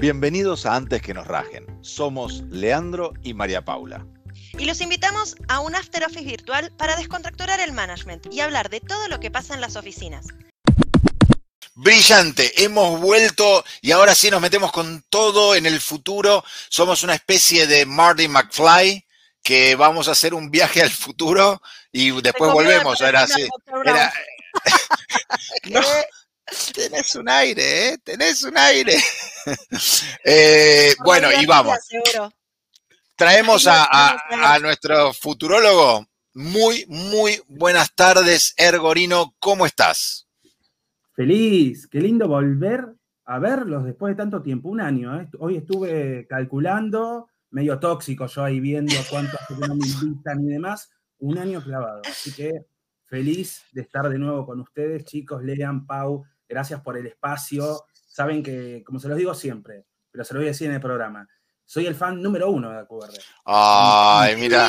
Bienvenidos 0.00 0.64
a 0.64 0.76
Antes 0.76 1.02
que 1.02 1.12
nos 1.12 1.26
rajen. 1.26 1.66
Somos 1.82 2.42
Leandro 2.48 3.12
y 3.22 3.34
María 3.34 3.66
Paula. 3.66 4.06
Y 4.58 4.64
los 4.64 4.80
invitamos 4.80 5.36
a 5.46 5.60
un 5.60 5.74
After 5.74 6.02
Office 6.04 6.24
virtual 6.24 6.72
para 6.78 6.96
descontracturar 6.96 7.60
el 7.60 7.72
management 7.72 8.32
y 8.32 8.40
hablar 8.40 8.70
de 8.70 8.80
todo 8.80 9.08
lo 9.08 9.20
que 9.20 9.30
pasa 9.30 9.52
en 9.52 9.60
las 9.60 9.76
oficinas. 9.76 10.28
Brillante, 11.74 12.64
hemos 12.64 12.98
vuelto 12.98 13.62
y 13.82 13.90
ahora 13.90 14.14
sí 14.14 14.30
nos 14.30 14.40
metemos 14.40 14.72
con 14.72 15.04
todo 15.10 15.54
en 15.54 15.66
el 15.66 15.82
futuro. 15.82 16.42
Somos 16.70 17.02
una 17.02 17.14
especie 17.14 17.66
de 17.66 17.84
Marty 17.84 18.26
McFly 18.26 19.04
que 19.42 19.74
vamos 19.74 20.08
a 20.08 20.12
hacer 20.12 20.32
un 20.32 20.50
viaje 20.50 20.80
al 20.80 20.90
futuro 20.90 21.60
y 21.92 22.18
después 22.22 22.50
volvemos. 22.50 22.98
Era 23.02 23.24
así. 23.24 23.46
tenés 26.74 27.14
un 27.14 27.28
aire, 27.28 27.88
¿eh? 27.88 27.98
Tenés 28.02 28.42
un 28.42 28.56
aire. 28.56 28.96
Eh, 30.22 30.94
bueno, 31.02 31.28
y 31.40 31.46
vamos. 31.46 31.78
Traemos 33.16 33.66
a, 33.66 34.58
nuestro 34.60 35.14
futurólogo. 35.14 36.06
Muy, 36.34 36.84
muy 36.88 37.40
buenas 37.48 37.94
tardes, 37.94 38.52
Ergorino. 38.58 39.34
¿Cómo 39.38 39.64
estás? 39.64 40.28
Feliz, 41.14 41.88
qué 41.88 42.00
lindo 42.00 42.28
volver 42.28 42.86
a 43.24 43.38
verlos 43.38 43.84
después 43.84 44.12
de 44.12 44.16
tanto 44.16 44.42
tiempo, 44.42 44.68
un 44.68 44.80
año. 44.80 45.18
¿eh? 45.18 45.28
Hoy 45.38 45.56
estuve 45.56 46.26
calculando, 46.28 47.28
medio 47.50 47.78
tóxico 47.78 48.26
yo 48.26 48.44
ahí 48.44 48.60
viendo 48.60 48.94
cuántos 49.08 49.40
no 49.58 49.74
me 49.74 49.86
invitan 49.86 50.44
y 50.44 50.48
demás, 50.48 50.90
un 51.18 51.38
año 51.38 51.62
clavado. 51.62 52.02
Así 52.04 52.32
que 52.32 52.66
feliz 53.06 53.64
de 53.72 53.82
estar 53.82 54.08
de 54.08 54.18
nuevo 54.18 54.44
con 54.44 54.60
ustedes, 54.60 55.04
chicos, 55.04 55.42
Lean, 55.42 55.86
Pau, 55.86 56.24
gracias 56.50 56.80
por 56.82 56.98
el 56.98 57.06
espacio. 57.06 57.84
Saben 57.92 58.42
que, 58.42 58.82
como 58.84 58.98
se 58.98 59.08
los 59.08 59.16
digo 59.16 59.32
siempre, 59.34 59.86
pero 60.10 60.24
se 60.24 60.34
lo 60.34 60.40
voy 60.40 60.48
a 60.48 60.50
decir 60.50 60.68
en 60.68 60.74
el 60.74 60.80
programa, 60.80 61.26
soy 61.64 61.86
el 61.86 61.94
fan 61.94 62.20
número 62.20 62.50
uno 62.50 62.68
de 62.68 62.80
AQR. 62.80 63.12
Ay, 63.44 64.34
mira. 64.34 64.68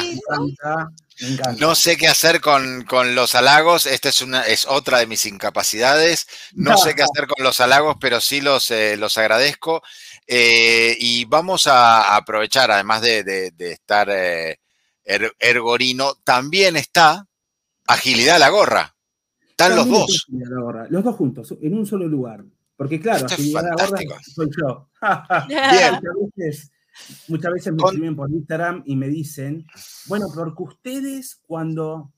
No 1.58 1.73
sé 1.73 1.98
qué 1.98 2.08
hacer 2.08 2.40
con, 2.42 2.86
los 3.16 3.34
halagos. 3.34 3.88
Esta 3.88 4.10
es, 4.10 4.22
una, 4.22 4.44
es 4.44 4.68
otra 4.68 5.00
de 5.00 5.08
mis 5.08 5.26
incapacidades. 5.26 6.28
No, 6.54 6.78
sé 6.78 6.94
qué 6.94 7.02
hacer 7.02 7.26
con 7.26 7.44
los 7.44 7.60
halagos, 7.60 7.95
pero 8.00 8.22
sí 8.22 8.40
los, 8.40 8.70
eh, 8.70 8.98
los 8.98 9.18
agradezco. 9.18 9.82
Eh, 10.28 10.95
y 11.00 11.26
vamos 11.26 11.66
a 11.66 12.16
aprovechar, 12.16 12.70
además 12.70 13.02
de, 13.02 13.52
estar 13.58 14.08
eh, 14.12 14.60
er, 15.04 15.36
ergorino, 15.40 16.14
también 16.23 16.78
está 16.78 17.26
agilidad 17.88 18.36
a 18.36 18.40
la 18.40 18.50
gorra. 18.50 18.91
Están 19.62 19.76
los 19.76 19.90
dos. 19.90 20.28
Los 20.90 21.04
dos 21.04 21.16
juntos, 21.16 21.56
en 21.62 21.78
un 21.78 21.86
solo 21.86 22.08
lugar. 22.08 22.44
Porque 22.76 23.00
claro, 23.00 23.26
agilidad 23.26 23.67
a 23.67 23.76
la 23.76 23.86
gorra 23.86 24.00
soy 24.23 24.48
yo. 24.59 24.90
Bien. 25.48 26.00
Muchas 27.28 27.54
veces, 27.54 27.73
me 27.73 27.84
escriben 27.84 28.16
por 28.16 28.30
Instagram 28.30 28.84
y 28.86 28.95
me 28.95 29.08
dicen, 29.08 29.66
bueno, 30.08 30.28
porque 30.34 30.64
ustedes 30.64 31.39
cuando... 31.45 32.12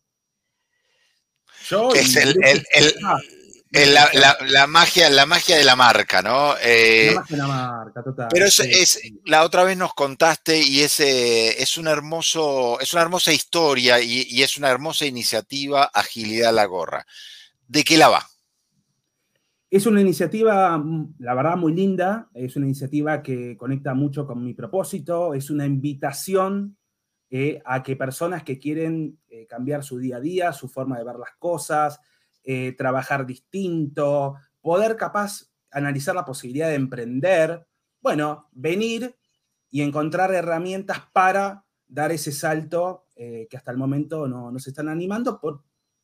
Yo 1.69 1.93
es 1.93 2.15
el, 2.15 2.35
la, 3.73 4.67
magia, 4.67 5.09
la 5.09 5.25
magia 5.25 5.57
de 5.57 5.63
la 5.63 5.75
marca, 5.75 6.21
¿no? 6.21 6.55
Eh, 6.61 7.11
la 7.13 7.21
magia 7.21 7.35
de 7.35 7.41
la 7.41 7.47
marca, 7.47 8.03
total. 8.03 8.27
Pero 8.31 8.45
es, 8.45 9.01
la 9.25 9.43
otra 9.43 9.63
vez 9.63 9.77
nos 9.77 9.93
contaste 9.93 10.59
y 10.59 10.81
es, 10.81 10.99
es, 10.99 11.77
un 11.77 11.87
hermoso, 11.87 12.79
es 12.79 12.93
una 12.93 13.01
hermosa 13.01 13.33
historia 13.33 13.99
y, 13.99 14.41
es 14.43 14.57
una 14.57 14.69
hermosa 14.69 15.05
iniciativa, 15.05 15.85
Agilidad 15.85 16.53
la 16.53 16.65
Gorra. 16.65 17.05
¿De 17.67 17.83
qué 17.83 17.97
la 17.97 18.09
va? 18.09 18.23
Es 19.69 19.87
una 19.87 20.01
iniciativa, 20.01 20.77
mm, 20.77 21.15
la 21.17 21.33
verdad, 21.33 21.57
muy 21.57 21.73
linda, 21.73 22.29
es 22.35 22.55
una 22.55 22.67
iniciativa 22.67 23.23
que 23.23 23.57
conecta 23.57 23.95
mucho 23.95 24.27
con 24.27 24.43
mi 24.43 24.53
propósito, 24.53 25.33
es 25.33 25.49
una 25.49 25.65
invitación 25.65 26.77
eh, 27.31 27.59
a 27.65 27.81
que 27.81 27.95
personas 27.95 28.43
que 28.43 28.59
quieren 28.59 29.17
eh, 29.27 29.47
cambiar 29.47 29.83
su 29.83 29.97
día 29.97 30.17
a 30.17 30.19
día, 30.19 30.53
su 30.53 30.69
forma 30.69 30.99
de 30.99 31.03
ver 31.03 31.15
las 31.15 31.31
cosas, 31.39 31.99
eh, 32.43 32.75
trabajar 32.77 33.25
distinto, 33.25 34.35
poder 34.61 34.95
capaz 34.95 35.51
analizar 35.71 36.13
la 36.13 36.25
posibilidad 36.25 36.67
de 36.67 36.75
emprender, 36.75 37.65
bueno, 37.99 38.49
venir 38.51 39.15
y 39.71 39.81
encontrar 39.81 40.31
herramientas 40.35 40.99
para 41.11 41.65
dar 41.87 42.11
ese 42.11 42.31
salto 42.31 43.07
que 43.15 43.57
hasta 43.57 43.71
el 43.71 43.77
momento 43.77 44.27
no, 44.27 44.51
no 44.51 44.59
se 44.59 44.69
están 44.69 44.89
animando 44.89 45.39
por 45.39 45.63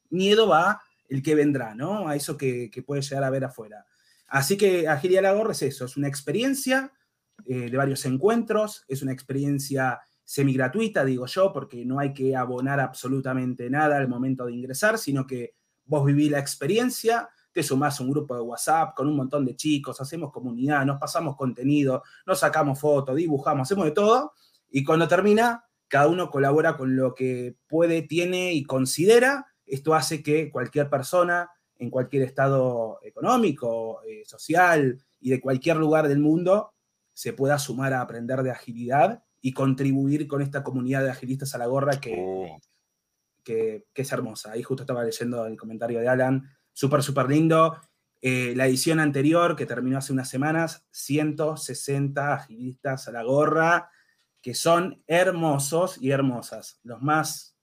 miedo 0.10 0.48
va 0.48 0.82
el 1.10 1.22
que 1.22 1.36
vendrá, 1.36 1.76
¿no? 1.76 2.08
A 2.08 2.16
eso 2.16 2.38
que, 2.38 2.72
puede 2.86 3.02
llegar 3.02 3.24
a 3.24 3.30
ver 3.30 3.44
afuera. 3.44 3.86
Así 4.28 4.58
que 4.58 4.84
la 4.84 5.34
Gorra 5.34 5.52
es 5.52 5.64
eso, 5.64 5.86
es 5.86 5.98
una 5.98 6.08
experiencia 6.08 6.94
eh, 7.46 7.70
de 7.70 7.78
varios 7.78 8.06
encuentros, 8.06 8.86
es 8.88 9.02
una 9.02 9.12
experiencia 9.12 10.00
semi 10.24 10.54
gratuita, 10.54 11.04
digo 11.04 11.26
yo, 11.26 11.52
porque 11.52 11.84
no 11.84 12.00
hay 12.00 12.14
que 12.14 12.36
abonar 12.36 12.80
absolutamente 12.80 13.68
nada 13.70 13.98
al 13.98 14.08
momento 14.08 14.46
de 14.46 14.54
ingresar, 14.54 15.00
sino 15.00 15.26
que 15.26 15.56
vos 15.86 16.06
vivís 16.06 16.30
la 16.30 16.38
experiencia, 16.38 17.30
te 17.52 17.64
sumás 17.64 18.00
a 18.00 18.04
un 18.04 18.12
grupo 18.12 18.36
de 18.36 18.42
WhatsApp 18.42 18.96
con 18.96 19.08
un 19.08 19.16
montón 19.16 19.44
de 19.44 19.56
chicos, 19.56 20.00
hacemos 20.00 20.32
comunidad, 20.32 20.86
nos 20.86 21.00
pasamos 21.00 21.36
contenido, 21.36 22.04
nos 22.28 22.40
sacamos 22.42 22.80
fotos, 22.80 23.16
dibujamos, 23.16 23.68
hacemos 23.68 23.86
de 23.86 23.92
todo, 23.92 24.34
y 24.70 24.84
cuando 24.84 25.08
termina, 25.08 25.66
cada 25.88 26.08
uno 26.08 26.30
colabora 26.30 26.78
con 26.78 26.96
lo 26.96 27.16
que 27.16 27.56
puede, 27.68 28.04
tiene 28.04 28.54
y 28.54 28.64
considera, 28.64 29.48
esto 29.70 29.94
hace 29.94 30.22
que 30.24 30.52
cualquier 30.52 30.90
persona 30.90 31.50
en 31.78 31.90
cualquier 31.90 32.24
estado 32.24 33.00
económico, 33.04 34.02
eh, 34.04 34.24
social 34.26 35.02
y 35.20 35.30
de 35.30 35.40
cualquier 35.40 35.78
lugar 35.78 36.08
del 36.08 36.20
mundo 36.20 36.74
se 37.14 37.34
pueda 37.34 37.58
sumar 37.58 37.94
a 37.94 38.02
aprender 38.02 38.44
de 38.44 38.52
agilidad 38.52 39.24
y 39.42 39.54
contribuir 39.54 40.28
con 40.28 40.42
esta 40.42 40.64
comunidad 40.64 41.04
de 41.04 41.12
agilistas 41.12 41.56
a 41.56 41.58
la 41.58 41.68
gorra 41.68 42.00
que, 42.00 42.16
oh. 42.18 42.60
que, 43.44 43.86
es 43.94 44.12
hermosa. 44.12 44.52
Ahí 44.52 44.64
justo 44.64 44.84
estaba 44.84 45.04
leyendo 45.04 45.46
el 45.46 45.58
comentario 45.58 46.00
de 46.00 46.08
Alan, 46.10 46.44
súper, 46.74 47.02
súper 47.02 47.30
lindo. 47.30 47.78
Eh, 48.22 48.54
la 48.56 48.68
edición 48.68 49.00
anterior, 49.00 49.56
que 49.56 49.66
terminó 49.66 49.98
hace 49.98 50.12
unas 50.12 50.28
semanas, 50.28 50.86
160 50.92 52.34
agilistas 52.34 53.08
a 53.08 53.12
la 53.14 53.24
gorra, 53.24 53.90
que 54.42 54.54
son 54.54 55.02
hermosos 55.08 56.02
y 56.02 56.12
hermosas, 56.12 56.80
los 56.84 57.02
más 57.02 57.59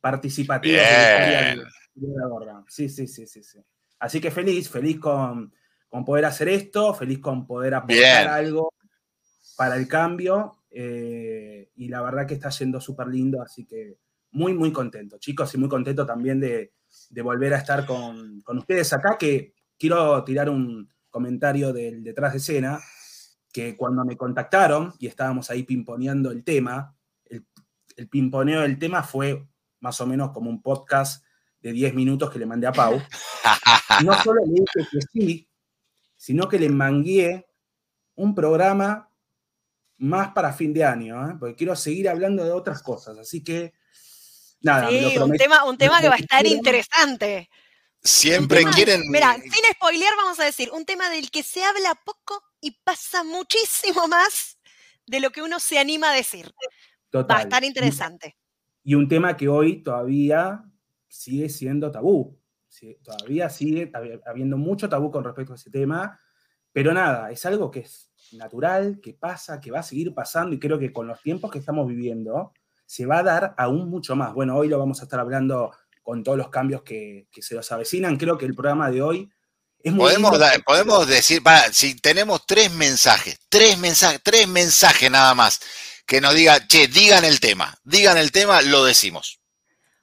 participativa 0.00 0.82
de 0.82 1.56
la 1.94 2.26
gorra. 2.26 2.64
Sí, 2.68 2.88
sí, 2.88 3.06
sí, 3.06 3.26
sí, 3.26 3.42
sí. 3.42 3.58
Así 3.98 4.20
que 4.20 4.30
feliz, 4.30 4.68
feliz 4.68 4.98
con, 4.98 5.52
poder 6.04 6.24
hacer 6.24 6.48
esto, 6.48 6.94
feliz 6.94 7.18
con 7.18 7.46
poder 7.46 7.74
aportar 7.74 8.28
algo 8.28 8.72
para 9.56 9.76
el 9.76 9.86
cambio. 9.86 10.64
Eh, 10.70 11.70
y 11.76 11.88
la 11.88 12.00
verdad 12.02 12.26
que 12.26 12.34
está 12.34 12.48
yendo 12.50 12.80
súper 12.80 13.08
lindo, 13.08 13.42
así 13.42 13.66
que 13.66 13.98
muy, 14.32 14.54
muy 14.54 14.72
contento, 14.72 15.18
chicos, 15.18 15.54
y 15.54 15.58
muy 15.58 15.68
contento 15.68 16.06
también 16.06 16.40
de, 16.40 16.72
volver 17.22 17.54
a 17.54 17.58
estar 17.58 17.84
con, 17.84 18.42
ustedes 18.46 18.92
acá, 18.92 19.18
que 19.18 19.54
quiero 19.78 20.22
tirar 20.24 20.48
un 20.48 20.88
comentario 21.10 21.72
del 21.72 22.02
detrás 22.02 22.32
de 22.32 22.38
escena, 22.38 22.80
que 23.52 23.76
cuando 23.76 24.04
me 24.04 24.16
contactaron 24.16 24.94
y 24.98 25.08
estábamos 25.08 25.50
ahí 25.50 25.64
pimponeando 25.64 26.30
el 26.30 26.44
tema, 26.44 26.96
el, 27.26 27.44
el 27.96 28.08
pimponeo 28.08 28.60
del 28.60 28.78
tema 28.78 29.02
fue 29.02 29.49
más 29.80 30.00
o 30.00 30.06
menos 30.06 30.30
como 30.30 30.50
un 30.50 30.62
podcast 30.62 31.24
de 31.60 31.72
10 31.72 31.94
minutos 31.94 32.30
que 32.30 32.38
le 32.38 32.46
mandé 32.46 32.66
a 32.66 32.72
Pau. 32.72 33.00
no 34.04 34.22
solo 34.22 34.42
le 34.44 34.52
dije 34.52 34.88
que 34.90 34.98
sí, 35.12 35.48
sino 36.16 36.48
que 36.48 36.58
le 36.58 36.68
mangué 36.68 37.46
un 38.14 38.34
programa 38.34 39.10
más 39.98 40.32
para 40.32 40.52
fin 40.52 40.72
de 40.72 40.84
año, 40.84 41.30
¿eh? 41.30 41.34
porque 41.38 41.56
quiero 41.56 41.76
seguir 41.76 42.08
hablando 42.08 42.44
de 42.44 42.52
otras 42.52 42.82
cosas. 42.82 43.18
Así 43.18 43.44
que, 43.44 43.74
nada. 44.60 44.88
Sí, 44.88 45.18
un 45.18 45.36
tema, 45.36 45.64
un 45.64 45.76
tema 45.76 46.00
que 46.00 46.08
va 46.08 46.14
a 46.14 46.18
estar 46.18 46.46
interesante. 46.46 47.50
Siempre 48.02 48.64
quieren. 48.64 49.02
Mira, 49.10 49.34
sin 49.34 49.64
spoilear, 49.74 50.16
vamos 50.16 50.40
a 50.40 50.44
decir, 50.44 50.70
un 50.72 50.86
tema 50.86 51.10
del 51.10 51.30
que 51.30 51.42
se 51.42 51.62
habla 51.62 51.94
poco 52.02 52.42
y 52.62 52.70
pasa 52.82 53.24
muchísimo 53.24 54.08
más 54.08 54.58
de 55.06 55.20
lo 55.20 55.30
que 55.30 55.42
uno 55.42 55.60
se 55.60 55.78
anima 55.78 56.10
a 56.10 56.14
decir. 56.14 56.50
Va 57.14 57.38
a 57.38 57.42
estar 57.42 57.64
interesante 57.64 58.39
y 58.82 58.94
un 58.94 59.08
tema 59.08 59.36
que 59.36 59.48
hoy 59.48 59.82
todavía 59.82 60.64
sigue 61.08 61.48
siendo 61.48 61.90
tabú. 61.90 62.38
Todavía 63.02 63.50
sigue 63.50 63.90
habiendo 64.26 64.56
mucho 64.56 64.88
tabú 64.88 65.10
con 65.10 65.24
respecto 65.24 65.52
a 65.52 65.56
ese 65.56 65.70
tema, 65.70 66.18
pero 66.72 66.94
nada, 66.94 67.30
es 67.30 67.44
algo 67.44 67.70
que 67.70 67.80
es 67.80 68.12
natural, 68.32 69.00
que 69.00 69.14
pasa, 69.14 69.60
que 69.60 69.70
va 69.70 69.80
a 69.80 69.82
seguir 69.82 70.14
pasando 70.14 70.54
y 70.54 70.60
creo 70.60 70.78
que 70.78 70.92
con 70.92 71.06
los 71.06 71.20
tiempos 71.20 71.50
que 71.50 71.58
estamos 71.58 71.88
viviendo 71.88 72.52
se 72.86 73.06
va 73.06 73.18
a 73.18 73.22
dar 73.22 73.54
aún 73.58 73.88
mucho 73.88 74.16
más. 74.16 74.34
Bueno, 74.34 74.56
hoy 74.56 74.68
lo 74.68 74.78
vamos 74.78 75.00
a 75.00 75.04
estar 75.04 75.20
hablando 75.20 75.72
con 76.02 76.22
todos 76.22 76.38
los 76.38 76.48
cambios 76.48 76.82
que, 76.82 77.28
se 77.32 77.54
nos 77.54 77.70
avecinan. 77.72 78.16
Creo 78.16 78.38
que 78.38 78.46
el 78.46 78.54
programa 78.54 78.90
de 78.90 79.02
hoy 79.02 79.30
es 79.82 79.92
muy 79.92 80.14
podemos, 80.14 80.38
podemos 80.64 81.06
decir, 81.06 81.42
si 81.72 81.94
tenemos 81.94 82.44
tres 82.46 82.70
mensajes, 82.72 83.38
tres 83.48 83.78
mensajes, 83.78 84.20
tres 84.22 84.46
mensajes 84.48 85.10
nada 85.10 85.34
más 85.34 85.60
que 86.06 86.20
nos 86.20 86.34
diga, 86.34 86.66
che, 86.66 86.88
digan 86.88 87.24
el 87.24 87.38
tema, 87.38 87.78
digan 87.84 88.18
el 88.18 88.32
tema, 88.32 88.62
lo 88.62 88.84
decimos. 88.84 89.40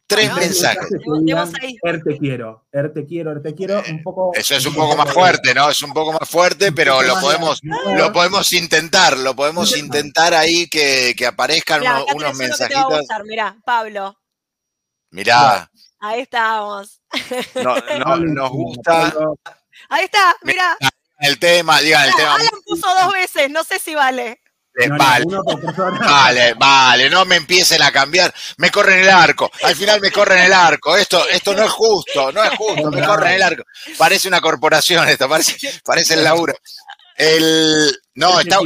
Tres 0.08 0.34
mensajes. 0.34 0.88
Er 1.84 2.02
te 2.02 2.18
quiero, 2.18 2.66
er 2.72 2.94
te 2.94 3.06
quiero, 3.06 3.32
er 3.34 3.42
te 3.42 3.54
quiero. 3.54 3.84
Un 3.90 4.02
poco, 4.02 4.32
Eso 4.34 4.56
es 4.56 4.66
un 4.66 4.74
poco 4.74 4.96
más 4.96 5.12
fuerte, 5.12 5.54
¿no? 5.54 5.70
Es 5.70 5.82
un 5.82 5.92
poco 5.92 6.14
más 6.14 6.30
fuerte, 6.30 6.72
pero 6.72 7.02
lo 7.02 7.20
podemos, 7.20 7.60
lo 7.62 8.14
podemos 8.14 8.54
intentar, 8.54 9.18
lo 9.18 9.36
podemos 9.36 9.76
intentar 9.76 10.34
ahí 10.34 10.68
que, 10.70 11.14
que 11.18 11.26
aparezcan 11.26 11.84
unos, 12.16 12.38
mensajitos. 12.38 13.06
Mirá, 13.26 13.58
Pablo. 13.66 14.18
Mirá. 15.12 15.70
Ahí 16.00 16.22
estamos. 16.22 17.02
No, 17.56 17.76
no, 17.76 18.18
nos 18.18 18.50
gusta. 18.50 19.14
Ahí 19.90 20.06
está, 20.06 20.36
mirá. 20.44 20.78
El 21.20 21.40
tema, 21.40 21.80
digan 21.82 22.06
el 22.06 22.16
tema. 22.16 22.36
Alan 22.36 22.62
puso 22.66 22.88
dos 23.02 23.14
veces, 23.14 23.50
no 23.50 23.64
sé 23.64 23.80
si 23.80 23.96
vale 23.96 24.40
vale, 24.98 25.26
vale, 26.00 26.54
vale, 26.54 27.10
no 27.10 27.26
me 27.26 27.38
empiecen 27.38 27.82
a 27.82 27.92
cambiar. 27.92 28.34
Me 28.58 28.70
corren 28.70 29.00
el 29.00 29.10
arco. 29.10 29.50
Al 29.64 29.76
final 29.76 30.00
me 30.00 30.12
corren 30.12 30.44
el 30.44 30.54
arco. 30.54 30.96
Esto, 30.96 31.28
esto 31.28 31.54
no 31.56 31.64
es 31.64 31.72
justo, 31.72 32.32
no 32.32 32.44
es 32.44 32.52
justo. 32.52 32.92
Me 32.92 33.06
corren 33.06 33.34
el 33.34 33.42
arco. 33.42 33.64
Parece 33.98 34.28
una 34.28 34.42
corporación 34.42 35.08
esto, 35.08 35.28
parece, 35.28 35.58
parece 35.84 36.14
el 36.14 36.24
laburo. 36.24 36.54
El, 37.16 38.00
no, 38.16 38.40
está, 38.40 38.60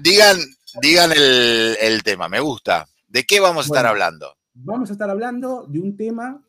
digan, 0.00 0.38
digan, 0.80 1.12
el, 1.12 2.02
tema, 2.04 2.28
me 2.28 2.38
gusta. 2.38 2.86
¿De 3.08 3.24
qué 3.24 3.40
vamos 3.40 3.66
a 3.66 3.68
estar 3.68 3.86
hablando? 3.86 4.36
Vamos 4.54 4.90
a 4.90 4.92
estar 4.92 5.10
hablando 5.10 5.66
de 5.68 5.80
un 5.80 5.96
tema 5.96 6.40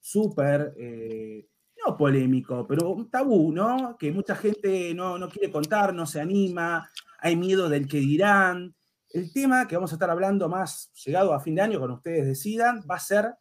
súper, 0.00 0.72
eh, 0.78 1.46
polémico, 1.94 2.66
pero 2.66 2.88
un 2.88 3.10
tabú, 3.10 3.52
¿no? 3.52 3.98
Que 3.98 4.10
mucha 4.10 4.34
gente 4.34 4.94
no, 4.94 5.18
no 5.18 5.28
quiere 5.28 5.52
contar, 5.52 5.92
no 5.92 6.06
se 6.06 6.22
anima, 6.22 6.90
hay 7.18 7.36
miedo 7.36 7.68
del 7.68 7.86
que 7.86 7.98
dirán. 7.98 8.74
El 9.10 9.30
tema 9.30 9.68
que 9.68 9.76
vamos 9.76 9.92
a 9.92 9.96
estar 9.96 10.08
hablando 10.08 10.48
más 10.48 10.90
llegado 11.04 11.34
a 11.34 11.40
fin 11.40 11.54
de 11.54 11.62
año, 11.62 11.78
cuando 11.78 11.96
ustedes 11.96 12.24
decidan, 12.24 12.82
va 12.90 12.96
a 12.96 13.00
ser 13.00 13.34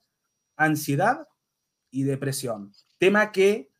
ansiedad 0.57 1.25
y 1.89 2.03
depresión. 2.03 2.73
Tema 2.97 3.31
que 3.31 3.71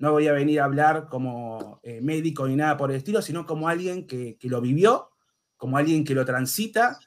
no 0.00 0.12
voy 0.12 0.28
a 0.28 0.32
venir 0.32 0.60
a 0.60 0.64
hablar 0.64 1.08
como 1.08 1.78
eh, 1.82 2.00
médico 2.00 2.48
ni 2.48 2.56
nada 2.56 2.76
por 2.76 2.90
el 2.90 2.96
estilo, 2.96 3.20
sino 3.20 3.44
como 3.44 3.68
alguien 3.68 4.06
que, 4.06 4.38
lo 4.42 4.60
vivió, 4.60 5.10
como 5.56 5.76
alguien 5.76 6.04
que 6.04 6.14
lo 6.14 6.24
transita 6.24 6.98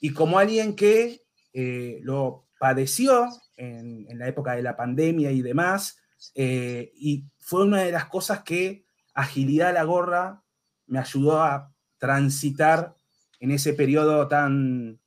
y 0.00 0.12
como 0.12 0.38
alguien 0.38 0.76
que 0.76 1.22
eh, 1.52 1.98
lo 2.02 2.46
padeció 2.60 3.28
en, 3.56 4.06
la 4.16 4.28
época 4.28 4.52
de 4.52 4.62
la 4.62 4.76
pandemia 4.76 5.32
y 5.32 5.42
demás. 5.42 5.98
Eh, 6.34 6.92
y 6.94 7.24
fue 7.38 7.64
una 7.64 7.82
de 7.82 7.92
las 7.92 8.06
cosas 8.06 8.42
que 8.42 8.84
Agilidad 9.14 9.74
la 9.74 9.84
Gorra 9.84 10.42
me 10.86 10.98
ayudó 10.98 11.42
a 11.42 11.72
transitar 11.98 12.94
en 13.40 13.50
ese 13.50 13.72
periodo 13.72 14.28
tan 14.28 15.00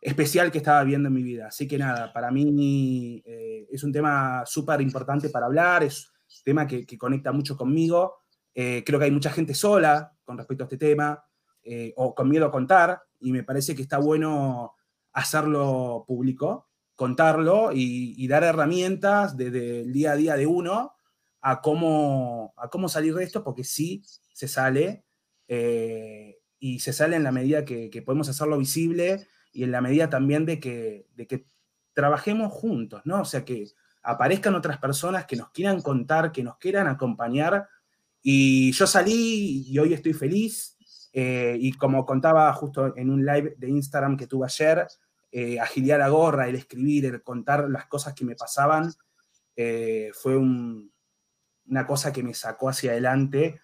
especial 0.00 0.50
que 0.50 0.58
estaba 0.58 0.82
viendo 0.84 1.08
en 1.08 1.14
mi 1.14 1.22
vida. 1.22 1.48
Así 1.48 1.68
que 1.68 1.78
nada, 1.78 2.12
para 2.12 2.30
mí 2.30 3.22
eh, 3.24 3.66
es 3.70 3.84
un 3.84 3.92
tema 3.92 4.42
súper 4.46 4.80
importante 4.80 5.28
para 5.28 5.46
hablar, 5.46 5.82
es 5.84 6.10
un 6.38 6.44
tema 6.44 6.66
que, 6.66 6.86
conecta 6.98 7.32
mucho 7.32 7.56
conmigo. 7.56 8.16
Eh, 8.54 8.82
creo 8.84 8.98
que 8.98 9.06
hay 9.06 9.10
mucha 9.10 9.30
gente 9.30 9.54
sola 9.54 10.12
con 10.24 10.36
respecto 10.36 10.64
a 10.64 10.66
este 10.66 10.78
tema 10.78 11.22
o 11.94 12.12
con 12.12 12.28
miedo 12.28 12.46
a 12.46 12.50
contar 12.50 13.00
y 13.20 13.30
me 13.30 13.44
parece 13.44 13.76
que 13.76 13.82
está 13.82 13.98
bueno 13.98 14.74
hacerlo 15.12 16.04
público, 16.06 16.68
contarlo 16.96 17.70
y, 17.72 18.26
dar 18.28 18.44
herramientas 18.44 19.36
desde 19.36 19.80
el 19.82 19.92
día 19.92 20.12
a 20.12 20.16
día 20.16 20.36
de 20.36 20.46
uno 20.46 20.94
a 21.40 21.60
cómo, 21.60 22.54
a 22.56 22.68
cómo 22.68 22.88
salir 22.88 23.14
de 23.14 23.24
esto, 23.24 23.42
porque 23.42 23.64
sí 23.64 24.02
se 24.32 24.48
sale 24.48 25.04
eh, 25.48 26.38
y 26.58 26.78
se 26.78 26.92
sale 26.92 27.16
en 27.16 27.24
la 27.24 27.32
medida 27.32 27.64
que, 27.64 28.02
podemos 28.04 28.28
hacerlo 28.28 28.58
visible 28.58 29.26
y 29.52 29.64
en 29.64 29.72
la 29.72 29.80
medida 29.80 30.08
también 30.08 30.46
de 30.46 30.60
que, 30.60 31.08
de 31.14 31.26
que 31.26 31.46
trabajemos 31.92 32.52
juntos, 32.52 33.02
¿no? 33.04 33.20
O 33.20 33.24
sea, 33.24 33.44
que 33.44 33.66
aparezcan 34.02 34.54
otras 34.54 34.78
personas 34.78 35.26
que 35.26 35.36
nos 35.36 35.50
quieran 35.50 35.80
contar, 35.80 36.32
que 36.32 36.42
nos 36.42 36.58
quieran 36.58 36.86
acompañar. 36.86 37.68
Y 38.22 38.72
yo 38.72 38.86
salí 38.86 39.64
y 39.68 39.78
hoy 39.78 39.94
estoy 39.94 40.12
feliz. 40.12 40.76
Eh, 41.12 41.56
y 41.60 41.72
como 41.74 42.06
contaba 42.06 42.52
justo 42.54 42.96
en 42.96 43.10
un 43.10 43.24
live 43.24 43.54
de 43.58 43.68
Instagram 43.68 44.16
que 44.16 44.26
tuve 44.26 44.46
ayer, 44.46 44.86
eh, 45.32 45.58
agiliar 45.58 45.98
la 45.98 46.08
gorra, 46.08 46.48
el 46.48 46.54
escribir, 46.54 47.06
el 47.06 47.22
contar 47.22 47.68
las 47.68 47.86
cosas 47.86 48.14
que 48.14 48.24
me 48.24 48.36
pasaban, 48.36 48.92
fue 50.14 50.36
una 50.36 51.86
cosa 51.86 52.12
que 52.12 52.22
me 52.22 52.34
sacó 52.34 52.68
hacia 52.68 52.92
adelante 52.92 53.60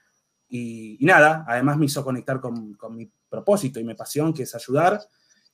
y, 0.49 0.99
nada, 1.01 1.45
además 1.47 1.77
me 1.77 1.87
hizo 1.87 2.03
conectar 2.03 2.41
con, 2.41 2.77
mi 2.91 3.11
propósito 3.29 3.79
y 3.79 3.85
mi 3.85 3.95
pasión, 3.95 4.33
que 4.33 4.45
es 4.45 4.55
ayudar 4.55 5.01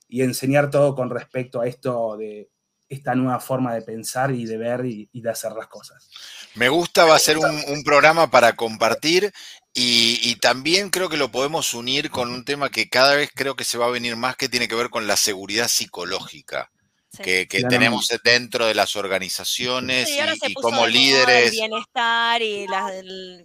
y 0.07 0.21
enseñar 0.21 0.69
todo 0.69 0.95
con 0.95 1.09
respecto 1.09 1.61
a 1.61 1.67
esto 1.67 2.15
de 2.17 2.49
esta 2.87 3.15
nueva 3.15 3.39
forma 3.39 3.73
de 3.73 3.81
pensar 3.81 4.31
y 4.31 4.45
de 4.45 4.57
ver 4.57 4.85
y, 4.85 5.09
de 5.13 5.29
hacer 5.29 5.51
las 5.53 5.67
cosas. 5.67 6.09
Me 6.55 6.69
gusta, 6.69 7.05
va 7.05 7.15
a 7.15 7.19
ser 7.19 7.37
un, 7.37 7.83
programa 7.83 8.29
para 8.29 8.55
compartir 8.55 9.33
y, 9.75 10.19
y, 10.23 10.37
también 10.37 10.89
creo 10.89 11.09
que 11.09 11.17
lo 11.17 11.31
podemos 11.31 11.73
unir 11.75 12.09
con 12.09 12.31
un 12.31 12.43
tema 12.43 12.69
que 12.69 12.89
cada 12.89 13.15
vez 13.15 13.29
creo 13.35 13.55
que 13.55 13.63
se 13.63 13.77
va 13.77 13.85
a 13.85 13.91
venir 13.91 14.15
más, 14.15 14.35
que 14.35 14.49
tiene 14.49 14.67
que 14.67 14.75
ver 14.75 14.89
con 14.89 15.05
la 15.05 15.17
seguridad 15.17 15.67
psicológica 15.67 16.71
que, 17.23 17.65
tenemos 17.69 18.07
dentro 18.23 18.65
de 18.65 18.73
las 18.73 18.95
organizaciones 18.95 20.09
y, 20.09 20.53
como 20.55 20.87
líderes. 20.87 21.45
El 21.45 21.51
bienestar 21.51 22.41
y, 22.41 22.65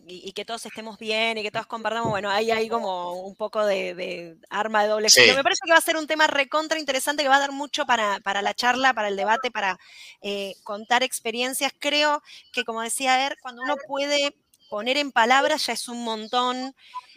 y, 0.07 0.33
que 0.33 0.45
todos 0.45 0.65
estemos 0.67 0.99
bien 0.99 1.39
y 1.39 1.43
que 1.43 1.51
todos 1.51 1.67
compartamos. 1.67 2.11
Bueno, 2.11 2.31
ahí 2.31 2.51
hay 2.51 2.69
como 2.69 3.15
un 3.15 3.35
poco 3.37 3.65
de, 3.65 4.37
arma 4.49 4.83
de 4.83 4.89
doble 4.89 5.11
filo. 5.11 5.35
Me 5.35 5.43
parece 5.43 5.61
que 5.65 5.73
va 5.73 5.79
a 5.79 5.83
ser 5.83 5.97
un 5.97 6.07
tema 6.07 6.27
recontra 6.27 6.79
interesante 6.79 7.23
que 7.23 7.29
va 7.29 7.37
a 7.37 7.41
dar 7.41 7.53
mucho 7.53 7.87
para, 7.87 8.21
para 8.21 8.43
la 8.43 8.55
charla, 8.55 8.95
para 8.95 9.09
el 9.09 9.17
debate, 9.17 9.51
para 9.51 9.79
eh, 10.23 10.55
contar 10.63 11.03
experiencias. 11.03 11.73
Creo 11.79 12.23
que, 12.53 12.65
como 12.65 12.83
decía 12.83 13.27
Er, 13.27 13.37
cuando 13.41 13.63
uno 13.63 13.77
puede 13.87 14.35
poner 14.71 14.97
en 14.97 15.13
palabras 15.13 15.67
ya 15.67 15.75
es 15.75 15.89
un 15.89 16.03
montón. 16.03 16.75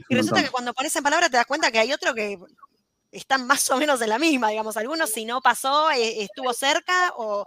Y 0.10 0.16
resulta 0.16 0.44
que 0.44 0.50
cuando 0.50 0.74
pones 0.74 0.94
en 0.96 1.04
palabras 1.04 1.30
te 1.30 1.38
das 1.38 1.46
cuenta 1.46 1.72
que 1.72 1.80
hay 1.80 1.94
otro 1.94 2.14
que 2.14 2.38
están 3.12 3.46
más 3.46 3.70
o 3.70 3.78
menos 3.78 4.02
en 4.02 4.10
la 4.10 4.18
misma, 4.18 4.50
digamos, 4.50 4.76
algunos 4.76 5.12
si 5.12 5.24
no 5.24 5.40
pasó, 5.40 5.92
eh, 5.92 6.24
estuvo 6.24 6.52
cerca 6.52 7.14
o, 7.16 7.46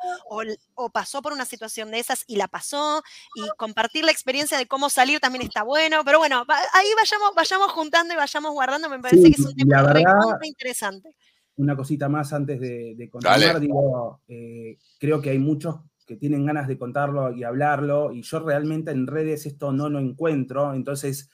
pasó 0.92 1.20
por 1.20 1.32
una 1.32 1.44
situación 1.44 1.90
de 1.90 1.98
esas 1.98 2.22
y 2.28 2.36
la 2.36 2.46
pasó, 2.46 3.02
y 3.34 3.42
compartir 3.56 4.04
la 4.04 4.12
experiencia 4.12 4.56
de 4.56 4.66
cómo 4.66 4.88
salir 4.88 5.18
también 5.18 5.42
está 5.42 5.64
bueno, 5.64 6.02
pero 6.04 6.18
bueno, 6.18 6.44
ahí 6.72 6.86
vayamos, 6.96 7.32
vayamos 7.34 7.72
juntando 7.72 8.14
y 8.14 8.16
vayamos 8.16 8.52
guardando, 8.52 8.88
me 8.88 9.00
parece 9.00 9.24
que 9.24 9.40
es 9.40 9.40
un 9.40 9.56
tema 9.56 9.92
muy 10.38 10.48
interesante. 10.48 11.16
Una 11.56 11.74
cosita 11.74 12.08
más 12.08 12.32
antes 12.32 12.60
de, 12.60 13.08
continuar, 13.10 13.58
digo, 13.58 14.20
eh, 14.28 14.78
creo 15.00 15.20
que 15.20 15.30
hay 15.30 15.38
muchos 15.38 15.76
que 16.06 16.16
tienen 16.16 16.46
ganas 16.46 16.68
de 16.68 16.78
contarlo 16.78 17.32
y 17.32 17.44
hablarlo, 17.44 18.12
y 18.12 18.22
yo 18.22 18.38
realmente 18.40 18.92
en 18.92 19.06
redes 19.06 19.44
esto 19.46 19.72
no 19.72 19.88
lo 19.88 19.98
encuentro, 19.98 20.72
entonces 20.72 21.30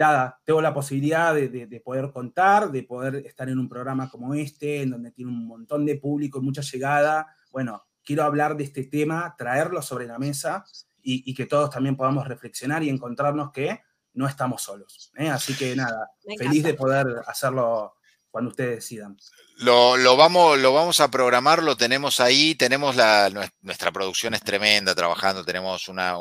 nada, 0.00 0.40
tengo 0.44 0.62
la 0.62 0.72
posibilidad 0.72 1.34
de, 1.34 1.82
poder 1.84 2.10
contar, 2.10 2.70
de 2.70 2.82
poder 2.82 3.26
estar 3.26 3.48
en 3.48 3.58
un 3.58 3.68
programa 3.68 4.08
como 4.08 4.34
este, 4.34 4.82
en 4.82 4.90
donde 4.90 5.10
tiene 5.10 5.30
un 5.30 5.46
montón 5.46 5.84
de 5.84 5.96
público 5.96 6.38
y 6.38 6.42
mucha 6.42 6.62
llegada. 6.62 7.26
Bueno, 7.52 7.84
quiero 8.02 8.24
hablar 8.24 8.56
de 8.56 8.64
este 8.64 8.84
tema, 8.84 9.34
traerlo 9.36 9.82
sobre 9.82 10.06
la 10.06 10.18
mesa 10.18 10.64
y, 11.02 11.34
que 11.34 11.44
todos 11.46 11.70
también 11.70 11.96
podamos 11.96 12.26
reflexionar 12.26 12.82
y 12.82 12.88
encontrarnos 12.88 13.52
que 13.52 13.80
no 14.14 14.26
estamos 14.26 14.62
solos. 14.62 15.12
¿eh? 15.16 15.28
Así 15.28 15.54
que 15.54 15.76
nada, 15.76 16.10
feliz 16.38 16.64
de 16.64 16.74
poder 16.74 17.06
hacerlo 17.26 17.94
cuando 18.30 18.50
ustedes 18.50 18.76
decidan. 18.76 19.16
Lo, 19.56 20.16
vamos, 20.16 20.58
lo 20.58 20.72
vamos 20.72 21.00
a 21.00 21.10
programar, 21.10 21.62
lo 21.62 21.76
tenemos 21.76 22.20
ahí, 22.20 22.54
tenemos 22.54 22.96
la, 22.96 23.50
nuestra 23.60 23.92
producción 23.92 24.32
es 24.32 24.42
tremenda 24.42 24.94
trabajando, 24.94 25.44
tenemos 25.44 25.88
una, 25.88 26.16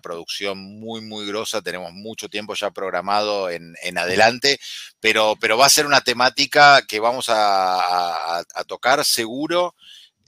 producción 0.00 0.58
muy, 0.78 1.00
muy 1.00 1.26
grosa, 1.26 1.60
tenemos 1.60 1.92
mucho 1.92 2.28
tiempo 2.28 2.54
ya 2.54 2.70
programado 2.70 3.50
en, 3.50 3.98
adelante, 3.98 4.60
pero, 5.00 5.34
pero 5.40 5.58
va 5.58 5.66
a 5.66 5.70
ser 5.70 5.86
una 5.86 6.02
temática 6.02 6.82
que 6.86 7.00
vamos 7.00 7.26
a, 7.28 8.44
tocar 8.66 9.04
seguro. 9.04 9.74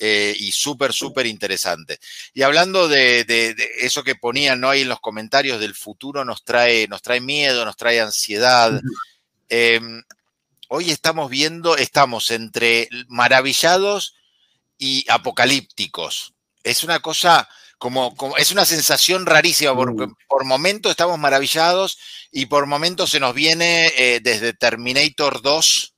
Eh, 0.03 0.35
y 0.39 0.51
súper, 0.53 0.95
súper 0.95 1.27
interesante. 1.27 1.99
Y 2.33 2.41
hablando 2.41 2.89
de, 2.89 3.55
eso 3.81 4.03
que 4.03 4.15
ponían 4.15 4.59
¿no? 4.59 4.71
ahí 4.71 4.81
en 4.81 4.89
los 4.89 4.99
comentarios 4.99 5.61
del 5.61 5.75
futuro, 5.75 6.25
nos 6.25 6.43
trae, 6.43 6.89
nos 6.89 7.03
trae 7.03 7.21
miedo, 7.21 7.67
nos 7.67 7.77
trae 7.77 8.01
ansiedad 8.01 8.81
hoy 10.73 10.91
estamos 10.91 11.29
viendo, 11.31 11.77
estamos 11.77 12.31
entre 12.31 12.89
maravillados 13.09 14.15
y 14.79 15.05
apocalípticos. 15.11 16.33
Es 16.63 16.85
una 16.85 17.01
cosa 17.01 17.49
como, 17.79 18.15
es 18.39 18.53
una 18.53 18.65
sensación 18.65 19.27
rarísima, 19.27 19.75
porque 19.75 20.07
mm. 20.07 20.15
por 20.29 20.45
momentos 20.45 20.91
estamos 20.91 21.19
maravillados 21.19 21.99
y 22.31 22.47
por 22.47 22.67
momentos 22.67 23.11
se 23.11 23.21
nos 23.21 23.35
viene 23.35 23.93
eh, 23.97 24.21
desde 24.23 24.53
Terminator 24.53 25.43
2 25.43 25.95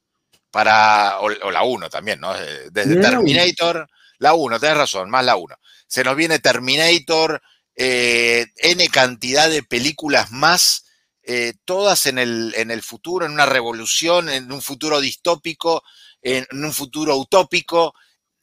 para, 0.51 1.21
o, 1.21 1.51
la 1.51 1.63
1 1.65 1.91
también, 1.91 2.21
¿no? 2.21 2.35
Eh, 2.35 2.69
desde 2.71 2.97
Terminator, 2.97 3.89
la 4.19 4.33
1, 4.33 4.59
tenés 4.59 4.77
razón, 4.77 5.11
más 5.11 5.25
la 5.25 5.37
1. 5.37 5.55
Se 5.87 6.03
nos 6.03 6.17
viene 6.17 6.39
Terminator, 6.39 7.43
eh, 7.77 8.47
N 8.57 8.89
cantidad 8.89 9.51
de 9.51 9.63
películas 9.63 10.31
más 10.31 10.85
eh, 11.25 11.55
todas 11.65 12.07
en 12.07 12.19
el, 12.19 12.55
en 12.57 12.71
el 12.71 12.83
futuro, 12.83 13.27
en 13.27 13.33
una 13.33 13.47
revolución, 13.47 14.29
en 14.29 14.51
un 14.51 14.63
futuro 14.63 15.01
distópico, 15.01 15.83
en, 16.21 16.47
un 16.53 16.73
futuro 16.73 17.17
utópico. 17.17 17.95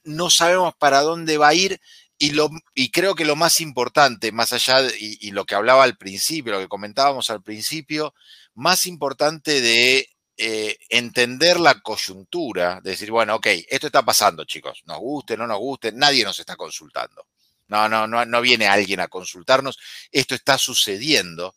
no 0.03 0.29
sabemos 0.29 0.73
para 0.79 1.01
dónde 1.01 1.37
va 1.37 1.49
a 1.49 1.53
ir 1.53 1.79
y, 2.17 2.31
lo, 2.31 2.49
y 2.75 2.91
creo 2.91 3.15
que 3.15 3.25
lo 3.25 3.35
más 3.35 3.61
importante, 3.61 4.31
más 4.31 4.53
allá 4.53 4.81
de 4.83 4.93
y, 4.99 5.31
lo 5.31 5.45
que 5.45 5.55
hablaba 5.55 5.83
al 5.83 5.97
principio, 5.97 6.53
lo 6.53 6.59
que 6.59 6.67
comentábamos 6.67 7.29
al 7.29 7.41
principio, 7.41 8.13
más 8.55 8.85
importante 8.87 9.61
de 9.61 10.09
eh, 10.37 10.77
entender 10.89 11.59
la 11.59 11.79
coyuntura, 11.81 12.81
de 12.83 12.91
decir, 12.91 13.11
bueno, 13.11 13.35
ok, 13.35 13.47
esto 13.69 13.87
está 13.87 14.03
pasando, 14.03 14.45
chicos, 14.45 14.81
nos 14.85 14.99
guste, 14.99 15.37
no 15.37 15.47
nos 15.47 15.59
guste, 15.59 15.91
nadie 15.93 16.23
nos 16.23 16.39
está 16.39 16.55
consultando. 16.55 17.25
No, 17.67 17.87
no, 17.87 18.07
no, 18.07 18.25
no 18.25 18.41
viene 18.41 18.67
alguien 18.67 18.99
a 18.99 19.07
consultarnos, 19.07 19.77
esto 20.11 20.35
está 20.35 20.57
sucediendo. 20.57 21.55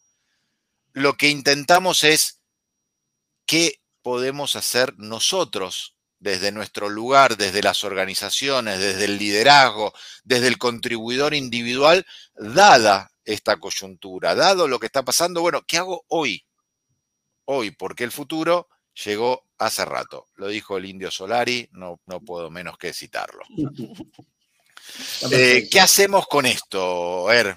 Lo 0.93 1.15
que 1.15 1.29
intentamos 1.29 2.05
es 2.05 2.41
qué 3.47 3.81
podemos 4.03 4.57
hacer 4.57 4.95
nosotros 4.99 5.97
desde 6.19 6.53
nuestro 6.53 6.89
lugar, 6.89 7.37
desde 7.37 7.63
las 7.63 7.83
organizaciones, 7.83 8.79
desde 8.79 9.07
el 9.07 9.19
liderazgo, 9.19 9.93
desde 10.23 10.49
el 10.49 10.59
contribuidor 10.59 11.35
individual, 11.35 12.07
dada 12.35 13.11
esta 13.25 13.57
coyuntura, 13.59 14.35
dado 14.35 14.69
lo 14.69 14.79
que 14.79 14.87
está 14.87 15.03
pasando, 15.03 15.41
bueno, 15.41 15.63
¿qué 15.67 15.79
hago 15.79 16.05
hoy? 16.09 16.45
Hoy, 17.45 17.73
porque 17.73 18.05
el 18.05 18.13
futuro 18.13 18.69
llegó 19.05 19.47
hace 19.59 19.85
rato. 19.85 20.27
Lo 20.37 20.49
dijo 20.49 20.77
el 20.77 20.87
indio 20.87 21.11
Solari, 21.11 21.69
no, 21.73 22.01
no 22.07 22.21
puedo 22.21 22.51
menos 22.51 22.79
que 22.79 22.93
citarlo. 22.93 23.43
Eh, 25.31 25.69
¿Qué 25.71 25.81
hacemos 25.81 26.27
con 26.27 26.45
esto, 26.45 27.31
Er? 27.31 27.57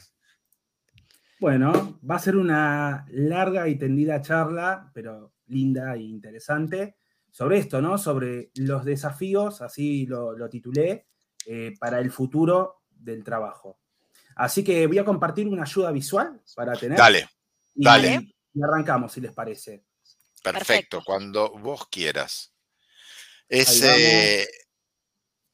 Bueno, 1.40 2.00
va 2.10 2.16
a 2.16 2.20
ser 2.20 2.36
una 2.36 3.06
larga 3.10 3.68
y 3.68 3.78
tendida 3.78 4.22
charla, 4.22 4.92
pero 4.94 5.34
linda 5.48 5.96
e 5.96 6.02
interesante 6.02 6.96
sobre 7.30 7.58
esto, 7.58 7.82
¿no? 7.82 7.98
Sobre 7.98 8.52
los 8.56 8.86
desafíos, 8.86 9.62
así 9.62 10.06
lo, 10.06 10.50
titulé, 10.50 11.08
eh, 11.46 11.74
para 11.78 12.00
el 12.00 12.10
futuro 12.10 12.84
del 12.90 13.24
trabajo. 13.24 13.80
Así 14.38 14.64
que 14.64 14.88
voy 14.88 14.98
a 14.98 15.06
compartir 15.06 15.48
una 15.48 15.64
ayuda 15.64 15.92
visual 15.92 16.42
para 16.56 16.74
tener. 16.74 16.98
Dale, 16.98 17.30
dale. 17.74 18.34
Y 18.54 18.64
arrancamos, 18.64 19.12
si 19.12 19.20
les 19.22 19.34
parece. 19.34 19.84
Perfecto, 20.42 21.02
cuando 21.04 21.50
vos 21.60 21.88
quieras. 21.90 22.54
Eh, 23.50 24.48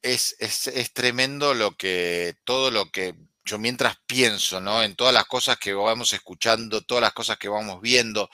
es, 0.02 0.36
es, 0.40 0.68
es, 0.68 0.94
tremendo 0.94 1.54
lo 1.54 1.76
que, 1.76 2.36
todo 2.44 2.72
lo 2.72 2.92
que 2.92 3.16
mientras 3.60 3.98
pienso, 4.06 4.62
¿no? 4.62 4.84
En 4.84 4.96
todas 4.96 5.14
las 5.14 5.26
cosas 5.26 5.58
que 5.58 5.74
vamos 5.74 6.14
escuchando, 6.14 6.82
todas 6.82 7.02
las 7.02 7.14
cosas 7.14 7.38
que 7.38 7.50
vamos 7.50 7.82
viendo, 7.82 8.30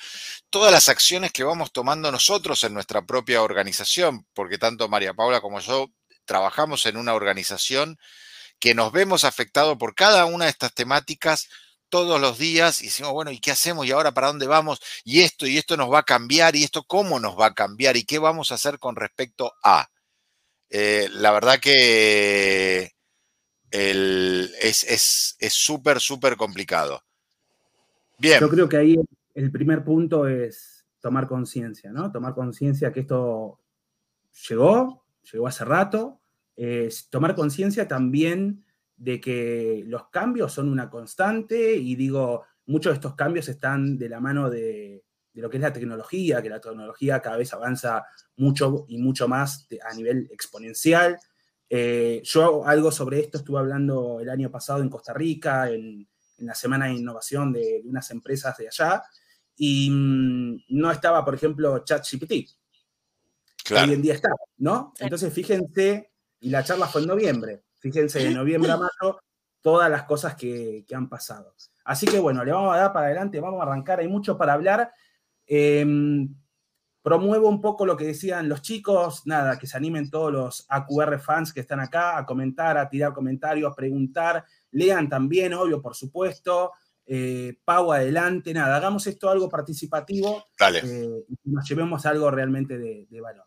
todas 0.50 0.72
las 0.72 0.90
acciones 0.90 1.32
que 1.32 1.44
vamos 1.44 1.72
tomando 1.72 2.12
nosotros 2.12 2.64
en 2.64 2.74
nuestra 2.74 3.06
propia 3.06 3.42
organización, 3.42 4.26
porque 4.34 4.58
tanto 4.58 4.90
María 4.90 5.14
Paula 5.14 5.42
como 5.42 5.60
yo 5.60 5.88
trabajamos 6.26 6.86
en 6.86 6.98
una 6.98 7.14
organización 7.14 7.98
que 8.60 8.74
nos 8.76 8.92
vemos 8.92 9.24
afectados 9.24 9.78
por 9.78 9.96
cada 9.96 10.26
una 10.26 10.46
de 10.46 10.52
estas 10.52 10.74
temáticas 10.74 11.48
todos 11.90 12.20
los 12.20 12.38
días 12.38 12.82
y 12.82 12.86
decimos, 12.86 13.14
bueno, 13.14 13.32
¿y 13.32 13.40
qué 13.40 13.52
hacemos? 13.52 13.86
¿Y 13.86 13.92
ahora 13.92 14.14
para 14.14 14.28
dónde 14.28 14.48
vamos? 14.48 14.80
Y 15.04 15.22
esto, 15.22 15.48
y 15.48 15.58
esto 15.58 15.78
nos 15.78 15.92
va 15.92 16.00
a 16.00 16.04
cambiar, 16.04 16.56
y 16.56 16.64
esto 16.64 16.84
cómo 16.84 17.20
nos 17.20 17.40
va 17.40 17.48
a 17.48 17.54
cambiar, 17.54 17.98
y 17.98 18.06
qué 18.06 18.20
vamos 18.20 18.52
a 18.52 18.56
hacer 18.56 18.80
con 18.80 18.96
respecto 18.96 19.54
a. 19.64 19.90
Eh, 20.70 21.08
la 21.12 21.32
verdad 21.32 21.60
que 21.60 22.97
es 23.72 25.28
súper, 25.50 26.00
súper 26.00 26.36
complicado. 26.38 27.02
Bien. 28.18 28.40
Yo 28.40 28.50
creo 28.50 28.68
que 28.68 28.78
ahí 28.78 28.96
el 29.36 29.52
primer 29.52 29.84
punto 29.84 30.28
es 30.28 30.86
tomar 31.00 31.28
conciencia, 31.28 31.92
¿no? 31.92 32.12
Tomar 32.12 32.34
conciencia 32.34 32.92
que 32.92 33.02
esto 33.02 33.60
llegó, 34.50 35.06
llegó 35.32 35.48
hace 35.48 35.66
rato. 35.66 36.20
Es 36.56 37.10
tomar 37.10 37.36
conciencia 37.36 37.88
también 37.88 38.66
de 38.96 39.22
que 39.22 39.84
los 39.86 40.10
cambios 40.10 40.54
son 40.54 40.70
una 40.70 40.90
constante 40.90 41.76
y 41.76 41.96
digo, 41.96 42.44
muchos 42.66 42.92
de 42.92 42.96
estos 42.96 43.14
cambios 43.14 43.48
están 43.48 43.98
de 44.00 44.10
la 44.10 44.20
mano 44.20 44.50
de, 44.50 45.04
de 45.38 45.42
lo 45.44 45.52
que 45.52 45.58
es 45.58 45.62
la 45.62 45.72
tecnología, 45.72 46.42
que 46.42 46.50
la 46.50 46.60
tecnología 46.60 47.22
cada 47.22 47.38
vez 47.38 47.54
avanza 47.54 48.06
mucho 48.38 48.86
y 48.88 48.98
mucho 48.98 49.28
más 49.28 49.68
a 49.88 49.94
nivel 49.94 50.28
exponencial. 50.32 51.20
Eh, 51.70 52.22
yo 52.24 52.66
algo 52.66 52.92
sobre 52.92 53.20
esto 53.20 53.40
estuve 53.40 53.60
hablando 53.60 54.20
el 54.22 54.30
año 54.30 54.50
pasado 54.50 54.82
en 54.82 54.90
Costa 54.90 55.14
Rica, 55.14 55.70
en, 55.70 56.08
la 56.40 56.54
Semana 56.54 56.86
de 56.86 56.94
Innovación 56.94 57.52
de, 57.52 57.82
unas 57.86 58.12
empresas 58.12 58.56
de 58.58 58.68
allá, 58.68 59.04
y 59.56 59.90
mm, 59.90 60.66
no 60.70 60.92
estaba, 60.92 61.26
por 61.26 61.34
ejemplo, 61.34 61.80
ChatGPT. 61.80 62.52
Claro. 63.66 63.88
Hoy 63.88 63.96
en 63.96 64.02
día 64.04 64.14
está, 64.14 64.30
¿no? 64.58 64.94
Entonces, 65.00 65.34
fíjense, 65.34 66.12
y 66.40 66.50
la 66.52 66.64
charla 66.64 66.88
fue 66.88 67.02
en 67.02 67.08
noviembre, 67.08 67.64
fíjense, 67.80 68.20
de 68.20 68.30
noviembre 68.30 68.72
a 68.72 68.78
mayo, 68.78 69.20
todas 69.62 69.90
las 69.90 70.04
cosas 70.04 70.36
que, 70.36 70.86
que, 70.88 70.94
han 70.94 71.10
pasado. 71.10 71.56
Así 71.84 72.06
que 72.06 72.20
bueno, 72.20 72.46
le 72.46 72.52
vamos 72.52 72.76
a 72.76 72.80
dar 72.80 72.94
para 72.94 73.08
adelante, 73.08 73.40
vamos 73.40 73.60
a 73.60 73.64
arrancar, 73.64 74.00
hay 74.00 74.08
mucho 74.08 74.38
para 74.38 74.54
hablar. 74.54 74.92
Eh, 75.48 75.84
promuevo 77.08 77.48
un 77.48 77.62
poco 77.62 77.86
lo 77.86 77.96
que 77.96 78.08
decían 78.08 78.50
los 78.50 78.62
chicos, 78.62 79.26
nada, 79.26 79.58
que 79.58 79.66
se 79.66 79.78
animen 79.78 80.10
todos 80.10 80.30
los 80.30 80.66
AQR 80.68 81.18
fans 81.22 81.54
que 81.54 81.62
están 81.62 81.80
acá 81.80 82.18
a 82.18 82.26
comentar, 82.26 82.78
a 82.78 82.90
tirar 82.90 83.14
comentarios, 83.14 83.72
a 83.72 83.76
preguntar, 83.76 84.44
lean 84.72 85.08
también, 85.08 85.54
obvio, 85.54 85.82
por 85.82 85.96
supuesto. 85.96 86.74
Eh, 87.06 87.60
Pau 87.64 87.94
adelante, 87.94 88.54
nada, 88.54 88.76
hagamos 88.76 89.08
esto 89.08 89.30
algo 89.30 89.48
participativo 89.48 90.48
eh, 90.84 91.24
y 91.30 91.50
nos 91.50 91.66
llevemos 91.70 92.06
algo 92.06 92.30
realmente 92.30 92.78
de, 92.78 93.22
valor. 93.22 93.46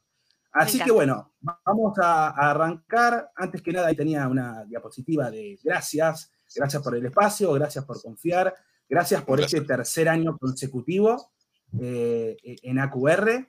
Así 0.52 0.81
que 0.81 0.90
bueno, 0.90 1.35
vamos 1.40 1.99
a, 2.02 2.31
arrancar. 2.31 3.31
Antes 3.37 3.61
que 3.61 3.73
nada, 3.73 3.88
ahí 3.88 3.95
tenía 3.95 4.26
una 4.26 4.64
diapositiva 4.64 5.31
de 5.31 5.59
gracias, 5.62 6.33
gracias 6.57 6.83
por 6.83 6.97
el 6.97 7.05
espacio, 7.05 7.52
gracias 7.52 7.85
por 7.85 8.00
confiar, 8.00 8.55
gracias 8.88 9.21
por 9.23 9.38
este 9.38 9.61
tercer 9.61 10.09
año 10.09 10.38
consecutivo 10.38 11.31
eh, 11.79 12.37
en 12.62 12.79
AQR. 12.79 13.47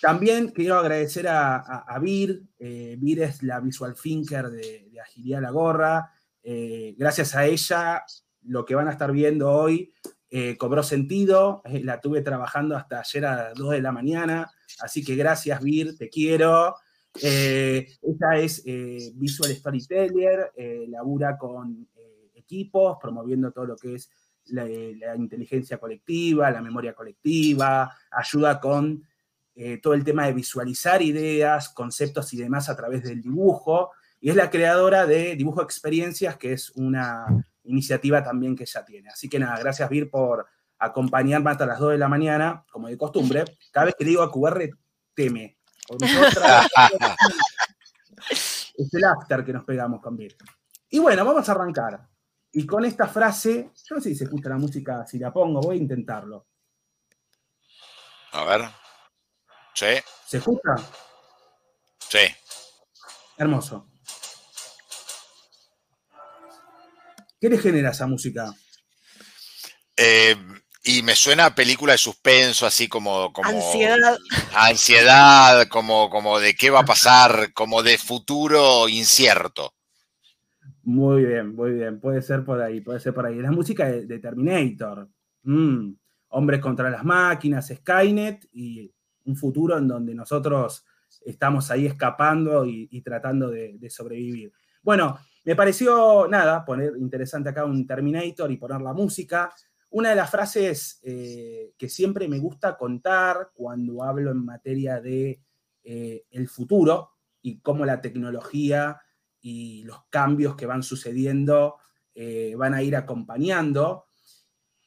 También 0.00 0.48
quiero 0.48 0.78
agradecer 0.78 1.28
a, 1.28 1.56
a, 1.56 1.98
Vir. 1.98 2.42
Eh, 2.58 2.96
Vir 2.98 3.22
es 3.22 3.42
la 3.42 3.60
visual 3.60 3.94
thinker 3.94 4.48
de, 4.48 4.88
de 4.90 5.00
Agilidad 5.00 5.42
La 5.42 5.50
Gorra. 5.50 6.12
Eh, 6.42 6.94
gracias 6.96 7.34
a 7.34 7.46
ella, 7.46 8.04
lo 8.42 8.64
que 8.64 8.74
van 8.74 8.88
a 8.88 8.92
estar 8.92 9.12
viendo 9.12 9.50
hoy 9.50 9.92
cobró 10.58 10.82
sentido. 10.82 11.62
la 11.64 12.02
tuve 12.02 12.20
trabajando 12.20 12.76
hasta 12.76 13.00
ayer 13.00 13.24
a 13.24 13.36
las 13.36 13.54
2 13.54 13.70
de 13.70 13.80
la 13.80 13.92
mañana. 13.92 14.50
Así 14.80 15.02
que 15.02 15.16
gracias, 15.16 15.62
Vir, 15.62 15.96
te 15.96 16.10
quiero. 16.10 16.76
ella 17.14 18.36
es 18.36 18.62
visual 19.14 19.54
storyteller, 19.54 20.52
labura 20.88 21.38
con 21.38 21.88
equipos, 22.34 22.98
promoviendo 23.00 23.52
todo 23.52 23.64
lo 23.64 23.76
que 23.76 23.94
es 23.94 24.10
la, 24.48 25.16
inteligencia 25.16 25.78
colectiva, 25.78 26.50
la 26.50 26.62
memoria 26.62 26.94
colectiva, 26.94 27.94
ayuda 28.10 28.60
con 28.60 29.04
eh, 29.54 29.78
todo 29.78 29.94
el 29.94 30.04
tema 30.04 30.26
de 30.26 30.32
visualizar 30.32 31.02
ideas, 31.02 31.68
conceptos 31.70 32.32
y 32.32 32.38
demás 32.38 32.68
a 32.68 32.76
través 32.76 33.02
del 33.02 33.20
dibujo, 33.20 33.90
y 34.20 34.30
es 34.30 34.36
la 34.36 34.50
creadora 34.50 35.06
de 35.06 35.36
Dibujo 35.36 35.62
Experiencias, 35.62 36.36
que 36.36 36.52
es 36.52 36.70
una 36.70 37.26
iniciativa 37.64 38.22
también 38.22 38.56
que 38.56 38.64
ella 38.64 38.84
tiene. 38.84 39.10
Así 39.10 39.28
que 39.28 39.38
nada, 39.38 39.58
gracias 39.58 39.88
Vir 39.88 40.10
por 40.10 40.46
acompañarme 40.78 41.50
hasta 41.50 41.66
las 41.66 41.78
2 41.78 41.92
de 41.92 41.98
la 41.98 42.08
mañana, 42.08 42.64
como 42.70 42.88
de 42.88 42.98
costumbre. 42.98 43.44
Cada 43.70 43.86
vez 43.86 43.94
que 43.96 44.04
le 44.04 44.10
digo 44.10 44.22
a 44.22 44.32
QR, 44.32 44.70
teme. 45.14 45.56
es 48.30 48.92
el 48.92 49.04
after 49.04 49.44
que 49.44 49.52
nos 49.52 49.64
pegamos 49.64 50.00
con 50.00 50.16
Vir. 50.16 50.36
Y 50.90 50.98
bueno, 50.98 51.24
vamos 51.24 51.48
a 51.48 51.52
arrancar. 51.52 52.08
Y 52.52 52.66
con 52.66 52.84
esta 52.84 53.06
frase, 53.06 53.70
yo 53.84 53.96
no 53.96 54.00
sé 54.00 54.10
si 54.10 54.16
se 54.16 54.24
escucha 54.24 54.48
la 54.48 54.56
música, 54.56 55.04
si 55.06 55.18
la 55.18 55.32
pongo, 55.32 55.60
voy 55.60 55.76
a 55.76 55.80
intentarlo. 55.80 56.46
A 58.32 58.44
ver. 58.44 58.68
Sí. 59.74 59.86
¿Se 60.26 60.38
escucha? 60.38 60.74
Sí. 61.98 62.18
Hermoso. 63.36 63.88
¿Qué 67.40 67.48
le 67.48 67.58
genera 67.58 67.90
esa 67.90 68.06
música? 68.06 68.52
Eh, 69.96 70.36
y 70.84 71.02
me 71.02 71.14
suena 71.14 71.46
a 71.46 71.54
película 71.54 71.92
de 71.92 71.98
suspenso, 71.98 72.66
así 72.66 72.88
como, 72.88 73.32
como 73.32 73.48
ansiedad, 73.48 74.18
ansiedad, 74.54 75.68
como, 75.68 76.08
como 76.08 76.40
de 76.40 76.54
qué 76.54 76.70
va 76.70 76.80
a 76.80 76.84
pasar, 76.84 77.52
como 77.52 77.82
de 77.82 77.98
futuro 77.98 78.88
incierto. 78.88 79.74
Muy 80.88 81.26
bien, 81.26 81.54
muy 81.54 81.72
bien. 81.72 82.00
Puede 82.00 82.22
ser 82.22 82.42
por 82.46 82.62
ahí, 82.62 82.80
puede 82.80 82.98
ser 82.98 83.12
por 83.12 83.26
ahí. 83.26 83.38
La 83.42 83.50
música 83.50 83.90
de, 83.90 84.18
Terminator. 84.20 85.06
Mm. 85.42 85.92
Hombres 86.28 86.60
contra 86.60 86.88
las 86.88 87.04
máquinas, 87.04 87.68
Skynet 87.68 88.48
y 88.52 88.90
un 89.26 89.36
futuro 89.36 89.76
en 89.76 89.86
donde 89.86 90.14
nosotros 90.14 90.86
estamos 91.26 91.70
ahí 91.70 91.84
escapando 91.84 92.64
y, 92.64 93.02
tratando 93.02 93.50
de, 93.50 93.90
sobrevivir. 93.90 94.50
Bueno, 94.82 95.18
me 95.44 95.54
pareció, 95.54 96.26
nada, 96.26 96.64
poner 96.64 96.94
interesante 96.96 97.50
acá 97.50 97.66
un 97.66 97.86
Terminator 97.86 98.50
y 98.50 98.56
poner 98.56 98.80
la 98.80 98.94
música. 98.94 99.52
Una 99.90 100.08
de 100.08 100.16
las 100.16 100.30
frases 100.30 101.00
eh, 101.02 101.74
que 101.76 101.90
siempre 101.90 102.28
me 102.28 102.38
gusta 102.38 102.78
contar 102.78 103.50
cuando 103.52 104.02
hablo 104.02 104.30
en 104.30 104.42
materia 104.42 105.02
de 105.02 105.42
eh, 105.84 106.24
el 106.30 106.48
futuro 106.48 107.10
y 107.42 107.60
cómo 107.60 107.84
la 107.84 108.00
tecnología 108.00 108.98
y 109.40 109.82
los 109.84 110.04
cambios 110.10 110.56
que 110.56 110.66
van 110.66 110.82
sucediendo 110.82 111.76
eh, 112.14 112.54
van 112.56 112.74
a 112.74 112.82
ir 112.82 112.96
acompañando. 112.96 114.06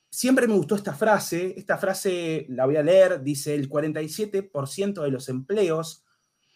Siempre 0.10 0.48
me 0.48 0.54
gustó 0.54 0.76
esta 0.76 0.94
frase, 0.94 1.54
esta 1.58 1.78
frase 1.78 2.46
la 2.50 2.66
voy 2.66 2.76
a 2.76 2.84
leer, 2.84 3.22
dice 3.24 3.56
el 3.56 3.70
47% 3.70 5.02
de 5.02 5.12
los 5.12 5.30
empleos 5.30 6.04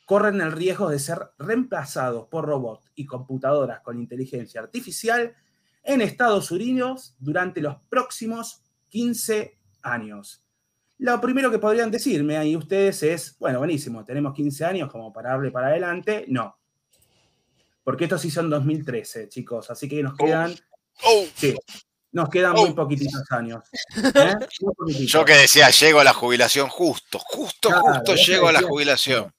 corren 0.06 0.40
el 0.40 0.52
riesgo 0.52 0.90
de 0.90 1.00
ser 1.00 1.32
reemplazados 1.38 2.28
por 2.28 2.46
robots 2.46 2.92
y 2.96 3.06
computadoras 3.06 3.82
con 3.82 4.00
inteligencia 4.00 4.62
artificial 4.62 5.34
en 5.84 6.02
Estados 6.02 6.52
Unidos 6.52 7.16
durante 7.20 7.62
los 7.62 7.78
próximos 7.90 8.64
15 8.90 9.58
años. 9.82 10.44
Lo 10.98 11.20
primero 11.20 11.52
que 11.52 11.60
podrían 11.60 11.92
decirme 11.92 12.38
ahí 12.38 12.56
ustedes 12.56 13.04
es, 13.04 13.38
bueno, 13.40 13.60
buenísimo, 13.60 14.06
tenemos 14.06 14.34
15 14.34 14.66
años 14.66 14.92
como 14.92 15.12
para 15.12 15.32
darle 15.32 15.52
para 15.52 15.68
adelante. 15.68 16.26
No. 16.30 16.58
Porque 17.86 18.04
estos 18.04 18.22
sí 18.22 18.30
son 18.30 18.50
2013, 18.50 19.30
chicos, 19.30 19.72
así 19.72 19.88
que 19.88 20.04
nos 20.04 20.14
oh. 20.14 20.26
quedan... 20.26 20.54
Oh. 21.06 21.26
Sí, 21.34 21.56
nos 22.12 22.30
quedan 22.30 22.54
muy 22.54 22.72
oh. 22.72 22.76
poquititos 22.76 23.24
años. 23.32 23.64
¿eh? 23.96 24.36
Yo 25.06 25.24
que 25.24 25.34
decía, 25.34 25.70
llego 25.70 26.02
a 26.02 26.04
la 26.04 26.14
jubilación 26.14 26.68
justo, 26.68 27.20
justo, 27.20 27.70
justo 27.72 28.16
llego 28.16 28.50
a 28.50 28.52
la 28.52 28.62
jubilación. 28.62 29.32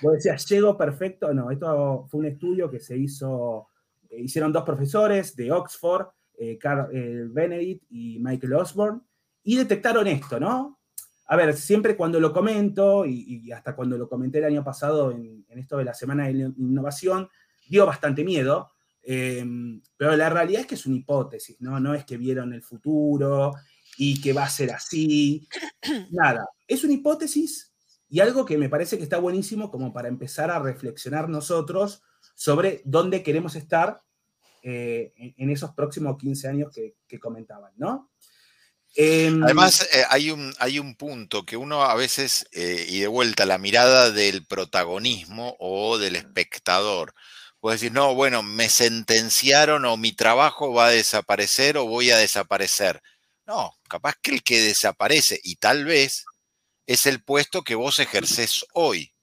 Vos 0.00 0.12
decías, 0.14 0.46
llego 0.46 0.76
perfecto. 0.76 1.32
No, 1.34 1.50
esto 1.50 2.06
fue 2.08 2.20
un 2.20 2.26
estudio 2.26 2.70
que 2.70 2.80
se 2.80 2.96
hizo, 2.96 3.68
eh, 4.10 4.20
hicieron 4.20 4.52
dos 4.52 4.64
profesores 4.64 5.34
de 5.34 5.50
Oxford, 5.50 6.06
eh, 6.38 6.56
Carl 6.56 6.88
eh, 6.92 7.24
Benedict 7.28 7.84
y 7.90 8.18
Michael 8.20 8.54
Osborne, 8.54 9.00
y 9.42 9.56
detectaron 9.56 10.06
esto, 10.06 10.38
¿no? 10.38 10.78
A 11.26 11.36
ver, 11.36 11.54
siempre 11.54 11.96
cuando 11.96 12.20
lo 12.20 12.32
comento, 12.32 13.04
y, 13.04 13.50
hasta 13.52 13.74
cuando 13.76 13.98
lo 13.98 14.08
comenté 14.08 14.38
el 14.38 14.46
año 14.46 14.64
pasado 14.64 15.10
en, 15.10 15.44
esto 15.50 15.76
de 15.76 15.84
la 15.84 15.92
Semana 15.92 16.26
de 16.26 16.52
Innovación, 16.56 17.28
dio 17.68 17.86
bastante 17.86 18.24
miedo, 18.24 18.70
em, 19.02 19.80
pero 19.96 20.16
la 20.16 20.30
realidad 20.30 20.62
es 20.62 20.66
que 20.66 20.74
es 20.74 20.86
una 20.86 20.96
hipótesis, 20.96 21.56
¿no? 21.60 21.80
No 21.80 21.94
es 21.94 22.04
que 22.04 22.16
vieron 22.16 22.52
el 22.52 22.62
futuro 22.62 23.54
y 23.96 24.20
que 24.20 24.32
va 24.32 24.44
a 24.44 24.50
ser 24.50 24.70
así, 24.72 25.48
nada. 26.10 26.46
Es 26.66 26.84
una 26.84 26.94
hipótesis 26.94 27.72
y 28.08 28.20
algo 28.20 28.44
que 28.44 28.56
me 28.56 28.68
parece 28.68 28.96
que 28.96 29.02
está 29.02 29.18
buenísimo 29.18 29.70
como 29.70 29.92
para 29.92 30.08
empezar 30.08 30.50
a 30.50 30.58
reflexionar 30.58 31.28
nosotros 31.28 32.02
sobre 32.34 32.82
dónde 32.84 33.22
queremos 33.22 33.54
estar 33.54 34.02
eh, 34.62 35.12
en, 35.36 35.50
esos 35.50 35.72
próximos 35.72 36.16
15 36.18 36.48
años 36.48 36.72
que, 36.74 37.20
comentaban, 37.20 37.72
¿no? 37.76 38.10
Em, 38.94 39.42
Además, 39.44 39.88
eh, 39.92 40.02
hay, 40.08 40.30
un, 40.30 40.52
hay 40.58 40.78
un 40.78 40.94
punto 40.96 41.44
que 41.44 41.56
uno 41.56 41.82
a 41.82 41.94
veces, 41.94 42.48
eh, 42.52 42.86
y 42.88 43.00
de 43.00 43.06
vuelta, 43.06 43.46
la 43.46 43.58
mirada 43.58 44.10
del 44.10 44.44
protagonismo 44.44 45.56
o 45.60 45.98
del 45.98 46.16
espectador, 46.16 47.14
puede 47.60 47.76
decir, 47.76 47.92
no, 47.92 48.14
bueno, 48.14 48.42
me 48.42 48.68
sentenciaron 48.68 49.84
o 49.84 49.96
mi 49.96 50.12
trabajo 50.12 50.72
va 50.72 50.86
a 50.86 50.90
desaparecer 50.90 51.76
o 51.76 51.86
voy 51.86 52.10
a 52.10 52.16
desaparecer. 52.16 53.02
No, 53.46 53.72
capaz 53.88 54.14
que 54.20 54.32
el 54.32 54.42
que 54.42 54.60
desaparece 54.60 55.40
y 55.42 55.56
tal 55.56 55.84
vez 55.84 56.24
es 56.86 57.06
el 57.06 57.22
puesto 57.22 57.62
que 57.62 57.74
vos 57.74 57.98
ejercés 57.98 58.64
hoy. 58.72 59.14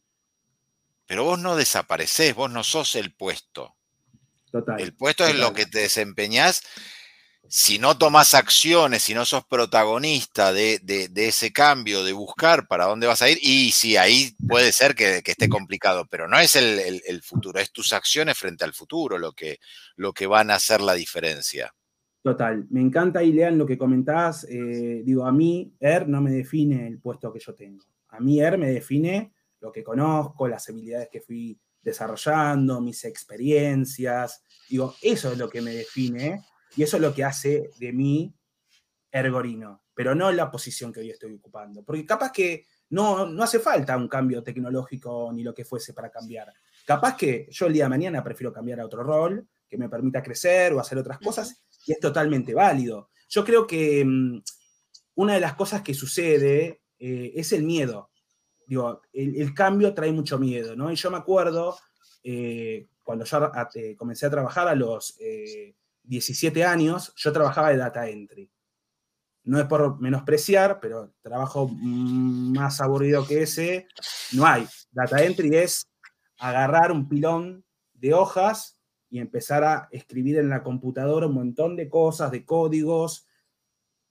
Pero 1.05 1.23
vos 1.23 1.39
no 1.39 1.55
desaparecés, 1.55 2.33
vos 2.33 2.49
no 2.49 2.63
sos 2.63 2.95
el 2.95 3.13
puesto. 3.13 3.75
Total, 4.51 4.79
el 4.79 4.95
puesto 4.95 5.25
es 5.25 5.35
lo 5.35 5.53
que 5.53 5.65
te 5.65 5.79
desempeñás. 5.79 6.63
Si 7.47 7.79
no 7.79 7.97
tomás 7.97 8.33
acciones, 8.33 9.03
si 9.03 9.13
no 9.13 9.23
sos 9.23 9.45
protagonista 9.45 10.51
de, 10.51 10.81
ese 11.15 11.51
cambio, 11.51 12.03
de 12.03 12.13
buscar 12.13 12.67
para 12.67 12.85
dónde 12.85 13.07
vas 13.07 13.21
a 13.21 13.29
ir, 13.29 13.37
y 13.41 13.71
sí, 13.71 13.97
ahí 13.97 14.35
puede 14.47 14.71
ser 14.71 14.95
que, 14.95 15.21
esté 15.23 15.47
complicado, 15.47 16.05
pero 16.09 16.27
no 16.27 16.39
es 16.39 16.55
el, 16.55 17.21
futuro, 17.21 17.59
es 17.59 17.71
tus 17.71 17.93
acciones 17.93 18.37
frente 18.37 18.65
al 18.65 18.73
futuro 18.73 19.17
lo 19.17 19.31
que, 19.33 19.59
lo 19.95 20.13
que 20.13 20.27
van 20.27 20.51
a 20.51 20.55
hacer 20.55 20.81
la 20.81 20.93
diferencia. 20.93 21.73
Total, 22.21 22.65
me 22.71 22.81
encanta, 22.81 23.23
Ilean, 23.23 23.57
lo 23.57 23.67
que 23.67 23.77
comentás. 23.77 24.45
Eh, 24.49 25.03
digo, 25.05 25.25
a 25.25 25.31
mí, 25.31 25.75
ER 25.79 26.07
no 26.07 26.21
me 26.21 26.31
define 26.31 26.87
el 26.87 26.99
puesto 26.99 27.31
que 27.31 27.39
yo 27.39 27.53
tengo. 27.53 27.85
A 28.09 28.19
mí, 28.19 28.39
ER 28.39 28.57
me 28.57 28.71
define 28.71 29.33
lo 29.59 29.71
que 29.71 29.83
conozco, 29.83 30.47
las 30.47 30.67
habilidades 30.67 31.09
que 31.11 31.21
fui 31.21 31.59
desarrollando, 31.83 32.81
mis 32.81 33.05
experiencias. 33.05 34.43
Digo, 34.67 34.95
eso 35.03 35.31
es 35.31 35.37
lo 35.37 35.47
que 35.47 35.61
me 35.61 35.71
define 35.71 36.41
y 36.75 36.83
eso 36.83 36.97
es 36.97 37.01
lo 37.01 37.13
que 37.13 37.23
hace 37.23 37.71
de 37.79 37.93
mí 37.93 38.33
ergorino, 39.11 39.83
pero 39.93 40.13
no 40.13 40.31
la 40.31 40.51
posición 40.51 40.91
que 40.91 40.99
hoy 40.99 41.09
estoy 41.09 41.33
ocupando. 41.33 41.83
Porque 41.83 42.05
capaz 42.05 42.31
que 42.31 42.65
no, 42.89 43.25
no 43.25 43.43
hace 43.43 43.59
falta 43.59 43.95
un 43.95 44.07
cambio 44.07 44.43
tecnológico 44.43 45.31
ni 45.33 45.43
lo 45.43 45.53
que 45.53 45.65
fuese 45.65 45.93
para 45.93 46.11
cambiar. 46.11 46.51
Capaz 46.85 47.15
que 47.15 47.47
yo 47.49 47.67
el 47.67 47.73
día 47.73 47.85
de 47.85 47.89
mañana 47.89 48.23
prefiero 48.23 48.51
cambiar 48.51 48.79
a 48.79 48.85
otro 48.85 49.03
rol 49.03 49.47
que 49.67 49.77
me 49.77 49.89
permita 49.89 50.21
crecer 50.21 50.73
o 50.73 50.79
hacer 50.79 50.97
otras 50.97 51.19
cosas 51.19 51.63
y 51.85 51.93
es 51.93 51.99
totalmente 51.99 52.53
válido. 52.53 53.09
Yo 53.29 53.43
creo 53.43 53.65
que 53.65 54.03
mm, 54.05 54.41
una 55.15 55.33
de 55.33 55.39
las 55.39 55.55
cosas 55.55 55.81
que 55.81 55.93
sucede 55.93 56.81
eh, 56.99 57.31
es 57.35 57.53
el 57.53 57.63
miedo. 57.63 58.11
Digo, 58.67 59.01
el, 59.13 59.53
cambio 59.53 59.93
trae 59.93 60.11
mucho 60.11 60.39
miedo, 60.39 60.75
¿no? 60.75 60.91
Y 60.91 60.95
yo 60.95 61.11
me 61.11 61.17
acuerdo 61.17 61.77
eh, 62.23 62.87
cuando 63.03 63.23
yo 63.23 63.51
comencé 63.95 64.25
a 64.25 64.31
trabajar 64.31 64.67
a 64.67 64.75
los 64.75 65.15
17 66.07 66.59
eh, 66.59 66.65
años, 66.65 67.13
yo 67.15 67.31
trabajaba 67.31 67.69
de 67.69 67.77
data 67.77 68.07
entry. 68.07 68.51
No 69.43 69.59
es 69.59 69.65
por 69.65 69.99
menospreciar, 70.01 70.79
pero 70.79 71.13
trabajo 71.21 71.67
más 71.67 72.81
aburrido 72.81 73.27
que 73.27 73.43
ese, 73.43 73.87
no 74.33 74.45
hay. 74.45 74.67
Data 74.91 75.23
entry 75.23 75.55
es 75.55 75.87
agarrar 76.39 76.91
un 76.91 77.07
pilón 77.07 77.63
de 77.93 78.13
hojas 78.13 78.81
y 79.09 79.19
empezar 79.19 79.63
a 79.63 79.87
escribir 79.91 80.37
en 80.39 80.49
la 80.49 80.63
computadora 80.63 81.27
un 81.27 81.35
montón 81.35 81.75
de 81.75 81.89
cosas, 81.89 82.31
de 82.31 82.43
códigos 82.43 83.27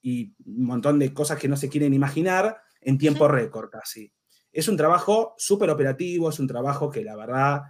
y 0.01 0.35
un 0.47 0.67
montón 0.67 0.99
de 0.99 1.13
cosas 1.13 1.39
que 1.39 1.49
no 1.49 1.57
se 1.57 1.69
quieren 1.69 1.95
imaginar 1.95 2.61
en 2.81 2.99
tiempo 2.99 3.27
récord 3.27 3.71
casi. 3.71 4.13
Es 4.53 4.69
un 4.69 4.77
trabajo 4.77 5.35
súper 5.37 5.71
operativo, 5.71 6.29
es 6.29 6.39
un 6.39 6.47
trabajo 6.47 6.91
que 6.91 7.03
la 7.03 7.17
verdad 7.17 7.63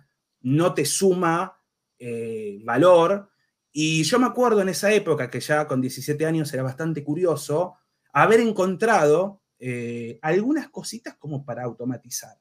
no 0.42 0.74
te 0.74 0.84
suma 0.84 1.58
eh, 1.98 2.60
valor. 2.64 3.30
Y 3.76 4.04
yo 4.04 4.20
me 4.20 4.26
acuerdo 4.26 4.62
en 4.62 4.68
esa 4.68 4.92
época, 4.92 5.28
que 5.28 5.40
ya 5.40 5.66
con 5.66 5.80
17 5.80 6.24
años 6.24 6.54
era 6.54 6.62
bastante 6.62 7.02
curioso, 7.02 7.74
haber 8.12 8.38
encontrado 8.38 9.42
eh, 9.58 10.20
algunas 10.22 10.68
cositas 10.68 11.16
como 11.16 11.44
para 11.44 11.64
automatizar, 11.64 12.38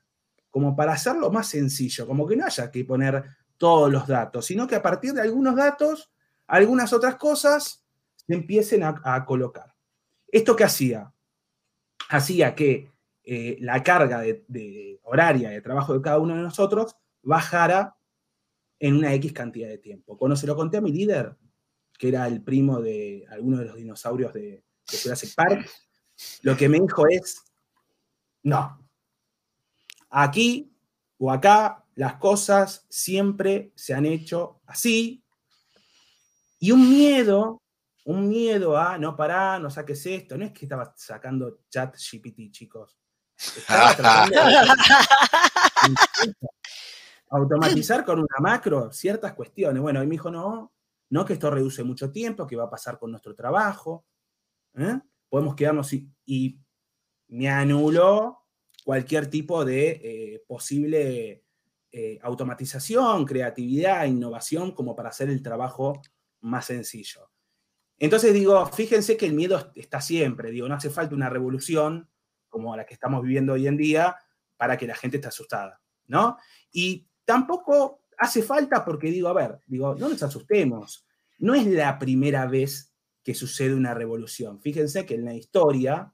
como 0.52 0.76
para 0.76 0.94
hacerlo 0.94 1.32
más 1.32 1.48
sencillo, 1.48 2.06
como 2.06 2.28
que 2.28 2.36
no 2.36 2.46
haya 2.46 2.70
que 2.70 2.86
poner 2.86 3.24
todos 3.58 3.92
los 3.92 4.08
datos, 4.08 4.46
sino 4.46 4.68
que 4.68 4.76
a 4.76 4.84
partir 4.84 5.14
de 5.14 5.22
algunos 5.22 5.56
datos, 5.56 6.12
algunas 6.46 6.94
otras 6.94 7.16
cosas 7.16 7.84
se 8.16 8.34
empiecen 8.36 8.84
a, 8.84 9.26
colocar. 9.26 9.74
¿Esto 10.28 10.56
qué 10.56 10.66
hacía? 10.66 11.12
Hacía 12.10 12.54
que 12.54 12.92
eh, 13.24 13.58
la 13.60 13.82
carga 13.82 14.22
horaria 15.02 15.50
de 15.50 15.62
trabajo 15.62 15.96
de 15.96 16.02
cada 16.02 16.20
uno 16.20 16.36
de 16.36 16.44
nosotros 16.44 16.96
bajara 17.24 17.96
en 18.84 18.98
una 18.98 19.14
X 19.14 19.32
cantidad 19.32 19.70
de 19.70 19.78
tiempo. 19.78 20.18
Cuando 20.18 20.36
se 20.36 20.46
lo 20.46 20.58
conté 20.58 20.76
a 20.76 20.82
mi 20.82 20.92
líder, 20.92 21.38
que 21.98 22.10
era 22.10 22.28
el 22.28 22.44
primo 22.44 22.82
de 22.82 23.26
alguno 23.30 23.58
de 23.58 23.66
los 23.66 23.78
dinosaurios 23.78 24.34
de, 24.34 24.66
de 24.92 24.98
Jurassic 25.02 25.34
Park, 25.36 25.70
lo 26.42 26.58
que 26.58 26.68
me 26.68 26.82
dijo 26.82 27.06
es, 27.08 27.46
no, 28.44 28.86
aquí 30.10 30.76
o 31.18 31.32
acá 31.32 31.86
las 31.96 32.16
cosas 32.16 32.86
siempre 32.90 33.72
se 33.74 33.94
han 33.94 34.06
hecho 34.06 34.60
así. 34.66 35.24
Y 36.60 36.72
un 36.72 36.90
miedo, 36.90 37.62
un 38.04 38.28
miedo 38.28 38.76
a, 38.78 38.98
no 38.98 39.16
pará, 39.16 39.60
no 39.60 39.70
saques 39.70 40.06
esto. 40.08 40.38
No 40.38 40.44
es 40.44 40.52
que 40.52 40.66
estaba 40.66 40.94
sacando 40.98 41.62
chat 41.70 41.96
GPT, 41.96 42.52
chicos. 42.52 42.98
Estaba 43.38 43.96
tratando 43.96 44.44
de 44.44 44.56
automatizar 47.38 48.06
con 48.06 48.20
una 48.20 48.38
macro 48.40 48.92
ciertas 48.92 49.34
cuestiones. 49.34 49.82
Bueno, 49.82 50.04
y 50.04 50.08
me 50.08 50.12
dijo, 50.12 50.30
no, 50.30 50.74
no, 51.10 51.26
que 51.26 51.34
esto 51.34 51.50
reduce 51.50 51.84
mucho 51.84 52.12
tiempo, 52.12 52.46
que 52.48 52.56
va 52.56 52.66
a 52.66 52.70
pasar 52.70 53.00
con 53.00 53.12
nuestro 53.12 53.36
trabajo. 53.36 54.06
¿eh? 54.76 55.00
Podemos 55.30 55.56
quedarnos 55.56 55.92
y, 55.94 56.60
me 57.30 57.50
anuló 57.50 58.44
cualquier 58.86 59.28
tipo 59.28 59.66
de 59.66 59.90
eh, 60.04 60.44
posible 60.46 61.44
eh, 61.92 62.20
automatización, 62.22 63.26
creatividad, 63.26 64.06
innovación, 64.06 64.72
como 64.74 64.96
para 64.96 65.10
hacer 65.10 65.30
el 65.30 65.42
trabajo 65.42 66.00
más 66.42 66.66
sencillo. 66.66 67.32
Entonces 67.98 68.34
digo, 68.34 68.64
fíjense 68.68 69.18
que 69.18 69.26
el 69.26 69.34
miedo 69.34 69.72
está 69.76 70.00
siempre, 70.00 70.52
digo, 70.52 70.68
no 70.68 70.76
hace 70.76 70.92
falta 70.92 71.16
una 71.16 71.30
revolución 71.30 72.08
como 72.50 72.76
la 72.76 72.86
que 72.86 72.94
estamos 72.94 73.24
viviendo 73.24 73.54
hoy 73.54 73.66
en 73.66 73.78
día 73.78 74.16
para 74.58 74.78
que 74.78 74.86
la 74.86 74.96
gente 74.96 75.18
esté 75.18 75.30
asustada, 75.30 75.82
¿no? 76.06 76.38
Y 76.72 77.08
tampoco 77.26 78.02
hace 78.18 78.42
falta 78.42 78.84
porque 78.86 79.12
digo, 79.12 79.28
a 79.28 79.34
ver, 79.34 79.60
digo, 79.68 79.96
no 79.96 80.10
nos 80.10 80.24
asustemos, 80.24 81.06
no 81.40 81.56
es 81.56 81.66
la 81.68 82.00
primera 82.00 82.46
vez 82.46 82.94
que 83.24 83.34
sucede 83.34 83.74
una 83.74 83.94
revolución. 83.94 84.60
Fíjense 84.62 85.06
que 85.06 85.16
en 85.16 85.26
la 85.26 85.34
historia 85.34 86.14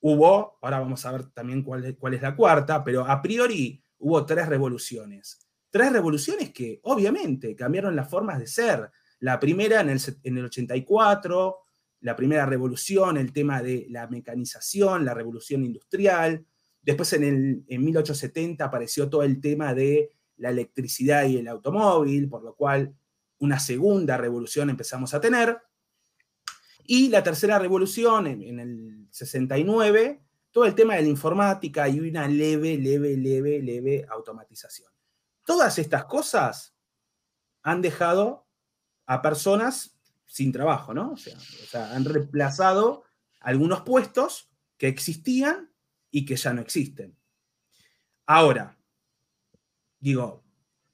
hubo, 0.00 0.58
ahora 0.62 0.80
vamos 0.80 1.04
a 1.06 1.12
ver 1.12 1.30
también 1.30 1.62
cuál, 1.62 1.84
es 1.84 2.22
la 2.22 2.36
cuarta, 2.36 2.82
pero 2.84 3.06
a 3.06 3.22
priori 3.22 3.82
hubo 3.98 4.24
tres 4.26 4.48
revoluciones. 4.48 5.46
tres 5.70 5.92
revoluciones 5.92 6.52
que 6.52 6.80
obviamente 6.82 7.54
cambiaron 7.54 7.94
las 7.94 8.10
formas 8.10 8.40
de 8.40 8.46
ser. 8.48 8.90
La 9.20 9.38
primera 9.38 9.80
en 9.80 9.90
el, 9.90 10.00
en 10.24 10.38
el 10.38 10.46
84, 10.46 11.58
la 12.00 12.16
primera 12.16 12.46
revolución, 12.46 13.16
el 13.18 13.32
tema 13.32 13.62
de 13.62 13.86
la 13.90 14.08
mecanización, 14.08 15.04
la 15.04 15.14
revolución 15.14 15.64
industrial. 15.64 16.44
Después 16.82 17.12
en, 17.12 17.24
el, 17.24 17.64
en 17.68 17.84
1870 17.84 18.64
apareció 18.64 19.08
todo 19.08 19.22
el 19.22 19.40
tema 19.40 19.74
de 19.74 20.12
la 20.36 20.50
electricidad 20.50 21.24
y 21.24 21.36
el 21.36 21.48
automóvil, 21.48 22.28
por 22.28 22.42
lo 22.42 22.54
cual 22.54 22.94
una 23.38 23.58
segunda 23.58 24.16
revolución 24.16 24.70
empezamos 24.70 25.12
a 25.12 25.20
tener. 25.20 25.58
Y 26.84 27.08
la 27.08 27.22
tercera 27.22 27.58
revolución, 27.58 28.26
en, 28.26 28.58
el 28.58 29.06
69, 29.10 30.22
todo 30.50 30.64
el 30.64 30.74
tema 30.74 30.96
de 30.96 31.02
la 31.02 31.08
informática 31.08 31.88
y 31.88 32.00
una 32.00 32.26
leve, 32.26 32.76
leve, 32.76 33.16
leve, 33.16 33.62
leve 33.62 34.06
automatización. 34.10 34.90
Todas 35.44 35.78
estas 35.78 36.06
cosas 36.06 36.74
han 37.62 37.82
dejado 37.82 38.46
a 39.06 39.22
personas 39.22 39.96
sin 40.26 40.52
trabajo, 40.52 40.94
¿no? 40.94 41.12
O 41.12 41.16
sea, 41.16 41.94
han 41.94 42.04
reemplazado 42.04 43.04
algunos 43.40 43.82
puestos 43.82 44.50
que 44.76 44.88
existían 44.88 45.69
y 46.10 46.24
que 46.24 46.36
ya 46.36 46.52
no 46.52 46.60
existen. 46.60 47.16
Ahora, 48.26 48.76
digo, 49.98 50.42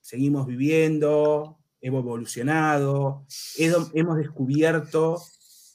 seguimos 0.00 0.46
viviendo, 0.46 1.58
hemos 1.80 2.00
evolucionado, 2.00 3.26
hemos 3.58 4.16
descubierto 4.16 5.22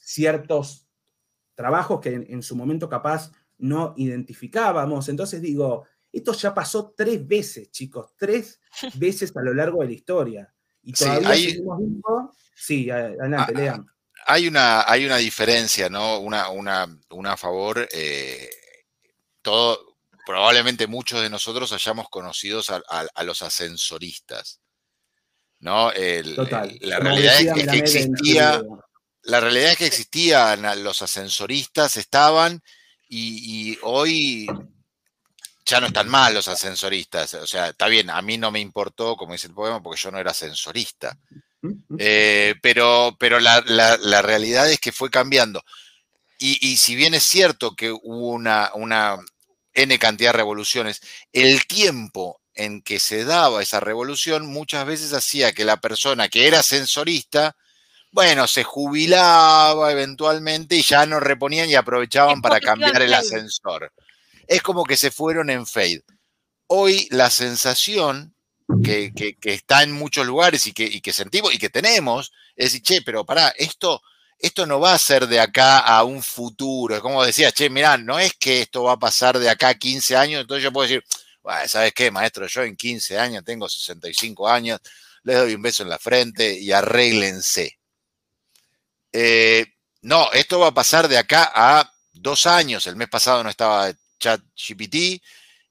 ciertos 0.04 0.86
trabajos 1.54 2.00
que 2.00 2.14
en, 2.14 2.42
su 2.42 2.56
momento 2.56 2.88
capaz 2.88 3.30
no 3.58 3.94
identificábamos. 3.96 5.08
Entonces 5.08 5.40
digo, 5.40 5.84
esto 6.10 6.32
ya 6.32 6.54
pasó 6.54 6.92
tres 6.96 7.26
veces, 7.26 7.70
chicos, 7.70 8.12
tres 8.16 8.60
veces 8.94 9.36
a 9.36 9.42
lo 9.42 9.54
largo 9.54 9.80
de 9.82 9.86
la 9.86 9.92
historia. 9.92 10.54
Y 10.82 10.92
todavía 10.92 11.34
seguimos 11.34 11.78
viendo. 11.78 12.32
Sí, 12.54 12.90
adelante, 12.90 13.52
ah, 13.54 13.58
lean. 13.58 13.86
Hay 14.26 14.48
una, 14.48 14.90
hay 14.90 15.04
una 15.04 15.16
diferencia, 15.16 15.88
¿no? 15.88 16.18
Una, 16.20 16.48
una, 16.50 16.86
una 17.10 17.32
a 17.32 17.36
favor. 17.36 17.88
Eh, 17.92 18.50
todo, 19.42 19.96
probablemente 20.24 20.86
muchos 20.86 21.20
de 21.20 21.30
nosotros 21.30 21.72
hayamos 21.72 22.08
conocido 22.08 22.62
a 22.88 23.22
los 23.24 23.42
ascensoristas. 23.42 24.62
¿no? 25.62 25.92
la 25.92 26.98
realidad 26.98 27.40
es 27.40 27.52
que, 27.52 27.78
existía, 27.78 28.60
la 29.22 29.40
realidad 29.40 29.70
es 29.70 29.78
que 29.78 29.86
existían 29.86 30.82
los 30.82 31.00
ascensoristas, 31.02 31.96
estaban, 31.96 32.60
y, 33.08 33.78
hoy 33.82 34.46
ya 35.64 35.80
no 35.80 35.86
están 35.86 36.08
mal 36.08 36.34
los 36.34 36.48
ascensoristas. 36.48 37.34
O 37.34 37.46
sea, 37.46 37.68
está 37.68 37.86
bien, 37.86 38.10
a 38.10 38.20
mí 38.22 38.38
no 38.38 38.50
me 38.50 38.58
importó, 38.58 39.16
como 39.16 39.32
dice 39.32 39.46
el 39.46 39.54
poema, 39.54 39.80
porque 39.82 40.00
yo 40.00 40.10
no 40.10 40.18
era 40.18 40.32
ascensorista. 40.32 41.16
Eh, 41.96 42.56
pero 42.60 43.16
pero 43.20 43.38
la, 43.38 43.60
realidad 44.22 44.68
es 44.68 44.80
que 44.80 44.90
fue 44.90 45.10
cambiando. 45.10 45.62
Y, 46.44 46.76
si 46.76 46.96
bien 46.96 47.14
es 47.14 47.22
cierto 47.22 47.76
que 47.76 47.92
hubo 47.92 48.30
una, 48.30 48.72
una 48.74 49.16
N 49.74 49.98
cantidad 50.00 50.30
de 50.32 50.38
revoluciones, 50.38 51.00
el 51.32 51.66
tiempo 51.66 52.40
en 52.54 52.82
que 52.82 52.98
se 52.98 53.24
daba 53.24 53.62
esa 53.62 53.78
revolución 53.78 54.46
muchas 54.46 54.84
veces 54.84 55.12
hacía 55.12 55.52
que 55.52 55.64
la 55.64 55.76
persona 55.76 56.28
que 56.28 56.48
era 56.48 56.64
sensorista, 56.64 57.56
bueno, 58.10 58.48
se 58.48 58.64
jubilaba 58.64 59.92
eventualmente 59.92 60.74
y 60.74 60.82
ya 60.82 61.06
no 61.06 61.20
reponían 61.20 61.70
y 61.70 61.76
aprovechaban 61.76 62.42
para 62.42 62.58
cambiar 62.58 63.00
el 63.00 63.14
ascensor. 63.14 63.92
Es 64.48 64.62
como 64.62 64.84
que 64.84 64.96
se 64.96 65.12
fueron 65.12 65.48
en 65.48 65.64
fade. 65.64 66.02
Hoy 66.66 67.06
la 67.10 67.30
sensación 67.30 68.34
que, 68.82 69.12
está 69.42 69.84
en 69.84 69.92
muchos 69.92 70.26
lugares 70.26 70.66
y 70.66 70.72
que, 70.72 70.84
y 70.84 71.00
que, 71.00 71.12
sentimos 71.12 71.54
y 71.54 71.58
que 71.58 71.70
tenemos 71.70 72.32
es 72.56 72.66
decir, 72.66 72.82
che, 72.82 73.02
pero 73.02 73.24
pará, 73.24 73.48
esto, 73.56 74.02
esto 74.42 74.66
no 74.66 74.80
va 74.80 74.92
a 74.92 74.98
ser 74.98 75.28
de 75.28 75.38
acá 75.38 75.78
a 75.78 76.02
un 76.02 76.20
futuro. 76.22 77.00
Como 77.00 77.24
decía, 77.24 77.52
che, 77.52 77.70
mirá, 77.70 77.96
no 77.96 78.18
es 78.18 78.34
que 78.34 78.62
esto 78.62 78.82
va 78.82 78.92
a 78.94 78.98
pasar 78.98 79.38
de 79.38 79.48
acá 79.48 79.68
a 79.68 79.74
15 79.74 80.16
años, 80.16 80.40
entonces 80.40 80.64
yo 80.64 80.72
puedo 80.72 80.88
decir, 80.88 81.04
¿sabes 81.68 81.92
qué, 81.94 82.10
maestro? 82.10 82.46
Yo 82.48 82.62
en 82.64 82.76
15 82.76 83.18
años 83.18 83.44
tengo 83.44 83.68
65 83.68 84.48
años, 84.48 84.80
les 85.22 85.36
doy 85.36 85.54
un 85.54 85.62
beso 85.62 85.84
en 85.84 85.88
la 85.88 85.98
frente 85.98 86.58
y 86.58 86.72
arréglense. 86.72 87.78
Eh, 89.12 89.64
no, 90.02 90.32
esto 90.32 90.58
va 90.58 90.68
a 90.68 90.74
pasar 90.74 91.06
de 91.06 91.18
acá 91.18 91.52
a 91.54 91.92
dos 92.12 92.46
años. 92.46 92.86
El 92.88 92.96
mes 92.96 93.08
pasado 93.08 93.44
no 93.44 93.50
estaba 93.50 93.92
ChatGPT 94.18 94.94
y, 94.94 95.20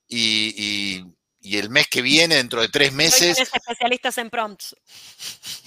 y, 0.08 1.06
el 1.44 1.70
mes 1.70 1.88
que 1.88 2.02
viene, 2.02 2.36
dentro 2.36 2.62
de 2.62 2.70
tres 2.70 2.94
meses. 2.94 3.38
Hoy 3.38 3.44
especialistas 3.44 4.18
en 4.18 4.30
prompts. 4.30 4.76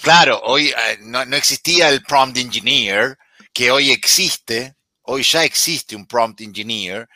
Claro, 0.03 0.41
hoy 0.45 0.69
eh, 0.69 0.99
no, 1.01 1.23
existía 1.37 1.89
el 1.89 2.03
prompt 2.03 2.37
engineer, 2.39 3.19
que 3.53 3.71
hoy 3.71 3.91
existe. 3.91 4.77
Hoy 5.03 5.23
ya 5.23 5.45
existe 5.45 5.95
un 5.95 6.07
prompt 6.07 6.41
engineer 6.41 7.09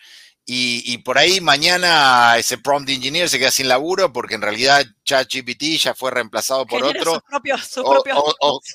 y, 0.50 0.96
por 0.98 1.18
ahí 1.18 1.42
mañana 1.42 2.38
ese 2.38 2.56
prompt 2.56 2.88
engineer 2.88 3.28
se 3.28 3.38
queda 3.38 3.50
sin 3.50 3.68
laburo 3.68 4.14
porque 4.14 4.34
en 4.34 4.40
realidad 4.40 4.82
ChatGPT 5.04 5.78
ya 5.78 5.94
fue 5.94 6.10
reemplazado 6.10 6.66
por 6.66 6.82
otro. 6.82 7.22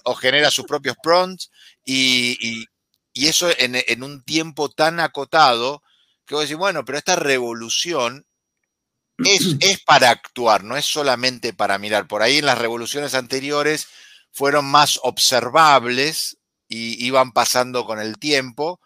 o, 0.04 0.14
genera 0.14 0.52
sus 0.52 0.66
propios 0.66 0.96
prompts. 1.02 1.50
Y, 1.84 2.68
eso 3.16 3.50
en, 3.58 4.04
un 4.04 4.24
tiempo 4.24 4.70
tan 4.70 5.00
acotado 5.00 5.82
que 6.28 6.36
vos 6.36 6.44
decís, 6.44 6.58
bueno, 6.58 6.86
pero 6.86 7.00
esta 7.00 7.16
revolución 7.16 8.28
es, 9.18 9.58
es 9.60 9.82
para 9.84 10.10
actuar, 10.10 10.64
no 10.64 10.78
es 10.78 10.86
solamente 10.86 11.54
para 11.54 11.78
mirar. 11.78 12.08
Por 12.08 12.22
ahí 12.22 12.38
en 12.38 12.46
las 12.46 12.58
revoluciones 12.58 13.14
anteriores 13.14 13.88
fueron 14.32 14.66
más 14.66 15.00
observables 15.04 16.38
y 16.68 17.06
iban 17.06 17.32
pasando 17.32 17.86
con 17.86 18.00
el 18.00 18.18
tiempo. 18.18 18.80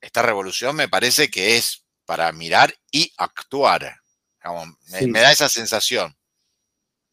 Esta 0.00 0.22
revolución 0.22 0.74
me 0.74 0.88
parece 0.88 1.30
que 1.30 1.56
es 1.56 1.84
para 2.04 2.32
mirar 2.32 2.74
y 2.90 3.12
actuar. 3.16 3.96
me, 4.90 5.20
da 5.20 5.30
esa 5.30 5.48
sensación. 5.48 6.14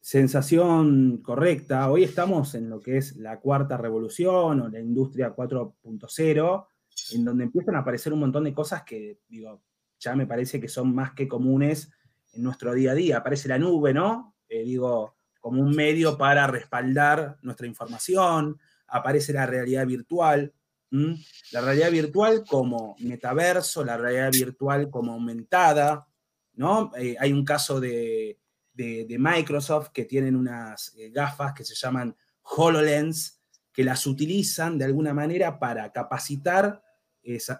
Sensación 0.00 1.18
correcta. 1.22 1.88
Hoy 1.90 2.04
estamos 2.04 2.54
en 2.54 2.68
lo 2.68 2.80
que 2.80 2.96
es 2.96 3.16
la 3.16 3.38
cuarta 3.38 3.76
revolución 3.76 4.62
o 4.62 4.68
la 4.68 4.80
industria 4.80 5.34
4.0, 5.34 6.66
en 7.12 7.24
donde 7.24 7.44
empiezan 7.44 7.76
a 7.76 7.80
aparecer 7.80 8.12
un 8.12 8.20
montón 8.20 8.44
de 8.44 8.54
cosas 8.54 8.82
que, 8.82 9.20
digo, 9.28 9.62
ya 10.00 10.16
me 10.16 10.26
parece 10.26 10.60
que 10.60 10.68
son 10.68 10.94
más 10.94 11.12
que 11.12 11.28
comunes 11.28 11.92
en 12.32 12.42
nuestro 12.42 12.74
día 12.74 12.92
a 12.92 12.94
día. 12.94 13.18
Aparece 13.18 13.48
la 13.48 13.58
nube, 13.58 13.92
¿no? 13.92 14.34
Eh, 14.48 14.64
digo, 14.64 15.16
como 15.40 15.62
un 15.62 15.74
medio 15.74 16.16
para 16.16 16.46
respaldar 16.46 17.38
nuestra 17.42 17.66
información. 17.66 18.60
Aparece 18.88 19.32
la 19.32 19.46
realidad 19.46 19.86
virtual, 19.86 20.52
la 20.90 21.60
realidad 21.60 21.90
virtual 21.90 22.44
como 22.46 22.96
metaverso, 22.98 23.84
la 23.84 23.96
realidad 23.96 24.32
virtual 24.32 24.90
como 24.90 25.12
aumentada, 25.12 26.06
¿no? 26.54 26.90
Eh, 26.96 27.16
hay 27.18 27.32
un 27.32 27.44
caso 27.44 27.80
de, 27.80 28.36
Microsoft 28.74 29.90
que 29.90 30.06
tienen 30.06 30.34
unas 30.34 30.94
eh, 30.96 31.10
gafas 31.10 31.52
que 31.52 31.64
se 31.64 31.74
llaman 31.74 32.16
HoloLens, 32.42 33.40
que 33.72 33.84
las 33.84 34.06
utilizan 34.06 34.78
de 34.78 34.86
alguna 34.86 35.12
manera 35.12 35.58
para 35.58 35.92
capacitar 35.92 36.82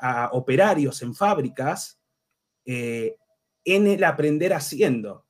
a 0.01 0.31
operarios 0.33 1.03
en 1.03 1.15
fábricas 1.15 2.01
en 3.65 3.87
el 3.87 4.05
aprender 4.05 4.53
haciendo. 4.53 5.27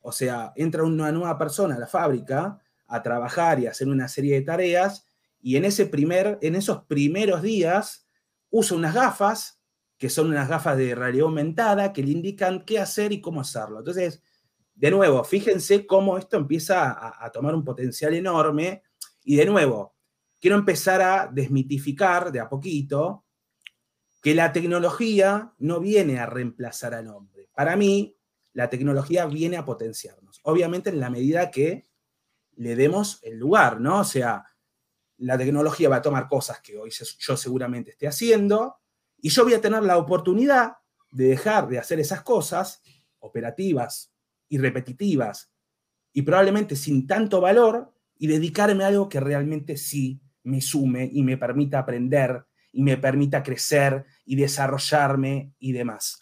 O 0.00 0.12
sea, 0.12 0.52
entra 0.56 0.84
una 0.84 1.10
nueva 1.12 1.38
persona 1.38 1.76
a 1.76 1.78
la 1.78 1.86
fábrica 1.86 2.60
a 2.86 3.02
trabajar 3.02 3.60
y 3.60 3.66
a 3.66 3.70
hacer 3.70 3.88
una 3.88 4.08
serie 4.08 4.34
de 4.34 4.42
tareas 4.42 5.06
y 5.40 5.56
en, 5.56 5.66
ese 5.66 5.84
primer, 5.84 6.38
en 6.40 6.54
esos 6.54 6.84
primeros 6.84 7.42
días 7.42 8.06
usa 8.50 8.76
unas 8.76 8.94
gafas, 8.94 9.60
que 9.98 10.08
son 10.08 10.28
unas 10.28 10.48
gafas 10.48 10.78
de 10.78 10.94
realidad 10.94 11.26
aumentada, 11.26 11.92
que 11.92 12.02
le 12.02 12.12
indican 12.12 12.64
qué 12.64 12.78
hacer 12.78 13.12
y 13.12 13.20
cómo 13.20 13.42
hacerlo. 13.42 13.80
Entonces, 13.80 14.22
de 14.74 14.90
nuevo, 14.90 15.22
fíjense 15.22 15.86
cómo 15.86 16.16
esto 16.16 16.38
empieza 16.38 16.92
a, 16.92 17.24
a 17.24 17.30
tomar 17.30 17.54
un 17.54 17.62
potencial 17.62 18.14
enorme. 18.14 18.82
Y 19.22 19.36
de 19.36 19.44
nuevo, 19.44 19.94
quiero 20.40 20.56
empezar 20.56 21.02
a 21.02 21.30
desmitificar 21.30 22.32
de 22.32 22.40
a 22.40 22.48
poquito 22.48 23.24
que 24.22 24.34
la 24.34 24.50
tecnología 24.50 25.52
no 25.58 25.78
viene 25.80 26.18
a 26.18 26.24
reemplazar 26.24 26.94
al 26.94 27.08
hombre. 27.08 27.33
Para 27.54 27.76
mí, 27.76 28.16
la 28.52 28.70
tecnología 28.70 29.26
viene 29.26 29.56
a 29.56 29.64
potenciarnos. 29.64 30.40
Obviamente 30.44 30.90
en 30.90 31.00
la 31.00 31.10
medida 31.10 31.50
que 31.50 31.88
le 32.56 32.76
demos 32.76 33.18
el 33.22 33.38
lugar, 33.38 33.80
¿no? 33.80 34.00
O 34.00 34.04
sea, 34.04 34.44
la 35.18 35.38
tecnología 35.38 35.88
va 35.88 35.96
a 35.96 36.02
tomar 36.02 36.28
cosas 36.28 36.60
que 36.60 36.78
hoy 36.78 36.90
yo 37.18 37.36
seguramente 37.36 37.90
esté 37.90 38.06
haciendo 38.06 38.76
y 39.18 39.28
yo 39.28 39.44
voy 39.44 39.54
a 39.54 39.60
tener 39.60 39.82
la 39.82 39.98
oportunidad 39.98 40.74
de 41.10 41.28
dejar 41.28 41.68
de 41.68 41.78
hacer 41.78 42.00
esas 42.00 42.22
cosas 42.22 42.82
operativas 43.20 44.12
y 44.48 44.58
repetitivas 44.58 45.52
y 46.12 46.22
probablemente 46.22 46.76
sin 46.76 47.06
tanto 47.06 47.40
valor 47.40 47.92
y 48.16 48.26
dedicarme 48.26 48.84
a 48.84 48.88
algo 48.88 49.08
que 49.08 49.20
realmente 49.20 49.76
sí 49.76 50.20
me 50.42 50.60
sume 50.60 51.08
y 51.12 51.22
me 51.22 51.38
permita 51.38 51.78
aprender 51.80 52.44
y 52.72 52.82
me 52.82 52.96
permita 52.96 53.42
crecer 53.42 54.04
y 54.24 54.36
desarrollarme 54.36 55.54
y 55.58 55.72
demás. 55.72 56.18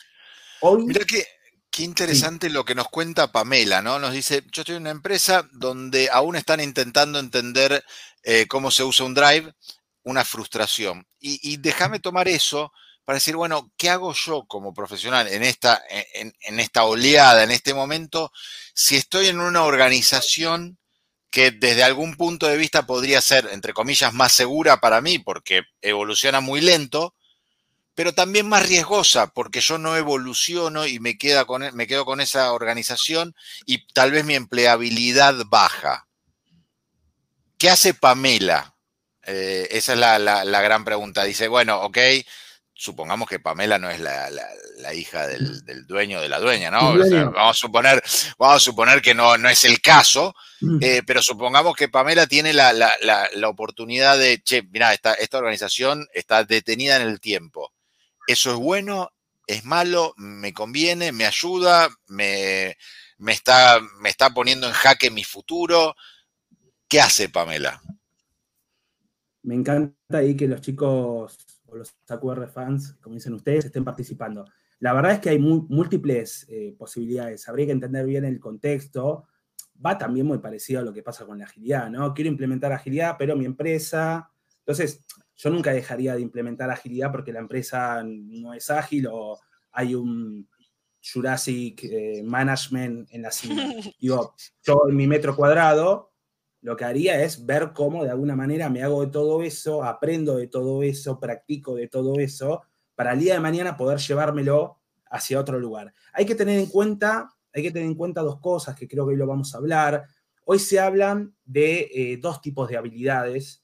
Hoy, 0.63 0.85
Mira 0.85 1.05
que 1.05 1.27
Qué 1.73 1.85
interesante 1.85 2.51
lo 2.51 2.67
que 2.67 2.75
nos 2.75 2.91
cuenta 2.91 3.33
Pamela, 3.33 3.81
¿no? 3.81 3.99
Nos 3.99 4.13
dice, 4.13 4.43
yo 4.53 4.61
estoy 4.61 4.77
en 4.77 4.83
una 4.83 4.91
empresa 4.91 5.49
donde 5.53 6.11
aún 6.13 6.37
están 6.37 6.61
intentando 6.61 7.19
entender 7.19 7.83
eh, 8.25 8.47
cómo 8.47 8.71
se 8.71 8.85
usa 8.85 9.07
un 9.07 9.15
drive, 9.15 9.55
una 10.03 10.23
frustración. 10.23 11.07
Y, 11.19 11.57
déjame 11.57 11.99
tomar 11.99 12.29
eso 12.29 12.75
para 13.07 13.17
decir, 13.17 13.37
bueno, 13.37 13.73
¿qué 13.79 13.89
hago 13.89 14.13
yo 14.13 14.45
como 14.45 14.75
profesional 14.75 15.29
en 15.29 15.43
esta, 15.43 15.83
en, 15.89 16.61
esta 16.61 16.85
oleada, 16.85 17.43
en 17.43 17.53
este 17.53 17.73
momento, 17.73 18.33
si 18.75 18.97
estoy 18.97 19.29
en 19.29 19.41
una 19.41 19.65
organización 19.65 20.77
que 21.31 21.53
desde 21.53 21.85
algún 21.85 22.17
punto 22.17 22.47
de 22.49 22.59
vista 22.59 22.85
podría 22.85 23.23
ser, 23.23 23.49
entre 23.51 23.73
comillas, 23.73 24.13
más 24.13 24.35
segura 24.35 24.79
para 24.79 25.01
mí 25.01 25.19
porque 25.19 25.63
evoluciona 25.81 26.41
muy 26.41 26.61
lento, 26.61 27.15
pero 27.95 28.15
también 28.15 28.49
más 28.49 28.67
riesgosa, 28.67 29.29
porque 29.29 29.61
yo 29.61 29.79
no 29.79 29.97
evoluciono 29.97 30.87
y 30.87 30.99
me, 30.99 31.19
queda 31.19 31.45
con, 31.45 31.63
e, 31.63 31.73
me 31.73 31.87
quedo 31.87 32.05
con 32.05 32.21
esa 32.21 32.53
organización 32.53 33.35
y 33.67 33.87
tal 33.89 34.13
vez 34.13 34.25
mi 34.25 34.35
empleabilidad 34.35 35.35
baja. 35.47 36.07
¿Qué 37.59 37.71
hace 37.71 37.95
Pamela? 37.95 38.75
Eh, 39.25 39.69
esa 39.71 39.93
es 39.93 39.99
la, 39.99 40.63
gran 40.63 40.85
pregunta. 40.85 41.23
Dice, 41.23 41.49
bueno, 41.49 41.81
ok, 41.83 41.99
supongamos 42.73 43.29
que 43.29 43.39
Pamela 43.39 43.79
no 43.79 43.91
es 43.91 44.01
la, 44.01 44.95
hija 44.95 45.29
del, 45.29 45.87
dueño 45.87 46.21
de 46.21 46.29
la 46.29 46.41
dueña, 46.41 46.71
¿no? 46.71 46.95
vamos, 46.97 47.37
a 47.37 47.55
suponer, 47.55 48.03
vamos 48.37 48.57
a 48.57 48.61
suponer 48.61 49.01
que 49.01 49.15
no, 49.15 49.37
no 49.39 49.49
es 49.49 49.65
el 49.65 49.81
caso, 49.81 50.35
mm. 50.61 50.79
eh, 50.81 51.03
pero 51.07 51.23
supongamos 51.23 51.77
que 51.77 51.89
Pamela 51.89 52.27
tiene 52.27 52.53
la, 52.53 52.89
oportunidad 53.47 54.19
de, 54.19 54.43
che, 54.43 54.63
mira, 54.63 54.93
esta, 54.93 55.15
esta 55.15 55.39
organización 55.39 56.09
está 56.15 56.43
detenida 56.43 56.97
en 56.97 57.03
el 57.03 57.21
tiempo 57.21 57.73
eso 58.27 58.53
es 58.53 58.57
bueno, 58.57 59.11
es 59.47 59.65
malo, 59.65 60.15
me 60.17 60.53
conviene, 60.53 61.13
me 61.13 61.27
ayuda, 61.27 61.89
me, 62.09 62.77
está, 63.27 63.81
me 64.01 64.09
está 64.09 64.31
poniendo 64.31 64.67
en 64.67 64.73
jaque 64.73 65.11
mi 65.11 65.25
futuro. 65.25 65.95
¿Qué 66.89 67.01
hace 67.01 67.29
Pamela? 67.29 67.81
Me 69.43 69.55
encanta 69.55 70.19
ahí 70.19 70.37
que 70.37 70.47
los 70.47 70.61
chicos 70.61 71.37
o 71.67 71.77
los 71.77 71.95
AQR 72.09 72.49
fans, 72.49 72.97
como 73.01 73.17
dicen 73.17 73.35
ustedes, 73.35 73.65
estén 73.65 73.85
participando. 73.85 74.45
La 74.79 74.93
verdad 74.93 75.13
es 75.13 75.21
que 75.21 75.31
hay 75.31 75.39
múltiples 75.39 76.47
eh, 76.49 76.75
posibilidades. 76.77 77.49
Habría 77.49 77.67
que 77.67 77.73
entender 77.73 78.05
bien 78.05 78.25
el 78.25 78.41
contexto. 78.41 79.27
Va 79.85 79.97
también 79.97 80.27
muy 80.27 80.39
parecido 80.39 80.81
a 80.81 80.83
lo 80.83 80.93
que 80.93 81.03
pasa 81.03 81.25
con 81.25 81.39
la 81.39 81.45
agilidad, 81.45 81.89
¿no? 81.89 82.13
Quiero 82.15 82.29
implementar 82.29 82.73
agilidad, 82.73 83.17
pero 83.19 83.37
mi 83.37 83.45
empresa. 83.45 84.31
Entonces, 84.59 85.05
yo 85.37 85.51
nunca 85.51 85.73
dejaría 85.73 86.15
de 86.15 86.21
implementar 86.21 86.71
agilidad 86.71 87.11
porque 87.11 87.33
la 87.33 87.41
empresa 87.41 88.03
no 88.05 88.55
es 88.55 88.71
ágil 88.71 89.09
o 89.11 89.39
hay 89.73 89.95
un 89.95 90.49
Jurassic 91.03 91.83
eh, 91.85 92.23
Management 92.25 93.09
en 93.11 93.23
la 93.23 93.31
cima. 93.31 93.63
Digo, 94.01 94.35
yo 94.63 94.83
en 94.89 94.97
mi 94.97 95.07
metro 95.07 95.35
cuadrado 95.35 96.13
lo 96.61 96.77
que 96.77 96.85
haría 96.85 97.23
es 97.23 97.45
ver 97.45 97.73
cómo 97.75 98.05
de 98.05 98.11
alguna 98.11 98.37
manera 98.37 98.71
me 98.71 98.83
hago 98.83 99.05
de 99.05 99.11
todo 99.11 99.43
eso, 99.43 99.83
aprendo 99.83 100.37
de 100.37 100.47
todo 100.47 100.83
eso, 100.85 101.19
practico 101.19 101.75
de 101.75 101.89
todo 101.89 102.21
eso, 102.21 102.63
para 102.95 103.13
el 103.13 103.19
día 103.19 103.35
de 103.35 103.41
mañana 103.41 103.77
poder 103.77 103.99
llevármelo 103.99 104.81
hacia 105.11 105.41
otro 105.41 105.59
lugar. 105.59 105.93
Hay 106.13 106.25
que 106.25 106.37
tener 106.37 106.61
en 106.61 106.67
cuenta, 106.67 107.29
hay 107.53 107.65
que 107.65 107.73
tener 107.73 107.89
en 107.89 107.97
cuenta 107.97 108.23
dos 108.23 108.39
cosas 108.39 108.77
que 108.77 108.87
creo 108.87 109.05
que 109.05 109.15
hoy 109.15 109.17
lo 109.17 109.27
vamos 109.27 109.53
a 109.55 109.59
hablar. 109.59 110.05
Hoy 110.45 110.61
se 110.61 110.79
hablan 110.79 111.35
de 111.45 111.91
eh, 111.93 112.19
dos 112.19 112.41
tipos 112.41 112.69
de 112.69 112.77
habilidades 112.77 113.62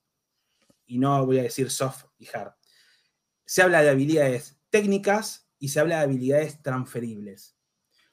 y 0.88 0.98
no 0.98 1.24
voy 1.24 1.38
a 1.38 1.42
decir 1.42 1.70
soft 1.70 2.06
y 2.18 2.26
hard. 2.32 2.54
Se 3.44 3.62
habla 3.62 3.82
de 3.82 3.90
habilidades 3.90 4.58
técnicas 4.70 5.48
y 5.58 5.68
se 5.68 5.78
habla 5.78 5.98
de 5.98 6.02
habilidades 6.04 6.60
transferibles. 6.62 7.56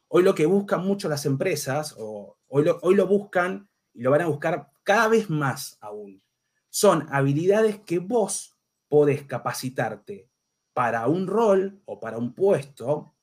Hoy 0.07 0.23
lo 0.23 0.35
que 0.35 0.45
buscan 0.45 0.85
mucho 0.85 1.09
las 1.09 1.25
empresas, 1.25 1.95
o 1.97 2.37
hoy 2.47 2.65
lo, 2.65 2.79
hoy 2.83 2.95
lo 2.95 3.07
buscan 3.07 3.69
y 3.93 4.03
lo 4.03 4.11
van 4.11 4.21
a 4.21 4.27
buscar 4.27 4.71
cada 4.83 5.07
vez 5.07 5.29
más 5.29 5.77
aún, 5.81 6.21
son 6.69 7.07
habilidades 7.11 7.79
que 7.79 7.99
vos 7.99 8.55
podés 8.87 9.23
capacitarte 9.23 10.29
para 10.73 11.07
un 11.07 11.25
rol 11.25 11.81
o 11.85 11.99
para 11.99 12.17
un 12.17 12.33
puesto 12.33 13.15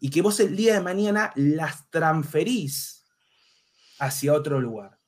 y 0.00 0.10
que 0.10 0.22
vos 0.22 0.38
el 0.40 0.56
día 0.56 0.74
de 0.74 0.80
mañana 0.80 1.32
las 1.36 1.88
transferís 1.90 3.06
hacia 4.00 4.34
otro 4.34 4.60
lugar. 4.60 4.98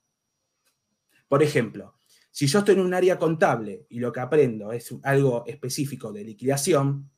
Por 1.28 1.42
ejemplo, 1.42 1.99
si 2.30 2.46
yo 2.46 2.60
estoy 2.60 2.76
en 2.76 2.82
un 2.82 2.94
área 2.94 3.18
contable 3.18 3.86
y 3.88 3.98
lo 3.98 4.12
que 4.12 4.20
aprendo 4.20 4.72
es 4.72 4.94
algo 5.02 5.44
específico 5.46 6.12
de 6.12 6.24
liquidación, 6.24 7.10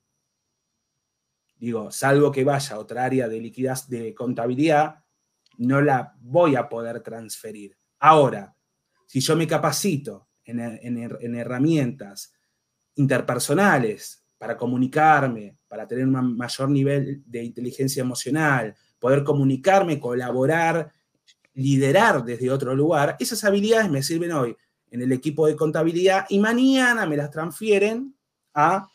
digo, 1.57 1.91
salvo 1.91 2.33
que 2.33 2.45
vaya 2.45 2.77
a 2.77 2.79
otra 2.79 3.05
área 3.05 3.29
de 3.29 3.41
liquidez 3.41 3.89
de 3.89 4.15
contabilidad, 4.15 5.05
no 5.59 5.81
la 5.81 6.15
voy 6.21 6.57
a 6.57 6.69
poder 6.69 7.01
transferir. 7.01 7.77
Ahora, 8.01 8.57
si 9.07 9.21
yo 9.21 9.37
me 9.37 9.47
capacito 9.47 10.31
en, 10.45 10.59
en 10.61 11.35
herramientas 11.35 12.33
interpersonales 12.95 14.25
para 14.39 14.57
comunicarme, 14.57 15.59
para 15.69 15.87
tener 15.87 16.07
un 16.07 16.37
mayor 16.37 16.69
nivel 16.71 17.23
de 17.27 17.45
inteligencia 17.45 18.01
emocional, 18.01 18.75
poder 18.99 19.23
comunicarme, 19.23 20.01
colaborar, 20.01 20.91
liderar 21.55 22.25
desde 22.25 22.51
otro 22.51 22.75
lugar, 22.75 23.17
esas 23.21 23.45
habilidades 23.45 23.91
me 23.91 24.03
sirven 24.03 24.33
hoy 24.33 24.57
en 24.93 25.01
el 25.01 25.11
equipo 25.11 25.47
de 25.47 25.57
contabilidad 25.57 26.27
y 26.29 26.39
mañana 26.39 27.07
me 27.07 27.17
las 27.17 27.31
transfieren 27.31 28.15
a 28.53 28.87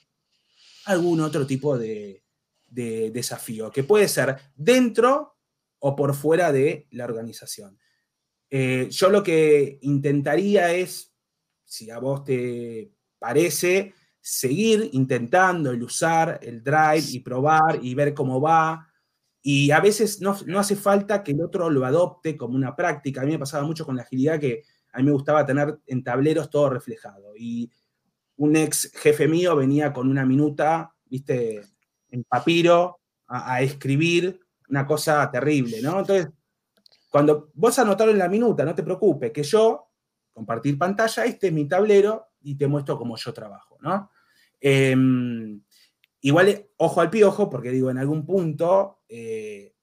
algún 0.86 1.20
otro 1.22 1.46
tipo 1.46 1.76
de, 1.78 2.24
desafío, 2.70 3.72
que 3.72 3.84
puede 3.84 4.08
ser 4.08 4.38
dentro 4.56 5.38
o 5.80 5.96
por 5.96 6.14
fuera 6.14 6.52
de 6.52 6.88
la 6.92 7.06
organización. 7.06 7.80
Eh, 8.50 8.88
yo 8.92 9.10
lo 9.10 9.24
que 9.24 9.80
intentaría 9.82 10.72
es, 10.72 11.12
si 11.66 11.90
a 11.90 11.98
vos 11.98 12.24
te 12.24 12.92
parece, 13.18 13.96
seguir 14.22 14.92
intentando 14.94 15.72
el 15.72 15.82
usar 15.82 16.40
el 16.44 16.64
drive 16.64 17.06
y 17.10 17.20
probar 17.22 17.80
y 17.82 17.96
ver 17.96 18.14
cómo 18.14 18.40
va. 18.40 18.88
Y 19.42 19.72
a 19.72 19.80
veces 19.80 20.22
no, 20.22 20.38
no 20.46 20.60
hace 20.60 20.76
falta 20.76 21.24
que 21.24 21.32
el 21.32 21.42
otro 21.42 21.72
lo 21.72 21.86
adopte 21.86 22.38
como 22.38 22.56
una 22.56 22.76
práctica. 22.76 23.22
A 23.22 23.26
mí 23.26 23.32
me 23.32 23.40
pasaba 23.40 23.66
mucho 23.66 23.86
con 23.86 23.96
la 23.96 24.04
agilidad 24.04 24.40
que 24.40 24.64
a 24.98 25.00
mí 25.00 25.06
me 25.06 25.12
gustaba 25.12 25.46
tener 25.46 25.78
en 25.86 26.04
tableros 26.04 26.50
todo 26.50 26.72
reflejado. 26.72 27.36
Y 27.38 27.72
un 28.38 28.56
ex 28.56 28.92
jefe 28.96 29.28
mío 29.28 29.56
venía 29.56 29.94
con 29.94 30.10
una 30.10 30.26
minuta, 30.26 30.92
viste, 31.06 31.62
en 32.10 32.24
papiro, 32.24 33.00
a, 33.28 33.62
escribir 33.62 34.40
una 34.70 34.88
cosa 34.88 35.30
terrible, 35.30 35.84
¿no? 35.84 36.00
Entonces, 36.00 36.30
cuando 37.12 37.52
vos 37.54 37.78
anotarlo 37.78 38.12
en 38.12 38.18
la 38.18 38.28
minuta, 38.28 38.66
no 38.66 38.74
te 38.74 38.82
preocupes, 38.82 39.32
que 39.32 39.44
yo, 39.44 39.92
compartir 40.34 40.80
pantalla, 40.80 41.26
este 41.26 41.48
es 41.48 41.54
mi 41.54 41.68
tablero 41.68 42.30
y 42.42 42.56
te 42.56 42.66
muestro 42.66 42.98
cómo 42.98 43.18
yo 43.18 43.32
trabajo, 43.32 43.78
¿no? 43.82 44.10
Em, 44.60 45.62
igual, 46.22 46.66
ojo 46.78 47.02
al 47.02 47.12
piojo, 47.12 47.52
porque 47.52 47.70
digo, 47.70 47.92
en 47.92 48.00
algún 48.00 48.26
punto 48.26 49.04
eh, 49.08 49.76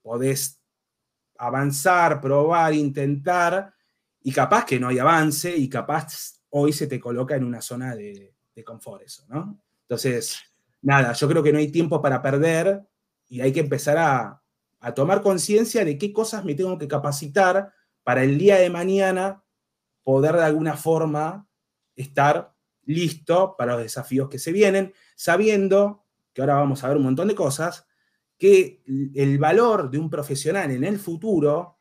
podés 0.00 0.62
avanzar, 1.38 2.20
probar, 2.20 2.72
intentar, 2.72 3.74
y 4.22 4.32
capaz 4.32 4.64
que 4.64 4.78
no 4.78 4.88
hay 4.88 4.98
avance 4.98 5.56
y 5.56 5.68
capaz 5.68 6.40
hoy 6.50 6.72
se 6.72 6.86
te 6.86 7.00
coloca 7.00 7.36
en 7.36 7.44
una 7.44 7.62
zona 7.62 7.94
de, 7.94 8.34
confort 8.64 9.02
eso, 9.02 9.24
¿no? 9.28 9.58
Entonces, 9.88 10.38
nada, 10.82 11.14
yo 11.14 11.26
creo 11.26 11.42
que 11.42 11.50
no 11.50 11.58
hay 11.58 11.72
tiempo 11.72 12.02
para 12.02 12.20
perder 12.20 12.86
y 13.26 13.40
hay 13.40 13.52
que 13.52 13.60
empezar 13.60 13.96
a, 13.96 14.42
a 14.80 14.94
tomar 14.94 15.22
conciencia 15.22 15.82
de 15.82 15.96
qué 15.96 16.12
cosas 16.12 16.44
me 16.44 16.54
tengo 16.54 16.76
que 16.76 16.86
capacitar 16.86 17.72
para 18.02 18.22
el 18.22 18.36
día 18.36 18.56
de 18.56 18.68
mañana 18.68 19.42
poder 20.02 20.34
de 20.36 20.44
alguna 20.44 20.76
forma 20.76 21.48
estar 21.96 22.54
listo 22.84 23.54
para 23.56 23.72
los 23.74 23.82
desafíos 23.82 24.28
que 24.28 24.38
se 24.38 24.52
vienen, 24.52 24.92
sabiendo 25.14 26.04
que 26.32 26.42
ahora 26.42 26.54
vamos 26.54 26.84
a 26.84 26.88
ver 26.88 26.96
un 26.96 27.04
montón 27.04 27.28
de 27.28 27.34
cosas, 27.34 27.86
que 28.38 28.82
el 29.14 29.38
valor 29.38 29.90
de 29.90 29.98
un 29.98 30.08
profesional 30.08 30.70
en 30.70 30.84
el 30.84 30.98
futuro 30.98 31.79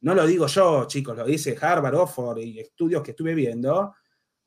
no 0.00 0.14
lo 0.14 0.26
digo 0.26 0.46
yo, 0.46 0.86
chicos, 0.86 1.16
lo 1.16 1.24
dice 1.24 1.56
Harvard, 1.60 1.94
Oxford 1.96 2.38
y 2.38 2.60
estudios 2.60 3.02
que 3.02 3.10
estuve 3.10 3.34
viendo, 3.34 3.94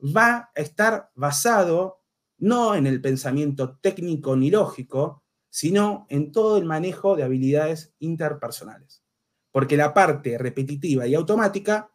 va 0.01 0.51
a 0.55 0.61
estar 0.61 1.09
basado 1.13 2.01
no 2.37 2.75
en 2.75 2.87
el 2.87 3.01
pensamiento 3.01 3.77
técnico 3.79 4.35
ni 4.35 4.49
lógico, 4.49 5.23
sino 5.49 6.07
en 6.09 6.31
todo 6.31 6.57
el 6.57 6.65
manejo 6.65 7.15
de 7.15 7.23
habilidades 7.23 7.93
interpersonales. 7.99 9.03
Porque 9.51 9.77
la 9.77 9.93
parte 9.93 10.37
repetitiva 10.37 11.05
y 11.05 11.13
automática 11.13 11.91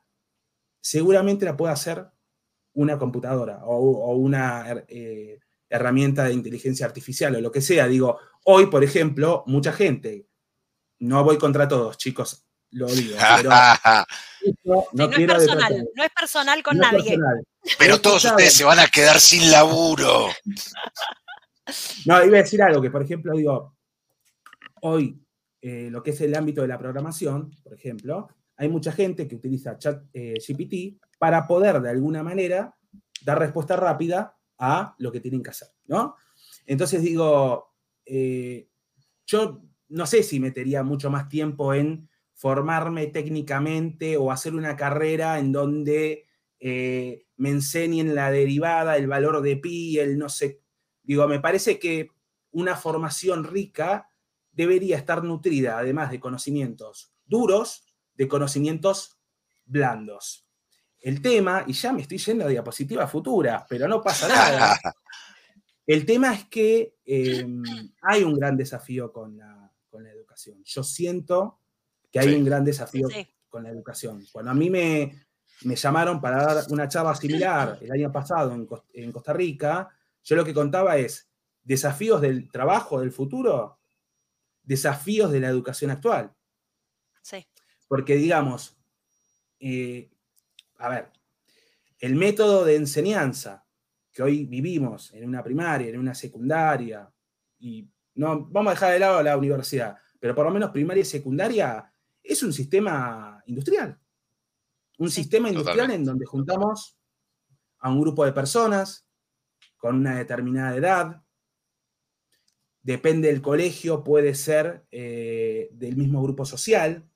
seguramente 0.80 1.46
la 1.46 1.56
puede 1.56 1.72
hacer 1.72 2.06
una 2.74 2.98
computadora 2.98 3.64
o, 3.64 4.14
una 4.14 4.84
eh, 4.86 5.40
herramienta 5.68 6.24
de 6.24 6.34
inteligencia 6.34 6.86
artificial 6.86 7.34
o 7.34 7.40
lo 7.40 7.50
que 7.50 7.62
sea. 7.62 7.88
Digo, 7.88 8.18
hoy, 8.44 8.66
por 8.66 8.84
ejemplo, 8.84 9.42
mucha 9.46 9.72
gente, 9.72 10.28
no 11.00 11.24
voy 11.24 11.38
contra 11.38 11.66
todos, 11.66 11.96
chicos, 11.96 12.45
lo 12.72 12.86
digo. 12.86 13.16
Pero 13.36 13.50
no, 14.92 15.04
es 15.04 15.26
personal, 15.26 15.88
no 15.94 16.04
es 16.04 16.10
personal 16.10 16.62
con 16.62 16.78
nadie. 16.78 17.18
Pero 17.78 18.00
todos 18.00 18.24
ustedes 18.24 18.52
se 18.52 18.64
van 18.64 18.78
a 18.78 18.86
quedar 18.86 19.18
sin 19.18 19.50
laburo. 19.50 20.28
No, 22.04 22.24
iba 22.24 22.38
a 22.38 22.42
decir 22.42 22.62
algo 22.62 22.80
que, 22.80 22.90
por 22.90 23.02
ejemplo, 23.02 23.32
digo, 23.34 23.76
hoy 24.82 25.20
eh, 25.60 25.88
lo 25.90 26.02
que 26.02 26.10
es 26.10 26.20
el 26.20 26.34
ámbito 26.36 26.62
de 26.62 26.68
la 26.68 26.78
programación, 26.78 27.50
por 27.62 27.74
ejemplo, 27.74 28.28
hay 28.56 28.68
mucha 28.68 28.92
gente 28.92 29.26
que 29.26 29.34
utiliza 29.34 29.78
chat 29.78 30.04
eh, 30.12 30.34
GPT 30.34 31.02
para 31.18 31.46
poder 31.46 31.80
de 31.80 31.90
alguna 31.90 32.22
manera 32.22 32.74
dar 33.22 33.38
respuesta 33.38 33.74
rápida 33.74 34.36
a 34.58 34.94
lo 34.98 35.10
que 35.10 35.20
tienen 35.20 35.42
que 35.42 35.50
hacer, 35.50 35.68
¿no? 35.86 36.14
Entonces 36.66 37.02
digo, 37.02 37.74
eh, 38.04 38.68
yo 39.26 39.62
no 39.88 40.06
sé 40.06 40.22
si 40.22 40.40
metería 40.40 40.82
mucho 40.82 41.10
más 41.10 41.28
tiempo 41.28 41.74
en 41.74 42.08
formarme 42.36 43.06
técnicamente 43.08 44.16
o 44.16 44.30
hacer 44.30 44.54
una 44.54 44.76
carrera 44.76 45.38
en 45.38 45.52
donde 45.52 46.26
eh, 46.60 47.26
me 47.36 47.50
enseñen 47.50 48.14
la 48.14 48.30
derivada, 48.30 48.96
el 48.96 49.08
valor 49.08 49.42
de 49.42 49.56
pi, 49.56 49.98
el 49.98 50.18
no 50.18 50.28
sé. 50.28 50.60
Digo, 51.02 51.26
me 51.26 51.40
parece 51.40 51.78
que 51.78 52.10
una 52.50 52.76
formación 52.76 53.44
rica 53.44 54.10
debería 54.52 54.96
estar 54.96 55.24
nutrida, 55.24 55.78
además 55.78 56.10
de 56.10 56.20
conocimientos 56.20 57.12
duros, 57.24 57.84
de 58.14 58.28
conocimientos 58.28 59.18
blandos. 59.64 60.46
El 61.00 61.20
tema, 61.22 61.64
y 61.66 61.72
ya 61.72 61.92
me 61.92 62.02
estoy 62.02 62.18
yendo 62.18 62.44
a 62.44 62.48
diapositiva 62.48 63.06
futura, 63.06 63.66
pero 63.68 63.88
no 63.88 64.02
pasa 64.02 64.28
nada. 64.28 64.78
El 65.86 66.04
tema 66.04 66.34
es 66.34 66.44
que 66.46 66.96
em, 67.04 67.62
hay 68.02 68.24
un 68.24 68.34
gran 68.34 68.56
desafío 68.56 69.12
con 69.12 69.36
la, 69.36 69.62
educación. 70.12 70.62
Yo 70.62 70.82
siento 70.82 71.60
que 72.16 72.28
hay 72.28 72.34
un 72.34 72.44
gran 72.44 72.64
desafío 72.64 73.08
con 73.48 73.64
la 73.64 73.70
educación. 73.70 74.24
Cuando 74.32 74.50
a 74.50 74.54
mí 74.54 74.70
me, 74.70 75.26
llamaron 75.62 76.20
para 76.20 76.42
dar 76.42 76.64
una 76.70 76.88
charla 76.88 77.14
similar 77.14 77.78
el 77.80 77.92
año 77.92 78.10
pasado 78.10 78.54
en, 78.54 78.66
en 78.94 79.12
Costa 79.12 79.32
Rica, 79.34 79.88
yo 80.24 80.34
lo 80.34 80.44
que 80.44 80.54
contaba 80.54 80.96
es 80.96 81.28
desafíos 81.62 82.20
del 82.22 82.50
trabajo 82.50 83.00
del 83.00 83.12
futuro, 83.12 83.78
desafíos 84.62 85.30
de 85.30 85.40
la 85.40 85.48
educación 85.48 85.90
actual. 85.90 86.32
Sí. 87.20 87.46
Porque, 87.86 88.16
digamos, 88.16 88.78
eh, 89.60 90.10
a 90.78 90.88
ver, 90.88 91.10
el 91.98 92.14
método 92.14 92.64
de 92.64 92.76
enseñanza 92.76 93.66
que 94.10 94.22
hoy 94.22 94.46
vivimos 94.46 95.12
en 95.12 95.28
una 95.28 95.42
primaria, 95.42 95.88
en 95.88 95.98
una 95.98 96.14
secundaria, 96.14 97.12
y 97.58 97.86
no 98.14 98.46
vamos 98.46 98.70
a 98.70 98.74
dejar 98.74 98.92
de 98.92 98.98
lado 99.00 99.22
la 99.22 99.36
universidad, 99.36 99.98
pero 100.18 100.34
por 100.34 100.46
lo 100.46 100.52
menos 100.52 100.70
primaria 100.70 101.02
y 101.02 101.04
secundaria 101.04 101.92
es 102.28 102.42
un 102.42 102.52
sistema 102.52 103.42
industrial. 103.46 103.98
Un 104.98 105.10
sistema 105.10 105.48
industrial 105.48 105.90
en 105.90 106.04
donde 106.04 106.26
juntamos 106.26 106.98
a 107.78 107.90
un 107.90 108.00
grupo 108.00 108.24
de 108.24 108.32
personas 108.32 109.06
con 109.76 109.96
una 109.96 110.16
determinada 110.16 110.76
edad. 110.76 111.22
Depende 112.82 113.28
del 113.28 113.42
colegio, 113.42 114.02
puede 114.02 114.34
ser 114.34 114.86
eh, 114.90 115.68
del 115.72 115.96
mismo 115.96 116.22
grupo 116.22 116.44
social 116.44 117.08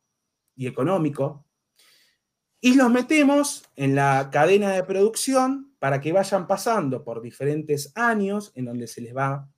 y 0.56 0.66
económico, 0.66 1.46
y 2.62 2.74
los 2.74 2.90
metemos 2.90 3.64
en 3.74 3.94
la 3.94 4.28
cadena 4.30 4.72
de 4.72 4.84
producción 4.84 5.74
para 5.78 6.00
que 6.00 6.12
vayan 6.12 6.46
pasando 6.46 7.02
por 7.02 7.22
diferentes 7.22 7.90
años 7.94 8.52
en 8.54 8.66
donde 8.66 8.86
se 8.86 9.00
les 9.00 9.16
va 9.16 9.48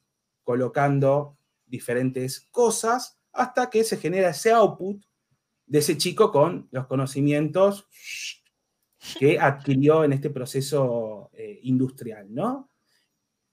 colocando 0.45 1.37
diferentes 1.67 2.41
cosas 2.53 3.19
hasta 3.33 3.69
que 3.71 3.83
se 3.83 3.97
genera 3.97 4.31
ese 4.31 4.53
output 4.53 5.03
de 5.73 5.79
ese 5.79 5.97
chico 5.97 6.31
con 6.31 6.69
los 6.71 6.87
conocimientos 6.87 7.89
que 9.19 9.41
adquirió 9.41 10.05
en 10.05 10.13
este 10.13 10.29
proceso 10.29 11.31
eh, 11.33 11.61
industrial, 11.63 12.27
¿no? 12.29 12.71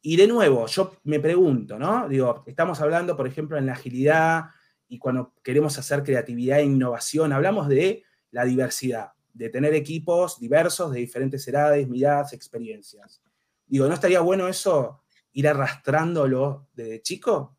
Y 0.01 0.17
de 0.17 0.27
nuevo, 0.27 0.67
yo 0.67 0.97
me 1.05 1.21
pregunto, 1.21 1.79
¿no? 1.79 2.10
Digo, 2.10 2.43
estamos 2.45 2.82
hablando, 2.82 3.15
por 3.15 3.25
ejemplo, 3.25 3.58
en 3.58 3.67
la 3.67 3.71
agilidad, 3.71 4.47
y 4.89 4.99
cuando 4.99 5.34
queremos 5.41 5.77
hacer 5.77 6.03
creatividad 6.03 6.60
e 6.60 6.65
innovación, 6.65 7.32
hablamos 7.32 7.69
de 7.69 8.03
la 8.32 8.43
diversidad, 8.43 9.13
de 9.34 9.49
tener 9.49 9.73
equipos 9.73 10.41
diversos 10.41 10.91
de 10.91 10.99
diferentes 10.99 11.47
edades, 11.47 11.88
miradas, 11.88 12.34
experiencias. 12.34 13.21
Digo, 13.65 13.88
¿no 13.88 13.93
estaría 13.93 14.19
bueno 14.19 14.49
eso 14.49 15.03
ir 15.32 15.47
arrastrándolo 15.47 16.67
desde 16.73 17.01
chico? 17.01 17.55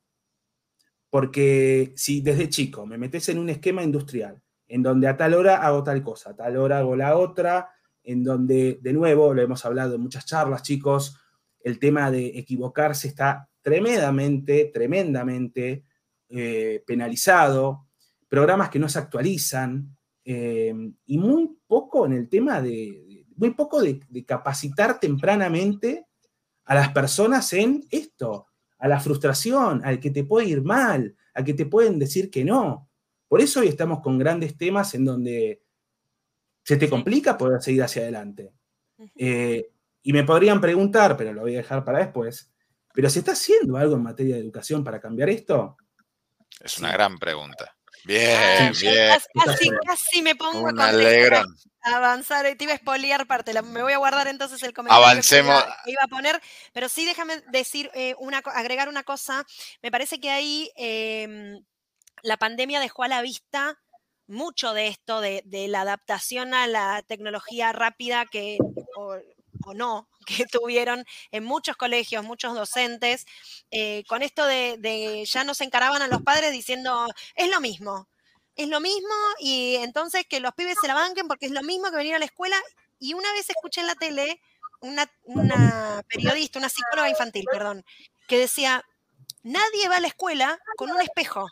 Porque 1.09 1.94
si 1.96 2.20
desde 2.20 2.51
chico 2.51 2.85
me 2.85 2.99
metes 2.99 3.27
en 3.31 3.38
un 3.38 3.49
esquema 3.49 3.83
industrial, 3.83 4.42
en 4.70 4.83
donde 4.85 5.09
a 5.09 5.16
tal 5.16 5.35
hora 5.35 5.56
hago 5.56 5.83
tal 5.83 6.00
cosa, 6.00 6.30
a 6.30 6.37
tal 6.37 6.56
hora 6.56 6.78
hago 6.78 6.94
la 6.94 7.16
otra, 7.16 7.70
en 8.04 8.22
donde, 8.22 8.78
de 8.80 8.92
nuevo, 8.92 9.35
lo 9.35 9.42
hemos 9.42 9.64
hablado 9.66 9.96
en 9.96 10.00
muchas 10.00 10.24
charlas, 10.24 10.62
chicos, 10.62 11.18
el 11.59 11.80
tema 11.80 12.09
de 12.11 12.38
equivocarse 12.38 13.09
está 13.09 13.48
tremendamente, 13.61 14.70
tremendamente 14.72 15.85
eh, 16.28 16.85
penalizado, 16.87 17.88
programas 18.28 18.70
que 18.70 18.78
no 18.78 18.88
se 18.88 19.00
actualizan 19.00 19.96
eh, 20.24 20.72
y 21.06 21.18
muy 21.18 21.59
poco 21.66 22.06
en 22.06 22.12
el 22.12 22.28
tema 22.28 22.62
de, 22.62 23.26
muy 23.35 23.50
poco 23.50 23.83
de, 23.83 24.00
capacitar 24.24 25.00
tempranamente 25.00 26.06
a 26.64 26.76
las 26.76 26.90
personas 26.90 27.52
en 27.54 27.83
esto, 27.90 28.46
a 28.78 28.87
la 28.87 29.00
frustración, 29.00 29.83
al 29.85 29.98
que 29.98 30.12
te 30.12 30.22
puede 30.22 30.46
ir 30.46 30.62
mal, 30.62 31.16
a 31.35 31.42
que 31.42 31.54
te 31.54 31.66
pueden 31.66 31.98
decir 31.98 32.30
que 32.30 32.44
no. 32.44 32.89
Por 33.31 33.40
eso 33.40 33.61
hoy 33.61 33.69
estamos 33.69 34.01
con 34.01 34.19
grandes 34.19 34.57
temas 34.57 34.93
en 34.95 35.05
donde 35.05 35.62
se 36.64 36.77
te 36.77 36.90
complica 36.90 37.38
poder 37.38 37.62
seguir 37.62 37.85
hacia 37.85 38.03
adelante. 38.03 38.53
Eh, 39.14 39.71
y 40.03 40.12
me 40.12 40.25
podrían 40.25 40.61
preguntar, 40.61 41.16
pero 41.16 41.33
lo 41.33 41.43
voy 41.43 41.55
a 41.55 41.59
dejar 41.59 41.85
para 41.85 42.01
después, 42.01 42.51
pero 42.93 43.09
¿se 43.09 43.21
está 43.21 43.31
haciendo 43.31 43.77
algo 43.77 43.95
en 43.95 44.03
materia 44.03 44.35
de 44.35 44.40
educación 44.40 44.83
para 44.83 45.01
cambiar 45.01 45.31
esto? 45.31 45.77
Es 46.59 46.81
una 46.81 46.90
gran 46.90 47.21
pregunta. 47.21 47.77
Bien, 48.03 48.73
bien. 48.81 49.12
Casi, 49.45 49.71
casi 49.87 50.23
me 50.23 50.35
pongo 50.35 50.66
a 50.66 51.95
avanzar. 51.95 52.57
Te 52.57 52.64
iba 52.64 52.73
a 52.73 52.77
espolear 52.77 53.29
parte. 53.29 53.53
me 53.62 53.83
voy 53.83 53.93
a 53.93 53.99
guardar 53.99 54.27
entonces 54.27 54.61
el 54.64 54.73
comentario 54.73 55.05
Avancemos. 55.05 55.62
que 55.85 55.93
iba, 55.93 56.03
a 56.03 56.09
poner. 56.09 56.40
Pero 56.73 56.88
sí, 56.88 57.07
déjame 57.07 57.43
decir, 57.53 57.93
eh, 57.95 58.16
una, 58.19 58.38
agregar 58.38 58.88
una 58.88 59.05
cosa. 59.05 59.47
Me 59.85 59.93
parece 59.93 60.19
que 60.19 60.31
ahí 60.31 60.73
em, 60.75 61.62
la 62.22 62.37
pandemia 62.37 62.80
dejó 62.80 63.02
a 63.02 63.09
la 63.09 63.22
vista 63.22 63.78
mucho 64.26 64.74
de 64.74 64.88
esto, 64.88 65.20
de, 65.20 65.42
la 65.68 65.80
adaptación 65.80 66.54
a 66.54 66.66
la 66.66 67.02
tecnología 67.02 67.72
rápida 67.72 68.26
que, 68.26 68.59
o 68.94 69.74
no 69.74 70.09
que 70.26 70.46
tuvieron 70.46 71.04
en 71.30 71.44
muchos 71.44 71.76
colegios, 71.76 72.24
muchos 72.24 72.54
docentes, 72.54 73.26
eh, 73.70 74.04
con 74.09 74.22
esto 74.22 74.46
de, 74.46 75.24
ya 75.26 75.44
nos 75.44 75.61
encaraban 75.61 76.02
a 76.02 76.09
los 76.09 76.22
padres 76.22 76.52
diciendo, 76.52 77.06
es 77.35 77.50
lo 77.50 77.61
mismo, 77.61 78.09
es 78.56 78.68
lo 78.68 78.80
mismo 78.80 79.14
y 79.38 79.76
entonces 79.76 80.26
que 80.28 80.40
los 80.40 80.54
pibes 80.54 80.76
se 80.80 80.88
la 80.88 80.94
banquen 80.94 81.28
porque 81.28 81.46
es 81.46 81.52
lo 81.52 81.62
mismo 81.62 81.90
que 81.90 81.96
venir 81.96 82.14
a 82.14 82.18
la 82.18 82.24
escuela. 82.26 82.56
Y 82.98 83.14
una 83.14 83.33
vez 83.33 83.48
escuché 83.48 83.80
en 83.80 83.87
la 83.87 83.94
tele 83.94 84.40
una 84.80 85.11
periodista, 86.09 86.59
una 86.59 86.68
psicóloga 86.68 87.09
infantil, 87.09 87.44
perdón, 87.50 87.85
que 88.28 88.38
decía, 88.38 88.85
nadie 89.42 89.88
va 89.88 89.96
a 89.96 90.00
la 90.00 90.09
escuela 90.09 90.59
con 90.76 90.90
un 90.90 91.00
espejo. 91.00 91.48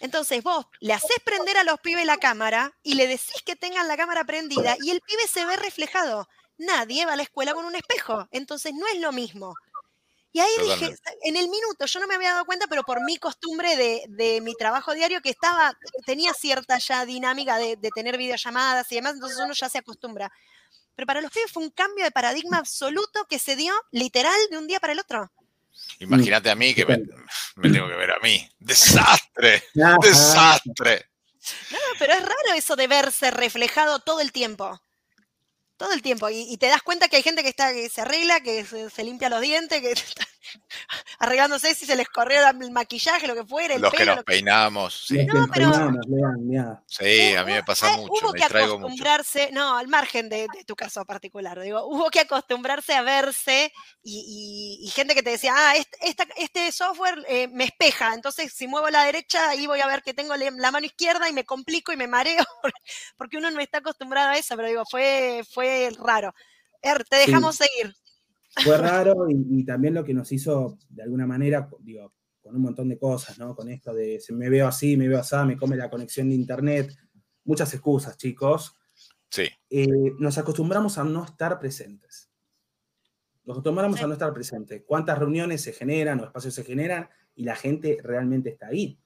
Entonces 0.00 0.42
vos 0.42 0.66
le 0.80 0.92
haces 0.92 1.16
prender 1.24 1.56
a 1.56 1.64
los 1.64 1.80
pibes 1.80 2.06
la 2.06 2.18
cámara 2.18 2.76
y 2.82 2.94
le 2.94 3.06
decís 3.06 3.42
que 3.44 3.56
tengan 3.56 3.88
la 3.88 3.96
cámara 3.96 4.24
prendida 4.24 4.76
y 4.80 4.90
el 4.90 5.00
pibe 5.00 5.26
se 5.26 5.46
ve 5.46 5.56
reflejado 5.56 6.28
nadie 6.58 7.06
va 7.06 7.14
a 7.14 7.16
la 7.16 7.22
escuela 7.22 7.54
con 7.54 7.64
un 7.64 7.74
espejo, 7.74 8.28
entonces 8.30 8.72
no 8.74 8.86
es 8.86 9.00
lo 9.00 9.12
mismo. 9.12 9.54
Y 10.32 10.40
ahí 10.40 10.50
dije, 10.62 10.96
en 11.22 11.36
el 11.36 11.48
minuto, 11.48 11.86
yo 11.86 12.00
no 12.00 12.08
me 12.08 12.16
había 12.16 12.32
dado 12.32 12.44
cuenta, 12.44 12.66
pero 12.66 12.82
por 12.82 13.04
mi 13.04 13.18
costumbre 13.18 13.76
de, 14.08 14.40
mi 14.40 14.54
trabajo 14.54 14.92
diario, 14.92 15.20
que 15.20 15.30
estaba, 15.30 15.72
tenía 16.06 16.34
cierta 16.34 16.78
ya 16.78 17.06
dinámica 17.06 17.56
de, 17.56 17.76
tener 17.94 18.18
videollamadas 18.18 18.90
y 18.90 18.96
demás, 18.96 19.14
entonces 19.14 19.38
uno 19.38 19.54
ya 19.54 19.68
se 19.68 19.78
acostumbra. 19.78 20.32
Pero 20.96 21.06
para 21.06 21.20
los 21.20 21.30
pibes 21.30 21.52
fue 21.52 21.62
un 21.62 21.70
cambio 21.70 22.04
de 22.04 22.10
paradigma 22.10 22.58
absoluto 22.58 23.26
que 23.28 23.38
se 23.38 23.54
dio 23.54 23.72
literal 23.92 24.38
de 24.50 24.58
un 24.58 24.66
día 24.66 24.80
para 24.80 24.92
el 24.92 25.00
otro. 25.00 25.30
Imagínate 26.00 26.50
a 26.50 26.54
mí 26.54 26.74
que 26.74 26.84
me, 26.86 26.98
tengo 27.70 27.88
que 27.88 27.94
ver 27.94 28.12
a 28.12 28.18
mí. 28.22 28.48
¡Desastre! 28.58 29.64
¡Desastre! 30.02 31.10
No, 31.70 31.78
pero 31.98 32.14
es 32.14 32.22
raro 32.22 32.54
eso 32.56 32.76
de 32.76 32.86
verse 32.86 33.30
reflejado 33.30 33.98
todo 34.00 34.20
el 34.20 34.32
tiempo. 34.32 34.80
Todo 35.76 35.92
el 35.92 36.02
tiempo. 36.02 36.30
Y, 36.30 36.56
te 36.56 36.66
das 36.66 36.82
cuenta 36.82 37.08
que 37.08 37.16
hay 37.16 37.22
gente 37.22 37.42
que 37.42 37.48
está 37.48 37.72
que 37.72 37.88
se 37.88 38.00
arregla, 38.00 38.40
que 38.40 38.64
se, 38.64 39.04
limpia 39.04 39.28
los 39.28 39.40
dientes, 39.40 39.80
que 39.80 39.92
está 39.92 40.26
arreglándose 41.18 41.74
si 41.74 41.86
se 41.86 41.96
les 41.96 42.08
corrió 42.08 42.40
el 42.48 42.70
maquillaje, 42.70 43.26
lo 43.26 43.34
que 43.34 43.44
fuera. 43.44 43.74
El 43.74 43.82
los 43.82 43.92
que 43.92 44.04
nos 44.04 44.24
peinamos. 44.24 45.06
Sí, 45.06 45.24
no, 45.26 45.46
pero, 45.52 45.72
sí 46.86 47.34
a 47.34 47.44
mí 47.44 47.52
me 47.52 47.62
pasa 47.62 47.96
mucho. 47.96 48.12
Hubo 48.12 48.32
que 48.32 48.44
acostumbrarse, 48.44 49.50
no, 49.52 49.76
al 49.76 49.88
margen 49.88 50.28
de, 50.28 50.46
tu 50.66 50.76
caso 50.76 51.04
particular, 51.04 51.60
digo, 51.60 51.84
hubo 51.86 52.10
que 52.10 52.20
acostumbrarse 52.20 52.94
a 52.94 53.02
verse 53.02 53.72
y, 54.02 54.90
gente 54.94 55.14
que 55.14 55.22
te 55.22 55.30
decía, 55.30 55.52
ah, 55.56 55.76
este, 55.76 56.28
este 56.36 56.70
software 56.70 57.24
eh, 57.28 57.48
me 57.48 57.64
espeja, 57.64 58.14
entonces 58.14 58.52
si 58.52 58.68
muevo 58.68 58.88
la 58.90 59.04
derecha 59.04 59.50
ahí 59.50 59.66
voy 59.66 59.80
a 59.80 59.86
ver 59.86 60.02
que 60.02 60.14
tengo 60.14 60.36
la 60.36 60.70
mano 60.70 60.86
izquierda 60.86 61.28
y 61.28 61.32
me 61.32 61.44
complico 61.44 61.92
y 61.92 61.96
me 61.96 62.06
mareo, 62.06 62.44
porque 63.16 63.38
uno 63.38 63.50
no 63.50 63.60
está 63.60 63.78
acostumbrado 63.78 64.30
a 64.30 64.36
eso, 64.36 64.56
pero 64.56 64.68
digo, 64.68 64.84
fue, 64.88 65.42
fue 65.52 65.90
raro. 65.98 66.34
Er, 66.82 67.04
te 67.04 67.16
dejamos 67.16 67.56
seguir. 67.56 67.94
Fue 68.62 68.78
raro 68.78 69.26
y, 69.28 69.64
también 69.64 69.94
lo 69.94 70.04
que 70.04 70.14
nos 70.14 70.30
hizo, 70.30 70.78
de 70.88 71.02
alguna 71.02 71.26
manera, 71.26 71.68
digo, 71.80 72.14
con 72.40 72.54
un 72.54 72.62
montón 72.62 72.88
de 72.88 72.98
cosas, 72.98 73.38
¿no? 73.38 73.54
Con 73.56 73.68
esto 73.68 73.92
de 73.92 74.20
si 74.20 74.32
me 74.32 74.48
veo 74.48 74.68
así, 74.68 74.96
me 74.96 75.08
veo 75.08 75.18
así, 75.18 75.36
me 75.46 75.56
come 75.56 75.76
la 75.76 75.90
conexión 75.90 76.28
de 76.28 76.36
internet. 76.36 76.94
Muchas 77.44 77.72
excusas, 77.74 78.16
chicos. 78.16 78.76
Sí. 79.30 79.48
Eh, 79.70 80.12
nos 80.18 80.38
acostumbramos 80.38 80.98
a 80.98 81.04
no 81.04 81.24
estar 81.24 81.58
presentes. 81.58 82.30
Nos 83.44 83.56
acostumbramos 83.56 84.00
a 84.00 84.06
no 84.06 84.12
estar 84.12 84.32
presentes. 84.32 84.82
¿Cuántas 84.86 85.18
reuniones 85.18 85.62
se 85.62 85.72
generan 85.72 86.20
o 86.20 86.24
espacios 86.24 86.54
se 86.54 86.64
generan 86.64 87.08
y 87.34 87.44
la 87.44 87.56
gente 87.56 87.98
realmente 88.02 88.50
está 88.50 88.68
ahí? 88.68 88.98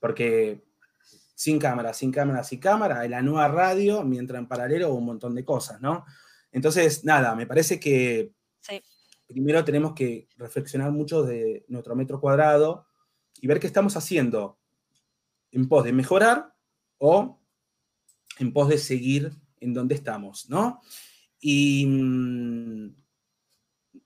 Porque 0.00 0.64
sin 1.34 1.58
cámara, 1.58 1.92
sin 1.92 2.10
cámara, 2.10 2.42
sin 2.42 2.58
cámara, 2.58 3.06
la 3.06 3.22
nueva 3.22 3.48
radio, 3.48 4.02
mientras 4.02 4.40
en 4.40 4.48
paralelo 4.48 4.94
un 4.94 5.04
montón 5.04 5.34
de 5.34 5.44
cosas, 5.44 5.80
¿no? 5.80 6.04
Entonces, 6.50 7.04
nada, 7.04 7.34
me 7.34 7.46
parece 7.46 7.78
que 7.78 8.32
primero 9.32 9.64
tenemos 9.64 9.94
que 9.94 10.28
reflexionar 10.36 10.90
mucho 10.92 11.22
de 11.22 11.64
nuestro 11.68 11.96
metro 11.96 12.20
cuadrado 12.20 12.86
y 13.40 13.46
ver 13.46 13.58
qué 13.58 13.66
estamos 13.66 13.96
haciendo 13.96 14.58
en 15.50 15.68
pos 15.68 15.84
de 15.84 15.92
mejorar 15.92 16.54
o 16.98 17.40
en 18.38 18.52
pos 18.52 18.68
de 18.68 18.78
seguir 18.78 19.32
en 19.60 19.74
donde 19.74 19.94
estamos, 19.94 20.48
¿no? 20.48 20.80
Y 21.40 21.86
mm, 21.86 22.94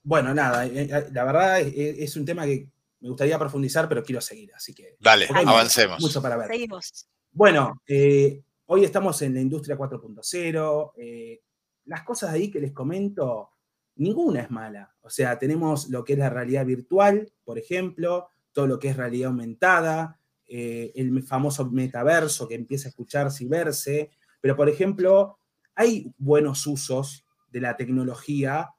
bueno, 0.02 0.34
nada, 0.34 0.66
eh, 0.66 0.88
eh, 0.90 1.06
la 1.12 1.24
verdad 1.24 1.60
es, 1.60 2.16
un 2.16 2.24
tema 2.24 2.44
que 2.44 2.68
me 3.00 3.08
gustaría 3.08 3.38
profundizar, 3.38 3.88
pero 3.88 4.02
quiero 4.02 4.20
seguir, 4.20 4.52
así 4.54 4.72
que... 4.74 4.96
Dale, 5.00 5.26
avancemos. 5.28 6.00
Mucho 6.00 6.22
para 6.22 6.36
ver. 6.36 6.48
Seguimos. 6.48 7.08
Bueno, 7.32 7.82
eh, 7.86 8.42
hoy 8.66 8.84
estamos 8.84 9.20
en 9.22 9.34
la 9.34 9.40
industria 9.40 9.76
4.0. 9.76 11.40
las 11.84 12.02
cosas 12.02 12.30
ahí 12.30 12.50
que 12.50 12.60
les 12.60 12.72
comento, 12.72 13.50
ninguna 13.96 14.42
es 14.42 14.50
mala. 14.50 14.94
O 15.00 15.10
sea, 15.10 15.38
tenemos 15.38 15.88
lo 15.88 16.04
que 16.04 16.14
es 16.14 16.18
la 16.18 16.30
realidad 16.30 16.64
virtual, 16.64 17.32
por 17.44 17.58
ejemplo, 17.58 18.28
todo 18.52 18.66
lo 18.66 18.78
que 18.78 18.88
es 18.88 18.96
realidad 18.96 19.28
aumentada, 19.28 20.18
el 20.46 21.22
famoso 21.24 21.68
metaverso 21.70 22.46
que 22.48 22.54
empieza 22.54 22.88
a 22.88 22.90
escucharse 22.90 23.44
y 23.44 23.48
verse. 23.48 24.10
Pero, 24.40 24.56
por 24.56 24.68
ejemplo, 24.68 25.38
hay 25.74 26.14
buenos 26.16 26.66
usos 26.66 27.26
de 27.48 27.60
la 27.60 27.76
tecnología 27.76 28.70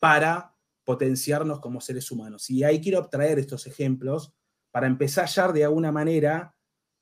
para 0.00 0.54
potenciarnos 0.84 1.60
como 1.60 1.80
seres 1.80 2.10
humanos. 2.10 2.48
Y 2.48 2.62
ahí 2.64 2.80
quiero 2.80 3.08
traer 3.08 3.38
estos 3.38 3.66
ejemplos 3.66 4.32
para 4.70 4.86
empezar 4.86 5.26
ya 5.28 5.50
de 5.50 5.64
alguna 5.64 5.90
manera 5.90 6.54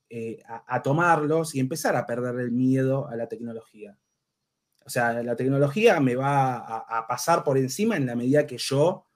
eh, 0.08 0.42
a, 0.46 0.80
tomarlos 0.82 1.54
y 1.54 1.60
empezar 1.60 1.96
a 1.96 2.06
perder 2.06 2.38
el 2.40 2.52
miedo 2.52 3.08
a 3.08 3.16
la 3.16 3.28
tecnología. 3.28 3.98
O 4.84 4.90
sea, 4.90 5.22
la 5.22 5.34
tecnología 5.36 5.98
me 6.00 6.14
va 6.14 6.56
a, 6.56 6.98
a 6.98 7.06
pasar 7.06 7.42
por 7.42 7.56
encima 7.58 7.96
en 7.96 8.06
la 8.06 8.14
medida 8.14 8.46
que 8.46 8.58
yo 8.58 9.06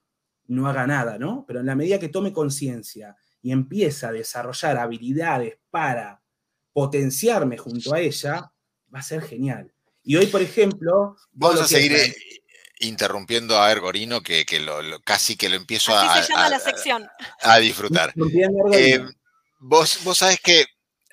no 0.47 0.67
haga 0.67 0.87
nada, 0.87 1.19
¿no? 1.19 1.45
Pero 1.47 1.61
en 1.61 1.67
la 1.67 1.75
medida 1.75 1.99
que 1.99 2.09
tome 2.09 2.33
conciencia 2.33 3.17
y 3.43 3.53
empiece 3.53 4.07
a 4.07 4.13
desarrollar 4.13 4.79
habilidades 4.79 5.59
para 5.71 6.23
potenciarme 6.73 7.57
junto 7.57 7.95
a 7.95 8.01
ella, 8.01 8.53
va 8.95 9.01
a 9.01 9.03
ser 9.03 9.23
genial. 9.23 9.73
Y 10.03 10.17
hoy, 10.17 10.27
por 10.27 10.41
ejemplo... 10.41 11.17
Vamos 11.33 11.61
a 11.61 11.67
seguir 11.67 11.93
eh, 11.93 12.15
interrumpiendo 12.81 13.61
a 13.61 13.71
Ergorino, 13.71 14.23
que, 14.23 14.47
casi 15.05 15.37
que 15.37 15.49
lo 15.49 15.57
empiezo 15.57 15.97
a, 15.97 16.23
se 16.23 16.33
llama 16.33 16.49
la 16.49 16.59
sección. 16.59 17.07
a, 17.43 17.59
disfrutar. 17.59 18.15
Eh, 18.73 19.05
vos, 19.59 20.01
vos 20.05 20.19
sabés 20.19 20.41
que 20.41 20.67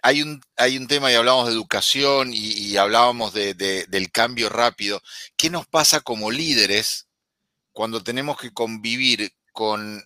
hay 0.05 0.21
un, 0.21 0.39
hay 0.55 0.77
un 0.77 0.85
tema 0.85 1.11
y 1.11 1.15
hablamos 1.15 1.47
de 1.47 1.53
educación 1.53 2.29
y, 2.31 2.77
hablábamos 2.77 3.33
del 3.33 4.11
cambio 4.11 4.49
rápido. 4.49 5.01
¿Qué 5.35 5.49
nos 5.49 5.65
pasa 5.65 6.01
como 6.01 6.29
líderes 6.29 7.07
cuando 7.71 8.03
tenemos 8.03 8.37
que 8.37 8.53
convivir 8.53 9.33
con 9.51 10.05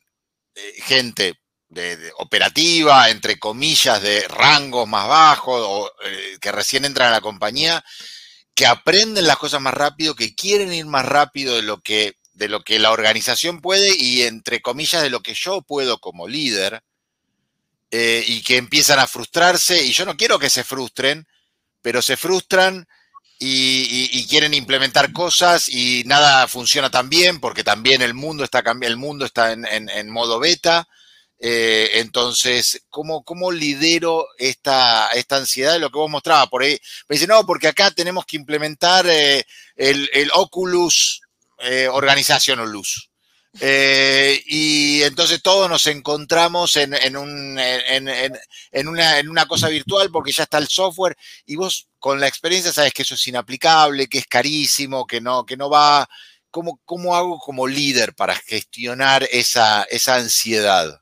eh, 0.55 0.73
gente 0.83 1.41
de, 1.67 2.13
operativa, 2.17 3.09
entre 3.09 3.39
comillas, 3.39 4.01
de 4.01 4.25
rangos 4.29 4.87
más 4.87 5.05
bajos 5.05 5.61
o 5.67 5.91
que 6.39 6.51
recién 6.53 6.85
entran 6.85 7.09
a 7.09 7.15
la 7.15 7.21
compañía? 7.21 7.83
que 8.55 8.65
aprenden 8.65 9.25
las 9.25 9.37
cosas 9.37 9.61
más 9.61 9.73
rápido, 9.73 10.15
que 10.15 10.35
quieren 10.35 10.73
ir 10.73 10.85
más 10.85 11.05
rápido 11.05 11.55
de 11.55 11.61
lo 11.61 11.79
que, 11.79 12.15
de 12.33 12.49
lo 12.49 12.61
que 12.61 12.77
la 12.77 12.91
organización 12.91 13.61
puede 13.61 13.95
y 13.97 14.23
entre 14.23 14.61
comillas 14.61 15.01
de 15.01 15.09
lo 15.09 15.21
que 15.21 15.33
yo 15.33 15.61
puedo 15.61 15.99
como 15.99 16.27
líder, 16.27 16.83
eh, 17.91 18.23
y 18.27 18.41
que 18.41 18.57
empiezan 18.57 18.99
a 18.99 19.07
frustrarse, 19.07 19.83
y 19.83 19.91
yo 19.91 20.05
no 20.05 20.17
quiero 20.17 20.39
que 20.39 20.49
se 20.49 20.63
frustren, 20.63 21.27
pero 21.81 22.01
se 22.01 22.17
frustran 22.17 22.87
y, 23.39 24.27
quieren 24.27 24.53
implementar 24.53 25.11
cosas 25.11 25.69
y 25.69 26.03
nada 26.05 26.47
funciona 26.47 26.91
tan 26.91 27.09
bien 27.09 27.39
porque 27.39 27.63
también 27.63 28.01
el 28.01 28.13
mundo 28.13 28.43
está, 28.43 28.63
el 28.81 28.97
mundo 28.97 29.25
está 29.25 29.53
en 29.53 30.09
modo 30.09 30.39
beta 30.39 30.87
eh, 31.41 31.91
entonces, 31.99 32.83
¿cómo, 32.89 33.23
¿cómo, 33.23 33.51
lidero 33.51 34.27
esta, 34.37 35.07
esta 35.11 35.37
ansiedad 35.37 35.73
de 35.73 35.79
lo 35.79 35.89
que 35.89 35.97
vos 35.97 36.09
mostrabas? 36.09 36.49
Por 36.49 36.63
ahí 36.63 36.77
me 37.07 37.15
dice, 37.15 37.27
no, 37.27 37.45
porque 37.45 37.69
acá 37.69 37.91
tenemos 37.91 38.25
que 38.25 38.35
implementar 38.35 39.05
eh, 39.07 39.45
el, 39.77 40.29
Oculus 40.33 41.21
eh, 41.59 41.87
Organización 41.87 42.69
Luz. 42.71 43.09
Entonces 45.09 45.41
todos 45.41 45.67
nos 45.67 45.87
encontramos 45.87 46.77
en, 46.77 46.93
un, 47.17 47.57
en, 47.59 48.87
una, 48.87 49.45
cosa 49.47 49.67
virtual 49.67 50.09
porque 50.11 50.31
ya 50.31 50.43
está 50.43 50.59
el 50.59 50.67
software 50.67 51.17
y 51.47 51.55
vos 51.55 51.89
con 51.97 52.19
la 52.19 52.27
experiencia 52.27 52.71
sabes 52.71 52.93
que 52.93 53.01
eso 53.01 53.15
es 53.15 53.27
inaplicable, 53.27 54.07
que 54.07 54.19
es 54.19 54.27
carísimo, 54.27 55.07
que 55.07 55.19
no, 55.19 55.45
va. 55.69 56.07
¿Cómo, 56.51 56.79
¿Cómo 56.85 57.15
hago 57.15 57.39
como 57.39 57.67
líder 57.67 58.13
para 58.13 58.35
gestionar 58.35 59.27
esa, 59.31 59.83
esa 59.83 60.15
ansiedad? 60.15 61.01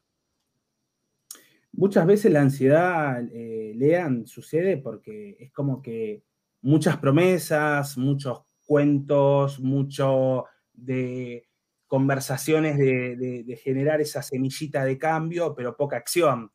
Muchas 1.73 2.05
veces 2.05 2.31
la 2.31 2.41
ansiedad, 2.41 3.21
eh, 3.33 3.73
Lean, 3.75 4.25
sucede 4.25 4.77
porque 4.77 5.35
es 5.39 5.51
como 5.51 5.81
que 5.81 6.23
muchas 6.61 6.97
promesas, 6.97 7.97
muchos 7.97 8.39
cuentos, 8.65 9.59
mucho 9.59 10.45
de 10.73 11.47
conversaciones 11.87 12.77
de, 12.77 13.59
generar 13.63 14.01
esa 14.01 14.21
semillita 14.21 14.85
de 14.85 14.97
cambio, 14.97 15.55
pero 15.55 15.75
poca 15.75 15.97
acción. 15.97 16.51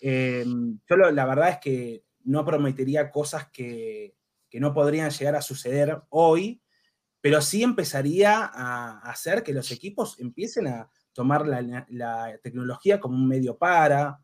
Em, 0.00 0.78
yo 0.88 0.96
la 0.96 1.26
verdad 1.26 1.50
es 1.50 1.58
que 1.58 2.04
no 2.24 2.44
prometería 2.44 3.10
cosas 3.10 3.48
que, 3.50 4.14
no 4.52 4.72
podrían 4.72 5.10
llegar 5.10 5.34
a 5.34 5.42
suceder 5.42 6.00
hoy, 6.10 6.62
pero 7.20 7.40
sí 7.40 7.64
empezaría 7.64 8.44
a 8.44 9.00
hacer 9.00 9.42
que 9.42 9.52
los 9.52 9.72
equipos 9.72 10.20
empiecen 10.20 10.68
a 10.68 10.88
tomar 11.12 11.44
la 11.44 12.38
tecnología 12.40 13.00
como 13.00 13.16
un 13.16 13.26
medio 13.26 13.58
para, 13.58 14.20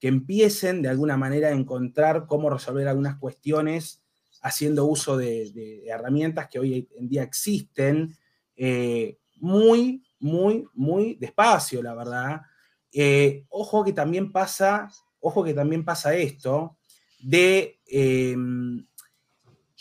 que 0.00 0.08
empiecen 0.08 0.82
de 0.82 0.88
alguna 0.88 1.16
manera 1.16 1.48
a 1.48 1.52
encontrar 1.52 2.26
cómo 2.26 2.50
resolver 2.50 2.88
algunas 2.88 3.16
cuestiones 3.16 4.02
haciendo 4.42 4.86
uso 4.86 5.16
de, 5.16 5.84
herramientas 5.86 6.48
que 6.48 6.58
hoy 6.58 6.88
en 6.96 7.08
día 7.08 7.22
existen, 7.22 8.16
eh, 8.56 9.18
muy, 9.40 10.02
muy, 10.18 10.66
muy 10.74 11.14
despacio, 11.16 11.82
la 11.82 11.94
verdad. 11.94 12.42
Eh, 12.92 13.44
ojo 13.48 13.84
que 13.84 13.92
también 13.92 14.32
pasa, 14.32 14.88
ojo 15.20 15.44
que 15.44 15.54
también 15.54 15.84
pasa 15.84 16.14
esto 16.14 16.76
de 17.22 17.78
em, 17.86 18.86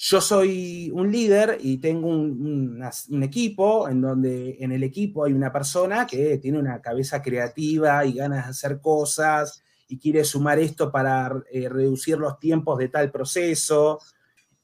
yo 0.02 0.22
soy 0.22 0.90
un 0.94 1.12
líder 1.12 1.58
y 1.60 1.78
tengo 1.78 2.08
un, 2.08 2.82
equipo 3.22 3.90
en 3.90 4.00
donde 4.00 4.56
en 4.60 4.72
el 4.72 4.84
equipo 4.84 5.26
hay 5.26 5.34
una 5.34 5.52
persona 5.52 6.08
que 6.08 6.38
tiene 6.38 6.58
una 6.58 6.82
cabeza 6.82 7.22
creativa 7.22 8.06
y 8.06 8.14
ganas 8.14 8.46
de 8.46 8.52
hacer 8.52 8.80
cosas 8.80 9.62
y 9.90 10.00
quiere 10.00 10.24
sumar 10.24 10.58
esto 10.60 10.90
para 10.90 11.44
eh, 11.52 11.68
reducir 11.68 12.18
los 12.18 12.40
tiempos 12.40 12.78
de 12.78 12.88
tal 12.88 13.12
proceso. 13.12 14.00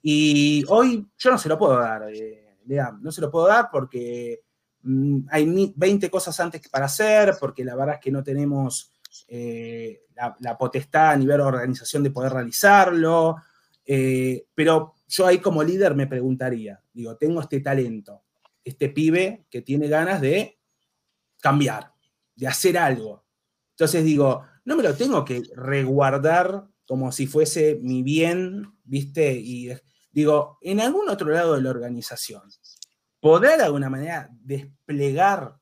Y 0.02 0.64
hoy 0.70 1.06
yo 1.18 1.32
no 1.32 1.38
se 1.38 1.50
lo 1.50 1.58
puedo 1.58 1.80
dar, 1.80 2.10
eh, 2.14 2.58
no 3.02 3.12
se 3.12 3.22
lo 3.22 3.30
puedo 3.30 3.48
dar 3.48 3.70
porque 3.70 4.45
hay 5.29 5.73
20 5.75 6.09
cosas 6.09 6.39
antes 6.39 6.67
para 6.69 6.86
hacer, 6.86 7.36
porque 7.39 7.63
la 7.63 7.75
verdad 7.75 7.95
es 7.95 8.01
que 8.01 8.11
no 8.11 8.23
tenemos 8.23 8.91
eh, 9.27 10.01
la, 10.39 10.57
potestad 10.57 11.11
a 11.11 11.17
nivel 11.17 11.38
de 11.38 11.43
organización 11.43 12.03
de 12.03 12.11
poder 12.11 12.33
realizarlo. 12.33 13.38
pero 13.86 14.95
yo 15.07 15.25
ahí 15.27 15.39
como 15.39 15.63
líder 15.63 15.95
me 15.95 16.07
preguntaría, 16.07 16.81
digo, 16.93 17.15
tengo 17.17 17.41
este 17.41 17.59
talento, 17.61 18.23
este 18.63 18.89
pibe 18.89 19.45
que 19.49 19.61
tiene 19.61 19.88
ganas 19.88 20.21
de 20.21 20.59
cambiar, 21.39 21.91
de 22.36 22.47
hacer 22.47 22.77
algo. 22.77 23.23
Entonces 23.71 24.03
digo, 24.03 24.43
no 24.65 24.75
me 24.75 24.83
lo 24.83 24.95
tengo 24.95 25.23
que 25.23 25.43
reguardar 25.55 26.65
como 26.88 27.11
si 27.11 27.27
fuese 27.27 27.79
mi 27.81 28.03
bien, 28.03 28.73
¿viste? 28.83 29.33
Y 29.33 29.71
digo, 30.11 30.57
en 30.61 30.79
algún 30.79 31.09
otro 31.09 31.29
lado 31.29 31.55
de 31.55 31.61
la 31.61 31.69
organización, 31.69 32.41
poder 33.26 33.57
de 33.57 33.63
alguna 33.63 33.89
manera 33.89 34.30
desplegar 34.43 35.57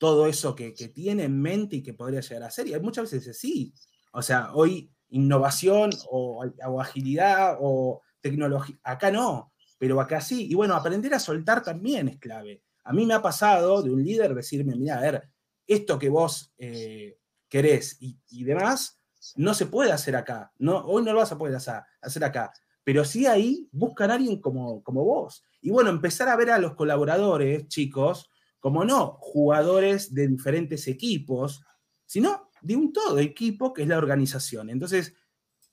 todo 0.00 0.26
eso 0.26 0.56
que, 0.56 0.72
tiene 0.72 1.22
en 1.22 1.40
mente 1.40 1.76
y 1.76 1.82
que 1.84 1.94
podría 1.94 2.18
llegar 2.18 2.42
a 2.42 2.50
ser. 2.50 2.66
Y 2.66 2.76
muchas 2.80 3.12
veces 3.12 3.38
sí. 3.38 3.72
O 4.10 4.22
sea, 4.22 4.52
hoy 4.54 4.92
innovación 5.10 5.90
o, 6.10 6.44
o 6.66 6.80
agilidad 6.80 7.58
o 7.60 8.02
tecnología, 8.20 8.76
acá 8.82 9.12
no, 9.12 9.52
pero 9.78 10.00
acá 10.00 10.20
sí. 10.20 10.48
Y 10.50 10.54
bueno, 10.54 10.74
aprender 10.74 11.14
a 11.14 11.20
soltar 11.20 11.62
también 11.62 12.08
es 12.08 12.18
clave. 12.18 12.64
A 12.82 12.92
mí 12.92 13.06
me 13.06 13.14
ha 13.14 13.22
pasado 13.22 13.84
de 13.84 13.92
un 13.92 14.02
líder 14.02 14.34
decirme, 14.34 14.74
mira, 14.74 14.98
a 14.98 15.00
ver, 15.00 15.30
esto 15.68 15.96
que 15.96 16.08
vos 16.08 16.52
eh, 16.58 17.18
querés 17.48 17.98
y, 18.00 18.42
demás, 18.42 19.00
no 19.36 19.54
se 19.54 19.66
puede 19.66 19.92
hacer 19.92 20.16
acá. 20.16 20.50
No, 20.58 20.78
hoy 20.78 21.04
no 21.04 21.12
lo 21.12 21.20
vas 21.20 21.30
a 21.30 21.38
poder 21.38 21.54
hacer 21.54 22.24
acá. 22.24 22.52
Pero 22.84 23.04
sí 23.04 23.26
ahí 23.26 23.68
buscan 23.72 24.10
a 24.10 24.14
alguien 24.14 24.40
como, 24.40 24.82
como 24.82 25.04
vos. 25.04 25.44
Y 25.60 25.70
bueno, 25.70 25.90
empezar 25.90 26.28
a 26.28 26.36
ver 26.36 26.50
a 26.50 26.58
los 26.58 26.74
colaboradores, 26.74 27.68
chicos, 27.68 28.30
como 28.58 28.84
no 28.84 29.18
jugadores 29.20 30.14
de 30.14 30.28
diferentes 30.28 30.86
equipos, 30.88 31.64
sino 32.06 32.50
de 32.62 32.76
un 32.76 32.92
todo 32.92 33.18
equipo 33.18 33.72
que 33.72 33.82
es 33.82 33.88
la 33.88 33.98
organización. 33.98 34.70
Entonces, 34.70 35.14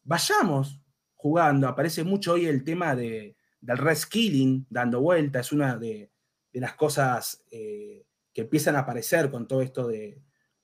vayamos 0.03 0.82
jugando. 1.16 1.68
Aparece 1.68 2.03
mucho 2.03 2.34
hoy 2.34 2.45
el 2.45 2.64
tema 2.64 2.95
de, 2.95 3.36
del 3.60 3.78
reskilling 3.78 4.66
dando 4.70 5.01
vuelta, 5.01 5.39
es 5.39 5.51
una 5.51 5.78
de, 5.78 6.12
las 6.53 6.74
cosas 6.74 7.43
eh, 7.51 8.05
que 8.34 8.41
empiezan 8.41 8.76
a 8.76 8.80
aparecer 8.80 9.30
con 9.30 9.47
todo 9.47 9.62
esto 9.62 9.88
de, 9.88 10.24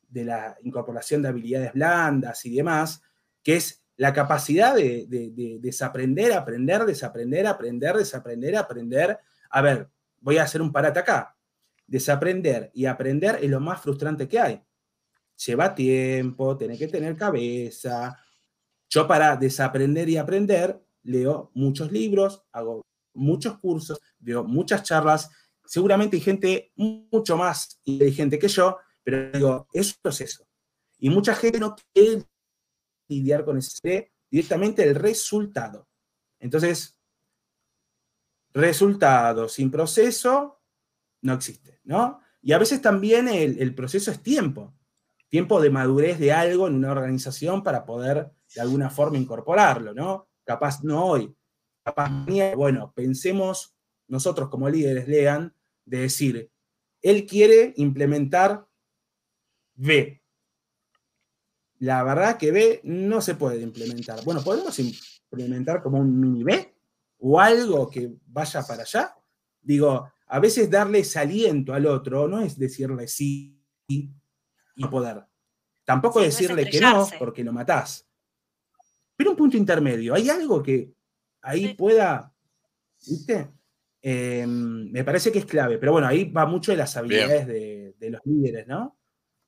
la 0.10 0.56
incorporación 0.62 1.22
de 1.22 1.30
habilidades 1.30 1.74
blandas 1.74 2.46
y 2.46 2.56
demás, 2.56 3.02
que 3.44 3.56
es 3.56 3.83
la 3.98 4.14
capacidad 4.14 4.76
de, 4.76 5.60
desaprender, 5.62 6.34
aprender, 6.34 6.86
desaprender, 6.86 7.48
aprender, 7.48 7.96
desaprender, 7.96 8.56
aprender. 8.56 9.20
A 9.50 9.62
ver, 9.62 9.90
voy 10.20 10.38
a 10.38 10.44
hacer 10.44 10.62
un 10.62 10.72
parate 10.72 11.00
acá. 11.00 11.36
Desaprender 11.86 12.72
y 12.74 12.86
aprender 12.86 13.40
es 13.42 13.50
lo 13.50 13.60
más 13.60 13.82
frustrante 13.82 14.28
que 14.28 14.40
hay. 14.40 14.64
Lleva 15.46 15.76
tiempo, 15.76 16.58
tiene 16.58 16.78
que 16.78 16.88
tener 16.88 17.16
cabeza. 17.16 18.18
Yo 18.90 19.08
para 19.08 19.36
desaprender 19.36 20.10
y 20.10 20.18
aprender 20.18 20.80
leo 21.04 21.52
muchos 21.54 21.92
libros, 21.92 22.44
hago 22.52 22.86
muchos 23.14 23.60
cursos, 23.60 24.00
veo 24.20 24.44
muchas 24.44 24.84
charlas. 24.84 25.30
Seguramente 25.66 26.18
hay 26.18 26.22
gente 26.22 26.72
mucho 26.76 27.38
más 27.38 27.80
inteligente 27.86 28.40
que 28.40 28.48
yo, 28.48 28.78
pero 29.04 29.32
digo, 29.32 29.68
es 29.74 29.94
un. 29.94 30.46
Y 30.98 31.10
mucha 31.10 31.36
gente 31.36 31.60
no 31.60 31.76
quiere 31.94 32.24
lidiar 33.16 33.46
con 33.46 33.58
ese 33.58 34.12
directamente 34.30 34.84
el 34.84 34.96
resultado. 34.96 35.88
Entonces, 36.40 37.00
resultado 38.54 39.48
sin 39.50 39.72
proceso 39.72 40.62
no 41.22 41.34
existe, 41.34 41.80
¿no? 41.84 42.20
Y 42.42 42.52
a 42.52 42.58
veces 42.58 42.82
también 42.82 43.28
el, 43.28 43.74
proceso 43.74 44.12
es 44.12 44.22
tiempo, 44.22 44.76
tiempo 45.30 45.62
de 45.62 45.70
madurez 45.70 46.20
de 46.20 46.34
algo 46.34 46.68
en 46.68 46.76
una 46.76 46.92
organización 46.92 47.64
para 47.64 47.86
poder 47.86 48.32
de 48.54 48.62
alguna 48.62 48.90
forma 48.90 49.18
incorporarlo, 49.18 49.94
¿no? 49.94 50.28
Capaz 50.44 50.84
no 50.84 51.06
hoy, 51.06 51.34
capaz 51.84 52.12
bueno, 52.56 52.92
pensemos 52.94 53.76
nosotros 54.08 54.50
como 54.50 54.70
líderes, 54.70 55.08
lean, 55.08 55.56
de 55.86 56.00
decir, 56.00 56.52
él 57.02 57.26
quiere 57.26 57.74
implementar 57.78 58.68
B. 59.76 60.23
La 61.84 62.02
verdad 62.02 62.38
que 62.38 62.50
B 62.50 62.80
no 62.86 63.20
se 63.20 63.36
puede 63.36 63.62
implementar. 63.62 64.24
Bueno, 64.24 64.42
podemos 64.42 64.80
implementar 64.80 65.84
como 65.84 66.00
un 66.00 66.18
mini 66.18 66.42
B 66.42 66.76
o 67.20 67.42
algo 67.42 67.90
que 67.90 68.10
vaya 68.28 68.64
para 68.66 68.84
allá. 68.84 69.14
Digo, 69.62 70.10
a 70.28 70.40
veces 70.40 70.70
darle 70.70 71.04
aliento 71.16 71.74
al 71.74 71.86
otro 71.86 72.26
no 72.26 72.40
es 72.40 72.58
decirle 72.58 73.06
sí 73.10 73.62
y 73.90 74.10
poder. 74.90 75.26
Tampoco 75.84 76.22
decirle 76.22 76.70
que 76.70 76.80
no 76.80 77.06
porque 77.20 77.44
lo 77.44 77.52
matás. 77.52 78.08
Pero 79.18 79.32
un 79.32 79.38
punto 79.38 79.58
intermedio. 79.58 80.14
¿Hay 80.14 80.30
algo 80.30 80.64
que 80.64 80.94
ahí 81.42 81.74
pueda, 81.74 82.34
¿viste? 83.06 83.50
Em, 84.02 84.90
me 84.90 85.04
parece 85.04 85.34
que 85.34 85.40
es 85.40 85.46
clave, 85.46 85.80
pero 85.80 85.92
bueno, 85.92 86.08
ahí 86.08 86.32
va 86.32 86.46
mucho 86.46 86.72
de 86.72 86.78
las 86.78 86.96
habilidades 86.96 87.46
de, 87.46 88.10
los 88.10 88.22
líderes, 88.24 88.68
¿no? 88.68 88.98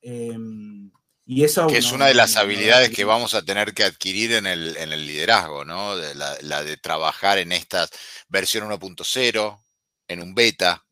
Em, 0.02 0.92
y 1.26 1.44
eso... 1.44 1.68
Que 1.68 1.78
es 1.78 1.92
una 1.92 2.08
de 2.08 2.14
las 2.14 2.36
habilidades 2.36 2.92
que 2.92 3.04
vamos 3.04 3.34
a 3.34 3.44
tener 3.44 3.74
que 3.74 3.84
adquirir 3.84 4.34
en 4.34 4.46
el, 4.46 5.08
liderazgo, 5.08 5.66
¿no? 5.66 5.96
la, 5.96 6.64
de 6.64 6.78
trabajar 6.78 7.38
en 7.38 7.52
esta 7.52 7.88
versión 8.28 8.70
1.0, 8.70 9.60
en 10.08 10.22
un 10.22 10.36
beta, 10.36 10.86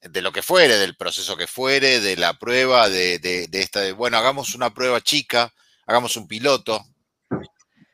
de 0.00 0.22
lo 0.22 0.30
que 0.32 0.42
fuere, 0.42 0.76
del 0.76 0.96
proceso 0.96 1.36
que 1.36 1.46
fuere, 1.46 2.00
de 2.00 2.16
la 2.16 2.34
prueba, 2.34 2.88
de, 2.88 3.18
de, 3.18 3.48
de 3.48 3.60
esta, 3.60 3.80
de, 3.80 3.92
bueno, 3.92 4.16
hagamos 4.16 4.54
una 4.54 4.72
prueba 4.72 5.00
chica, 5.00 5.52
hagamos 5.86 6.16
un 6.16 6.28
piloto, 6.28 6.84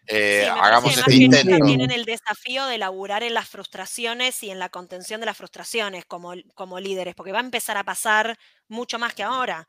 eh, 0.07 0.47
hagamos 0.47 0.97
este 0.97 1.15
intento. 1.15 1.65
Tienen 1.65 1.91
el 1.91 2.05
desafío 2.05 2.67
de 2.67 2.79
laburar 2.79 3.23
en 3.23 3.35
las 3.35 3.49
frustraciones 3.49 4.43
y 4.43 4.51
en 4.51 4.59
la 4.59 4.69
contención 4.69 5.21
de 5.21 5.27
las 5.27 5.37
frustraciones 5.37 6.05
como, 6.05 6.35
como 6.55 6.79
líderes, 6.79 7.15
porque 7.15 7.33
va 7.33 7.39
a 7.39 7.45
empezar 7.45 7.77
a 7.77 7.85
pasar 7.85 8.39
mucho 8.69 8.99
más 8.99 9.15
que 9.15 9.23
ahora. 9.23 9.67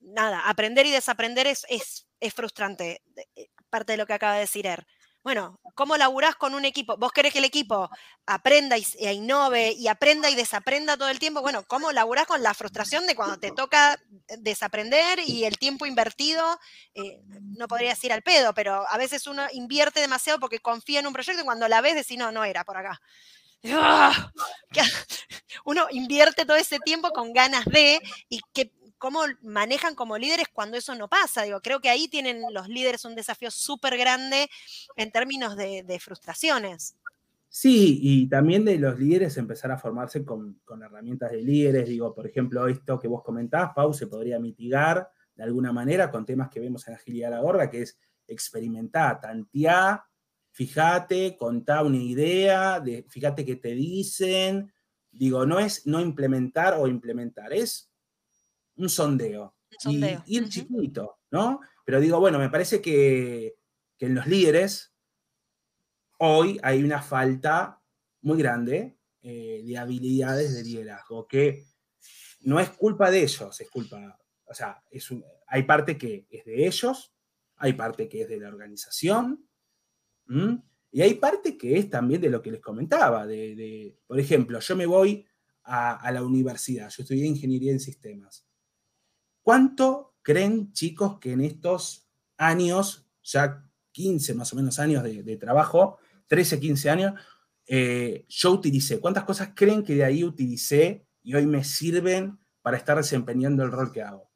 Nada, 0.00 0.48
aprender 0.48 0.86
y 0.86 0.90
desaprender 0.90 1.46
es, 1.46 1.64
es, 1.68 2.06
es 2.20 2.34
frustrante, 2.34 3.02
eh, 3.34 3.48
parte 3.70 3.92
de 3.92 3.98
lo 3.98 4.06
que 4.06 4.14
acaba 4.14 4.34
de 4.34 4.40
decir 4.40 4.66
Er. 4.66 4.86
Bueno, 5.26 5.58
¿cómo 5.74 5.96
laburás 5.96 6.36
con 6.36 6.54
un 6.54 6.64
equipo? 6.64 6.96
¿Vos 6.98 7.10
querés 7.10 7.32
que 7.32 7.40
el 7.40 7.44
equipo 7.44 7.90
aprenda 8.26 8.78
y, 8.78 8.86
e 9.00 9.12
innove 9.12 9.72
y 9.72 9.88
aprenda 9.88 10.30
y 10.30 10.36
desaprenda 10.36 10.96
todo 10.96 11.08
el 11.08 11.18
tiempo? 11.18 11.42
Bueno, 11.42 11.64
¿cómo 11.66 11.90
laburás 11.90 12.28
con 12.28 12.44
la 12.44 12.54
frustración 12.54 13.08
de 13.08 13.16
cuando 13.16 13.36
te 13.36 13.50
toca 13.50 14.00
desaprender 14.38 15.18
y 15.26 15.44
el 15.44 15.58
tiempo 15.58 15.84
invertido, 15.84 16.60
eh, 16.94 17.20
no 17.56 17.66
podría 17.66 17.88
decir 17.90 18.12
al 18.12 18.22
pedo, 18.22 18.54
pero 18.54 18.88
a 18.88 18.96
veces 18.98 19.26
uno 19.26 19.42
invierte 19.52 19.98
demasiado 19.98 20.38
porque 20.38 20.60
confía 20.60 21.00
en 21.00 21.08
un 21.08 21.12
proyecto 21.12 21.42
y 21.42 21.44
cuando 21.44 21.66
la 21.66 21.80
ves 21.80 21.96
decís, 21.96 22.16
no, 22.16 22.30
no 22.30 22.44
era 22.44 22.62
por 22.62 22.76
acá. 22.76 23.00
Uno 25.64 25.88
invierte 25.90 26.44
todo 26.44 26.56
ese 26.56 26.78
tiempo 26.78 27.10
con 27.10 27.32
ganas 27.32 27.64
de 27.64 28.00
y 28.28 28.40
que 28.52 28.70
cómo 28.98 29.20
manejan 29.42 29.94
como 29.94 30.18
líderes 30.18 30.46
cuando 30.52 30.76
eso 30.76 30.94
no 30.94 31.08
pasa. 31.08 31.42
Digo, 31.42 31.60
creo 31.60 31.80
que 31.80 31.88
ahí 31.88 32.08
tienen 32.08 32.42
los 32.52 32.68
líderes 32.68 33.04
un 33.04 33.14
desafío 33.14 33.50
súper 33.50 33.96
grande 33.96 34.48
en 34.96 35.10
términos 35.10 35.56
de, 35.56 35.98
frustraciones. 36.00 36.96
Sí, 37.48 37.98
y 38.02 38.28
también 38.28 38.64
de 38.64 38.78
los 38.78 38.98
líderes 38.98 39.36
empezar 39.36 39.70
a 39.70 39.78
formarse 39.78 40.24
con, 40.24 40.60
herramientas 40.82 41.30
de 41.30 41.42
líderes. 41.42 41.88
Digo, 41.88 42.14
por 42.14 42.26
ejemplo, 42.26 42.66
esto 42.68 42.98
que 42.98 43.08
vos 43.08 43.22
comentás, 43.22 43.70
Pau, 43.74 43.92
se 43.94 44.06
podría 44.06 44.38
mitigar 44.38 45.08
de 45.34 45.44
alguna 45.44 45.72
manera 45.72 46.10
con 46.10 46.24
temas 46.24 46.48
que 46.48 46.60
vemos 46.60 46.86
en 46.88 46.94
Agilidad 46.94 47.30
la 47.30 47.40
Gorda, 47.40 47.70
que 47.70 47.82
es 47.82 47.98
experimentar, 48.26 49.20
tantear, 49.20 50.02
fíjate, 50.52 51.36
contá 51.36 51.82
una 51.82 51.98
idea, 51.98 52.80
de, 52.80 53.04
fíjate 53.08 53.44
qué 53.44 53.56
te 53.56 53.74
dicen. 53.74 54.72
Digo, 55.12 55.46
no 55.46 55.58
es 55.58 55.86
no 55.86 56.00
implementar 56.00 56.74
o 56.78 56.88
implementar, 56.88 57.52
es 57.52 57.90
un 58.76 58.88
sondeo. 58.88 59.54
Y, 59.84 60.02
ir 60.26 60.48
chiquito, 60.48 61.18
¿no? 61.30 61.60
Pero 61.84 62.00
digo, 62.00 62.18
bueno, 62.18 62.38
me 62.38 62.50
parece 62.50 62.80
que, 62.80 63.56
en 63.98 64.14
los 64.14 64.26
líderes 64.26 64.92
hoy 66.18 66.58
hay 66.62 66.82
una 66.82 67.00
falta 67.00 67.80
muy 68.22 68.38
grande 68.38 68.98
eh, 69.22 69.62
de 69.64 69.78
habilidades 69.78 70.54
de 70.54 70.62
liderazgo, 70.62 71.26
que 71.26 71.66
no 72.40 72.60
es 72.60 72.70
culpa 72.70 73.10
de 73.10 73.22
ellos, 73.22 73.60
es 73.60 73.70
culpa, 73.70 74.18
o 74.44 74.54
sea, 74.54 74.82
es 74.90 75.08
hay 75.46 75.62
parte 75.62 75.96
que 75.96 76.26
es 76.30 76.44
de 76.44 76.66
ellos, 76.66 77.14
hay 77.56 77.72
parte 77.72 78.08
que 78.08 78.22
es 78.22 78.28
de 78.28 78.38
la 78.38 78.48
organización, 78.48 79.48
y 80.90 81.02
hay 81.02 81.14
parte 81.14 81.56
que 81.56 81.78
es 81.78 81.88
también 81.88 82.20
de 82.20 82.30
lo 82.30 82.42
que 82.42 82.50
les 82.50 82.60
comentaba, 82.60 83.26
de, 83.26 83.96
por 84.06 84.18
ejemplo, 84.18 84.58
yo 84.60 84.76
me 84.76 84.86
voy 84.86 85.26
a, 85.64 85.96
a 85.96 86.12
la 86.12 86.22
universidad, 86.22 86.90
yo 86.90 87.02
estudié 87.02 87.26
ingeniería 87.26 87.72
en 87.72 87.80
sistemas. 87.80 88.46
¿Cuánto 89.46 90.16
creen, 90.22 90.72
chicos, 90.72 91.20
que 91.20 91.30
en 91.30 91.40
estos 91.40 92.08
años, 92.36 93.06
ya 93.22 93.64
15 93.92 94.34
más 94.34 94.52
o 94.52 94.56
menos 94.56 94.80
años 94.80 95.04
de, 95.04 95.36
trabajo, 95.36 95.98
13, 96.26 96.58
15 96.58 96.90
años, 96.90 97.12
eh, 97.64 98.26
yo 98.28 98.50
utilicé? 98.50 98.98
¿Cuántas 98.98 99.22
cosas 99.22 99.50
creen 99.54 99.84
que 99.84 99.94
de 99.94 100.02
ahí 100.02 100.24
utilicé 100.24 101.06
y 101.22 101.36
hoy 101.36 101.46
me 101.46 101.62
sirven 101.62 102.40
para 102.60 102.76
estar 102.76 102.96
desempeñando 102.96 103.62
el 103.62 103.70
rol 103.70 103.92
que 103.92 104.02
hago? 104.02 104.28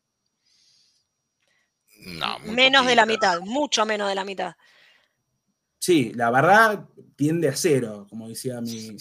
No, 2.06 2.38
menos 2.38 2.86
de 2.86 2.94
la 2.94 3.04
mitad, 3.04 3.40
mucho 3.40 3.84
menos 3.84 4.08
de 4.08 4.14
la 4.14 4.24
mitad. 4.24 4.54
Sí, 5.76 6.12
la 6.14 6.30
verdad 6.30 6.88
tiende 7.16 7.48
a 7.48 7.56
cero, 7.56 8.06
como 8.08 8.28
decía 8.28 8.60
mi, 8.60 8.96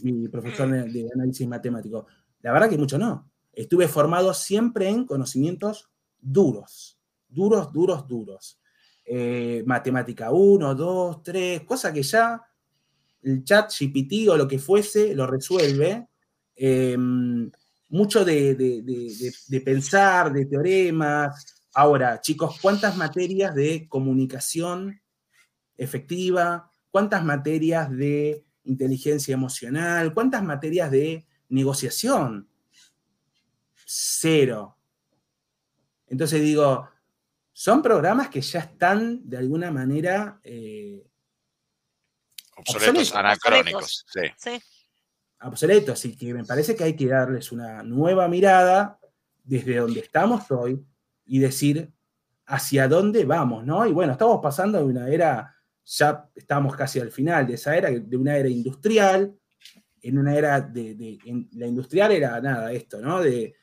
mi 0.00 0.28
profesor 0.28 0.70
de, 0.70 0.90
de 0.90 1.10
análisis 1.14 1.48
matemático. 1.48 2.06
La 2.42 2.52
verdad 2.52 2.68
que 2.68 2.76
mucho 2.76 2.98
no. 2.98 3.30
Estuve 3.56 3.88
formado 3.88 4.34
siempre 4.34 4.88
en 4.88 5.04
conocimientos 5.04 5.90
duros, 6.20 6.98
duros, 7.28 7.72
duros, 7.72 8.08
duros. 8.08 8.60
Eh, 9.06 9.62
matemática 9.66 10.30
1, 10.30 10.74
2, 10.74 11.22
3, 11.22 11.60
cosa 11.64 11.92
que 11.92 12.02
ya 12.02 12.42
el 13.22 13.44
chat 13.44 13.70
GPT 13.70 14.28
o 14.30 14.36
lo 14.36 14.48
que 14.48 14.58
fuese 14.58 15.14
lo 15.14 15.26
resuelve. 15.26 16.08
Em, 16.56 17.50
mucho 17.88 18.24
de, 18.24 18.54
de, 18.54 19.60
pensar, 19.60 20.32
de 20.32 20.46
teoremas. 20.46 21.62
Ahora, 21.74 22.20
chicos, 22.20 22.58
¿cuántas 22.60 22.96
materias 22.96 23.54
de 23.54 23.88
comunicación 23.88 25.00
efectiva? 25.76 26.70
¿Cuántas 26.90 27.24
materias 27.24 27.90
de 27.90 28.44
inteligencia 28.64 29.34
emocional? 29.34 30.14
¿Cuántas 30.14 30.42
materias 30.42 30.90
de 30.90 31.26
negociación? 31.48 32.48
Cero. 33.84 34.76
Entonces 36.06 36.40
digo, 36.40 36.88
son 37.52 37.82
programas 37.82 38.28
que 38.28 38.40
ya 38.40 38.60
están 38.60 39.28
de 39.28 39.38
alguna 39.38 39.70
manera 39.70 40.40
eh, 40.42 41.06
obsoletos, 42.56 43.14
anacrónicos. 43.14 44.04
Sí. 44.36 44.50
Obsoletos, 45.40 46.04
y 46.04 46.16
que 46.16 46.34
me 46.34 46.44
parece 46.44 46.74
que 46.74 46.84
hay 46.84 46.96
que 46.96 47.06
darles 47.06 47.52
una 47.52 47.82
nueva 47.82 48.28
mirada 48.28 48.98
desde 49.42 49.76
donde 49.76 50.00
estamos 50.00 50.50
hoy 50.50 50.84
y 51.26 51.38
decir 51.38 51.92
hacia 52.46 52.88
dónde 52.88 53.24
vamos, 53.24 53.64
¿no? 53.64 53.86
Y 53.86 53.92
bueno, 53.92 54.12
estamos 54.12 54.40
pasando 54.42 54.78
de 54.78 54.84
una 54.84 55.08
era, 55.08 55.54
ya 55.84 56.28
estamos 56.34 56.76
casi 56.76 56.98
al 57.00 57.10
final 57.10 57.46
de 57.46 57.54
esa 57.54 57.76
era, 57.76 57.90
de 57.90 58.16
una 58.16 58.36
era 58.36 58.48
industrial, 58.48 59.34
en 60.02 60.18
una 60.18 60.34
era 60.34 60.60
de, 60.60 61.18
la 61.52 61.66
industrial 61.66 62.12
era 62.12 62.40
nada, 62.40 62.72
esto, 62.72 63.00
¿no? 63.00 63.20
De, 63.20 63.54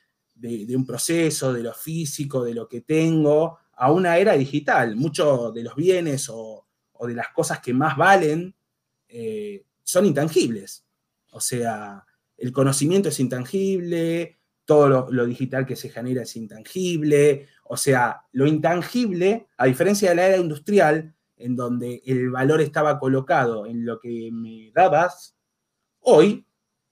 un 0.76 0.86
proceso, 0.86 1.54
de 1.54 1.64
lo 1.64 1.74
físico, 1.74 2.44
de 2.44 2.54
lo 2.54 2.68
que 2.68 2.82
tengo, 2.82 3.60
a 3.74 3.92
una 3.92 4.18
era 4.18 4.34
digital. 4.34 4.96
Muchos 4.96 5.54
de 5.54 5.64
los 5.64 5.76
bienes 5.76 6.30
o, 6.30 6.68
de 7.02 7.16
las 7.16 7.30
cosas 7.30 7.60
que 7.60 7.74
más 7.74 7.98
valen 7.98 8.54
eh, 9.08 9.66
son 9.84 10.06
intangibles. 10.06 10.86
O 11.32 11.40
sea, 11.40 12.06
el 12.38 12.52
conocimiento 12.52 13.10
es 13.10 13.20
intangible, 13.20 14.38
todo 14.66 15.10
lo, 15.12 15.26
digital 15.26 15.66
que 15.66 15.76
se 15.76 15.90
genera 15.90 16.24
es 16.24 16.36
intangible. 16.36 17.48
O 17.66 17.78
sea, 17.78 18.22
lo 18.32 18.48
intangible, 18.48 19.48
a 19.58 19.66
diferencia 19.66 20.10
de 20.10 20.16
la 20.16 20.28
era 20.28 20.38
industrial, 20.38 21.16
en 21.38 21.56
donde 21.56 22.02
el 22.06 22.30
valor 22.30 22.62
estaba 22.62 23.00
colocado 23.00 23.66
en 23.66 23.86
lo 23.86 24.00
que 24.00 24.30
me 24.32 24.72
dabas, 24.74 25.36
hoy 26.00 26.46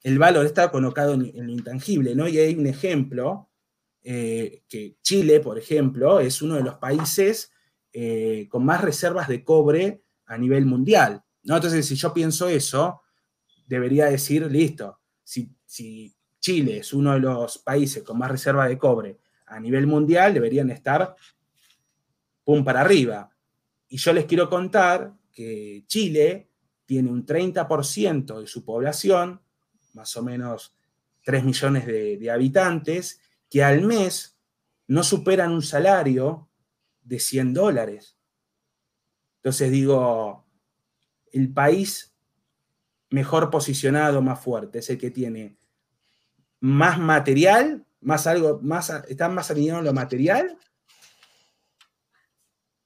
el 0.04 0.18
valor 0.18 0.46
está 0.46 0.72
colocado 0.72 1.14
en, 1.14 1.32
lo 1.46 1.52
intangible, 1.52 2.16
¿no? 2.16 2.28
Y 2.28 2.38
hay 2.38 2.56
un 2.56 2.68
ejemplo, 2.68 3.50
eh, 4.02 4.64
que 4.68 4.98
Chile, 5.02 5.40
por 5.40 5.58
ejemplo, 5.58 6.20
es 6.20 6.42
uno 6.42 6.56
de 6.56 6.64
los 6.64 6.76
países 6.76 7.52
eh, 7.92 8.48
con 8.50 8.66
más 8.66 8.82
reservas 8.82 9.28
de 9.28 9.44
cobre 9.44 10.04
a 10.26 10.38
nivel 10.38 10.66
mundial, 10.66 11.24
¿no? 11.44 11.56
Entonces, 11.56 11.86
si 11.86 11.96
yo 11.96 12.14
pienso 12.14 12.48
eso, 12.48 13.02
debería 13.68 14.06
decir, 14.06 14.50
listo, 14.50 15.00
si, 15.24 15.54
si 15.66 16.16
Chile 16.40 16.78
es 16.78 16.94
uno 16.94 17.14
de 17.14 17.20
los 17.20 17.58
países 17.58 18.04
con 18.04 18.18
más 18.18 18.32
reserva 18.32 18.68
de 18.68 18.78
cobre 18.78 19.20
a 19.48 19.60
nivel 19.60 19.88
mundial, 19.88 20.34
deberían 20.34 20.70
estar 20.70 21.16
pum 22.44 22.64
para 22.64 22.82
arriba. 22.82 23.36
Y 23.90 23.98
yo 23.98 24.14
les 24.14 24.26
quiero 24.26 24.50
contar 24.50 25.14
que 25.32 25.84
Chile 25.88 26.50
tiene 26.86 27.12
un 27.12 27.26
30% 27.26 28.40
de 28.40 28.48
su 28.48 28.64
población, 28.64 29.42
más 30.00 30.16
o 30.16 30.24
menos 30.24 30.74
3 31.26 31.44
millones 31.44 31.86
de, 31.86 32.32
habitantes, 32.32 33.20
que 33.50 33.62
al 33.62 33.82
mes 33.82 34.40
no 34.88 35.04
superan 35.04 35.52
un 35.52 35.62
salario 35.62 36.48
de 37.04 37.20
100 37.20 37.54
dólares. 37.54 38.18
Entonces 39.40 39.70
digo, 39.70 40.46
el 41.34 41.52
país 41.52 42.16
mejor 43.10 43.50
posicionado, 43.50 44.22
más 44.22 44.40
fuerte, 44.40 44.80
es 44.80 44.90
el 44.90 44.98
que 44.98 45.12
tiene 45.12 45.58
más 46.62 46.98
material, 46.98 47.86
más 48.00 48.26
algo, 48.26 48.62
más, 48.64 48.90
están 49.10 49.36
más 49.36 49.52
alineados 49.52 49.82
a 49.82 49.86
lo 49.86 49.94
material 49.94 50.58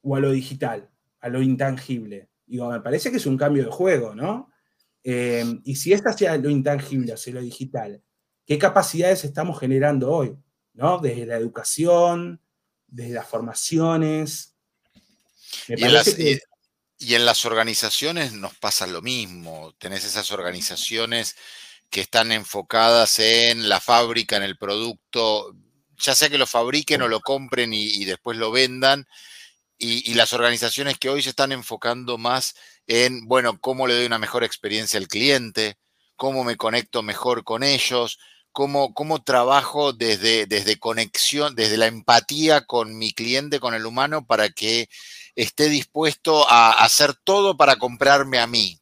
o 0.02 0.16
a 0.16 0.20
lo 0.20 0.32
digital, 0.32 0.90
a 1.20 1.30
lo 1.30 1.44
intangible. 1.44 2.30
Digo, 2.48 2.72
me 2.72 2.82
parece 2.82 3.12
que 3.12 3.18
es 3.18 3.26
un 3.28 3.38
cambio 3.38 3.66
de 3.66 3.72
juego, 3.72 4.16
¿no? 4.16 4.52
Eh, 5.04 5.46
y 5.64 5.76
si 5.76 5.94
es 5.94 6.02
hacia 6.02 6.38
lo 6.38 6.50
intangible, 6.50 7.14
hacia 7.14 7.34
lo 7.34 7.42
digital, 7.42 8.02
¿qué 8.46 8.58
capacidades 8.58 9.24
estamos 9.24 9.60
generando 9.60 10.12
hoy? 10.12 10.36
¿no? 10.74 11.00
Desde 11.00 11.26
la 11.26 11.38
educación, 11.38 12.42
desde 12.88 13.14
las 13.14 13.28
formaciones. 13.28 14.56
y 15.68 17.16
en 17.16 17.26
las 17.26 17.46
organizaciones 17.46 18.34
nos 18.34 18.56
pasa 18.56 18.88
lo 18.88 19.02
mismo. 19.02 19.74
Tenés 19.78 20.06
esas 20.06 20.32
organizaciones 20.32 21.36
que 21.90 22.02
están 22.02 22.32
enfocadas 22.32 23.20
en 23.20 23.70
la 23.70 23.80
fábrica, 23.80 24.38
en 24.38 24.44
el 24.44 24.58
producto, 24.58 25.56
ya 26.00 26.16
sea 26.16 26.30
que 26.30 26.38
lo 26.38 26.48
fabriquen 26.48 27.02
o 27.04 27.08
lo 27.08 27.20
compren 27.22 27.72
y, 27.74 28.04
después 28.06 28.38
lo 28.38 28.52
vendan, 28.52 29.08
y, 29.84 30.14
las 30.14 30.34
organizaciones 30.34 30.98
que 30.98 31.10
hoy 31.10 31.22
se 31.22 31.30
están 31.30 31.52
enfocando 31.52 32.18
más 32.18 32.56
en, 32.88 33.28
bueno, 33.28 33.60
cómo 33.60 33.88
le 33.88 33.96
doy 33.96 34.06
una 34.06 34.20
mejor 34.20 34.44
experiencia 34.44 35.00
al 35.00 35.08
cliente, 35.08 35.78
cómo 36.16 36.44
me 36.44 36.56
conecto 36.56 37.04
mejor 37.04 37.44
con 37.44 37.64
ellos, 37.64 38.18
cómo, 38.52 38.94
cómo 38.94 39.24
trabajo 39.24 39.94
desde, 39.94 40.46
desde 40.46 40.80
conexión, 40.80 41.56
desde 41.56 41.78
la 41.78 41.88
empatía 41.88 42.62
con 42.66 42.98
mi 42.98 43.12
cliente, 43.12 43.60
con 43.60 43.74
el 43.74 43.86
humano, 43.86 44.26
para 44.26 44.50
que 44.50 44.88
esté 45.36 45.70
dispuesto 45.70 46.50
a 46.50 46.72
hacer 46.72 47.16
todo 47.24 47.58
para 47.58 47.76
comprarme 47.76 48.40
a 48.40 48.48
mí, 48.48 48.80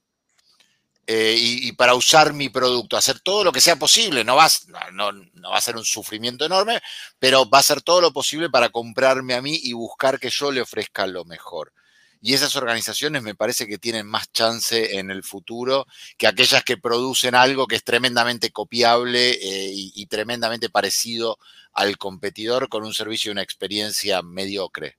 eh, 1.13 1.35
y, 1.37 1.73
para 1.73 1.93
usar 1.93 2.31
mi 2.31 2.47
producto, 2.47 2.95
hacer 2.95 3.19
todo 3.19 3.43
lo 3.43 3.51
que 3.51 3.59
sea 3.59 3.75
posible. 3.75 4.23
No 4.23 4.37
va, 4.37 4.47
no, 4.93 5.11
no 5.11 5.49
va 5.49 5.57
a 5.57 5.61
ser 5.61 5.75
un 5.75 5.83
sufrimiento 5.83 6.45
enorme, 6.45 6.79
pero 7.19 7.49
va 7.49 7.59
a 7.59 7.63
ser 7.63 7.81
todo 7.81 7.99
lo 7.99 8.13
posible 8.13 8.49
para 8.49 8.69
comprarme 8.69 9.33
a 9.33 9.41
mí 9.41 9.59
y 9.61 9.73
buscar 9.73 10.19
que 10.21 10.29
yo 10.29 10.51
le 10.51 10.61
ofrezca 10.61 11.05
lo 11.07 11.25
mejor. 11.25 11.73
Y 12.21 12.33
esas 12.33 12.55
organizaciones 12.55 13.23
me 13.23 13.35
parece 13.35 13.67
que 13.67 13.77
tienen 13.77 14.07
más 14.07 14.31
chance 14.31 14.97
en 14.99 15.11
el 15.11 15.23
futuro 15.23 15.85
que 16.17 16.27
aquellas 16.27 16.63
que 16.63 16.77
producen 16.77 17.35
algo 17.35 17.67
que 17.67 17.75
es 17.75 17.83
tremendamente 17.83 18.51
copiable 18.51 19.31
eh, 19.31 19.71
y 19.73 20.05
tremendamente 20.05 20.69
parecido 20.69 21.39
al 21.73 21.97
competidor 21.97 22.69
con 22.69 22.85
un 22.85 22.93
servicio 22.93 23.31
y 23.31 23.33
una 23.33 23.41
experiencia 23.41 24.21
mediocre. 24.21 24.97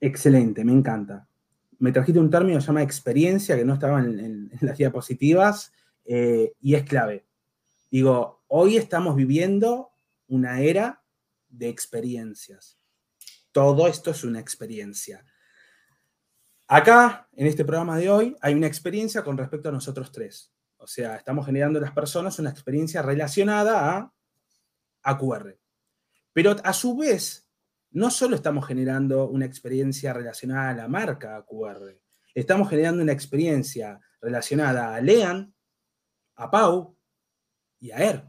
Excelente, 0.00 0.62
me 0.62 0.72
encanta 0.72 1.27
me 1.78 1.92
trajiste 1.92 2.20
un 2.20 2.30
término 2.30 2.58
que 2.58 2.62
se 2.62 2.66
llama 2.66 2.82
experiencia, 2.82 3.56
que 3.56 3.64
no 3.64 3.74
estaba 3.74 4.00
en, 4.00 4.50
las 4.60 4.78
diapositivas, 4.78 5.72
eh, 6.04 6.52
y 6.60 6.74
es 6.74 6.84
clave. 6.84 7.26
Digo, 7.90 8.42
hoy 8.48 8.76
estamos 8.76 9.16
viviendo 9.16 9.90
una 10.26 10.60
era 10.60 11.02
de 11.48 11.68
experiencias. 11.68 12.78
Todo 13.52 13.86
esto 13.86 14.10
es 14.10 14.24
una 14.24 14.40
experiencia. 14.40 15.24
Acá, 16.66 17.28
en 17.32 17.46
este 17.46 17.64
programa 17.64 17.96
de 17.96 18.10
hoy, 18.10 18.36
hay 18.40 18.54
una 18.54 18.66
experiencia 18.66 19.22
con 19.22 19.38
respecto 19.38 19.70
a 19.70 19.72
nosotros 19.72 20.12
tres. 20.12 20.52
O 20.76 20.86
sea, 20.86 21.16
estamos 21.16 21.46
generando 21.46 21.78
en 21.78 21.84
las 21.84 21.94
personas 21.94 22.38
una 22.38 22.50
experiencia 22.50 23.00
relacionada 23.02 23.96
a 23.96 24.12
AQR. 25.02 25.58
Pero 26.32 26.56
a 26.62 26.72
su 26.72 26.96
vez, 26.96 27.47
no 27.90 28.10
solo 28.10 28.36
estamos 28.36 28.66
generando 28.66 29.28
una 29.28 29.46
experiencia 29.46 30.12
relacionada 30.12 30.70
a 30.70 30.74
la 30.74 30.88
marca 30.88 31.44
QR, 31.46 31.98
estamos 32.34 32.68
generando 32.68 33.02
una 33.02 33.12
experiencia 33.12 34.00
relacionada 34.20 34.94
a 34.94 35.00
Lean, 35.00 35.54
a 36.36 36.50
Pau 36.50 36.96
y 37.80 37.90
a 37.90 37.96
Er. 37.98 38.24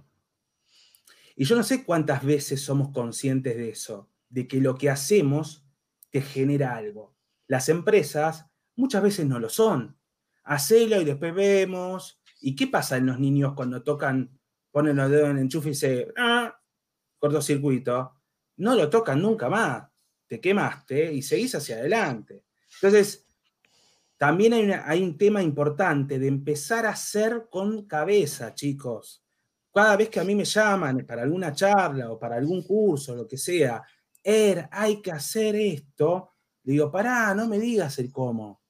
Y 1.35 1.45
yo 1.45 1.55
no 1.55 1.63
sé 1.63 1.85
cuántas 1.85 2.23
veces 2.25 2.61
somos 2.61 2.89
conscientes 2.91 3.55
de 3.55 3.69
eso, 3.69 4.09
de 4.29 4.47
que 4.47 4.59
lo 4.59 4.75
que 4.75 4.89
hacemos 4.89 5.65
te 6.09 6.21
genera 6.21 6.75
algo. 6.75 7.15
Las 7.47 7.69
empresas 7.69 8.45
muchas 8.75 9.03
veces 9.03 9.25
no 9.25 9.39
lo 9.39 9.49
son. 9.49 9.97
Hacelo 10.43 11.01
y 11.01 11.05
después 11.05 11.33
vemos. 11.33 12.21
¿Y 12.41 12.55
qué 12.55 12.67
pasa 12.67 12.97
en 12.97 13.05
los 13.05 13.19
niños 13.19 13.53
cuando 13.53 13.83
tocan, 13.83 14.39
ponen 14.71 14.97
los 14.97 15.09
dedos 15.09 15.29
en 15.29 15.37
el 15.37 15.43
enchufe 15.43 15.69
y 15.69 15.75
se, 15.75 16.11
ah, 16.17 16.59
cortocircuito? 17.17 18.18
No 18.59 18.75
lo 18.75 18.89
tocan 18.89 19.21
nunca 19.21 19.49
más. 19.49 19.87
Te 20.27 20.39
quemaste 20.39 21.11
y 21.11 21.21
seguís 21.21 21.55
hacia 21.55 21.77
adelante. 21.77 22.43
Entonces, 22.75 23.25
también 24.17 24.53
hay, 24.85 25.01
un 25.01 25.17
tema 25.17 25.41
importante 25.41 26.19
de 26.19 26.27
empezar 26.27 26.85
a 26.85 26.91
hacer 26.91 27.47
con 27.49 27.85
cabeza, 27.85 28.53
chicos. 28.53 29.23
Cada 29.73 29.95
vez 29.95 30.09
que 30.09 30.19
a 30.19 30.23
mí 30.23 30.35
me 30.35 30.43
llaman 30.43 31.05
para 31.05 31.23
alguna 31.23 31.53
charla 31.53 32.11
o 32.11 32.19
para 32.19 32.35
algún 32.35 32.63
curso, 32.63 33.15
lo 33.15 33.27
que 33.27 33.37
sea, 33.37 33.81
Er, 34.21 34.67
hay 34.71 35.01
que 35.01 35.13
hacer 35.13 35.55
esto, 35.55 36.31
digo, 36.61 36.91
pará, 36.91 37.33
no 37.33 37.47
me 37.47 37.57
digas 37.57 37.97
el 37.99 38.11
cómo. 38.11 38.61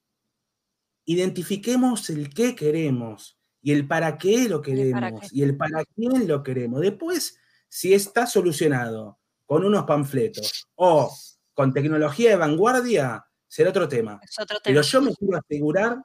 Identifiquemos 1.06 2.10
el 2.12 2.32
qué 2.32 2.56
queremos 2.56 3.40
y 3.62 3.72
el 3.72 3.88
para 3.88 4.18
qué 4.20 4.48
lo 4.48 4.62
queremos 4.62 5.34
y 5.34 5.42
el 5.42 5.58
para 5.58 5.84
quién 5.84 6.28
lo 6.28 6.44
queremos. 6.44 6.82
Después, 6.82 7.40
si 7.68 7.94
está 7.96 8.28
solucionado 8.28 9.19
con 9.50 9.66
unos 9.66 9.84
panfletos 9.86 10.68
o 10.76 11.12
con 11.56 11.74
tecnología 11.74 12.30
de 12.30 12.36
vanguardia, 12.36 13.26
será 13.48 13.72
otro 13.72 13.88
tema. 13.88 14.22
Pero 14.64 14.84
yo 14.84 15.02
me 15.02 15.16
quiero 15.16 15.40
asegurar 15.40 15.98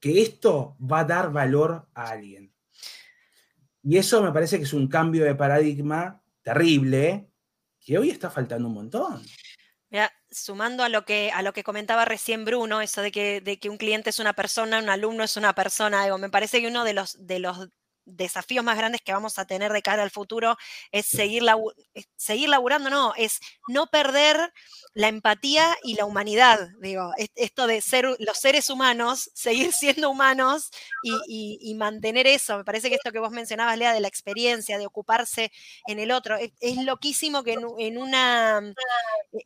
que 0.00 0.20
esto 0.20 0.76
va 0.80 0.98
a 0.98 1.04
dar 1.04 1.30
valor 1.30 1.86
a 1.94 2.08
alguien. 2.08 2.52
Y 3.80 3.96
eso 3.96 4.20
me 4.24 4.32
parece 4.32 4.58
que 4.58 4.64
es 4.64 4.72
un 4.72 4.88
cambio 4.88 5.24
de 5.24 5.36
paradigma 5.36 6.20
terrible, 6.42 7.30
que 7.78 7.96
hoy 7.96 8.10
está 8.10 8.28
faltando 8.28 8.66
un 8.66 8.74
montón. 8.74 9.24
Mira, 9.88 10.12
sumando 10.28 10.82
a 10.82 10.88
lo 10.88 11.04
que, 11.04 11.30
a 11.32 11.42
lo 11.42 11.52
que 11.52 11.62
comentaba 11.62 12.04
recién 12.04 12.44
Bruno, 12.44 12.80
eso 12.80 13.02
de 13.02 13.12
que, 13.12 13.40
de 13.40 13.60
que 13.60 13.70
un 13.70 13.76
cliente 13.76 14.10
es 14.10 14.18
una 14.18 14.32
persona, 14.32 14.80
un 14.80 14.88
alumno 14.88 15.22
es 15.22 15.36
una 15.36 15.54
persona, 15.54 16.04
me 16.18 16.28
parece 16.28 16.60
que 16.60 16.66
uno 16.66 16.82
de 16.82 16.94
los, 16.94 17.24
de 17.24 17.38
los 17.38 17.68
desafíos 18.04 18.64
más 18.64 18.76
grandes 18.76 19.00
que 19.02 19.12
vamos 19.12 19.38
a 19.38 19.46
tener 19.46 19.72
de 19.72 19.82
cara 19.82 20.02
al 20.02 20.10
futuro 20.10 20.56
es 20.92 21.06
seguir, 21.06 21.42
seguir 22.16 22.48
laburando, 22.48 22.90
no, 22.90 23.14
es 23.16 23.40
no 23.68 23.86
perder 23.86 24.52
la 24.94 25.08
empatía 25.08 25.76
y 25.82 25.94
la 25.94 26.04
humanidad, 26.04 26.68
digo, 26.80 27.12
esto 27.34 27.66
de 27.66 27.80
ser 27.80 28.06
los 28.18 28.38
seres 28.38 28.70
humanos, 28.70 29.30
seguir 29.34 29.72
siendo 29.72 30.10
humanos 30.10 30.70
y, 31.02 31.74
mantener 31.74 32.28
eso. 32.28 32.58
Me 32.58 32.64
parece 32.64 32.88
que 32.88 32.94
esto 32.94 33.10
que 33.10 33.18
vos 33.18 33.32
mencionabas, 33.32 33.76
Lea, 33.76 33.92
de 33.92 34.00
la 34.00 34.06
experiencia, 34.06 34.78
de 34.78 34.86
ocuparse 34.86 35.50
en 35.88 35.98
el 35.98 36.12
otro, 36.12 36.36
es, 36.36 36.76
loquísimo 36.84 37.42
que 37.42 37.54
en, 37.54 37.98
una, 37.98 38.62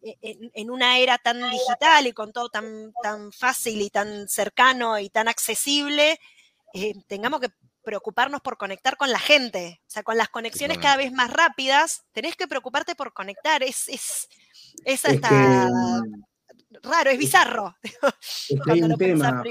e, 0.03 0.19
e, 0.21 0.39
en, 0.53 0.71
una 0.71 0.99
era 0.99 1.17
tan 1.17 1.51
digital 1.51 2.07
y 2.07 2.13
con 2.13 2.33
todo 2.33 2.51
tan, 2.51 2.93
tan 3.03 3.33
fácil 3.33 3.81
y 3.81 3.89
tan 3.89 4.29
cercano 4.29 4.99
y 4.99 5.09
tan 5.09 5.29
accesible, 5.29 6.21
eh, 6.75 6.95
tengamos 7.07 7.41
que 7.41 7.49
preocuparnos 7.89 8.43
por 8.43 8.59
conectar 8.59 8.99
con 8.99 9.11
la 9.11 9.18
gente. 9.18 9.80
O 9.86 9.91
sea, 9.91 10.03
con 10.03 10.18
las 10.18 10.28
conexiones 10.28 10.76
cada 10.76 10.99
vez 10.99 11.11
más 11.11 11.32
rápidas, 11.32 12.05
tenés 12.12 12.36
que 12.36 12.47
preocuparte 12.47 12.95
por 12.95 13.14
conectar. 13.14 13.62
Es, 13.62 13.89
es, 13.89 14.28
es 14.84 15.07
hasta 15.07 15.70
raro, 16.82 17.11
es 17.11 17.18
bizarro. 17.18 17.74
Es 18.51 18.61
hay 18.66 18.82
un 18.82 18.95
tema, 18.99 19.43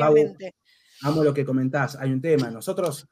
amo 1.01 1.23
lo 1.23 1.33
que 1.33 1.43
comentás, 1.43 1.95
hay 1.95 2.11
un 2.11 2.21
tema. 2.21 2.51
Nosotros 2.51 3.07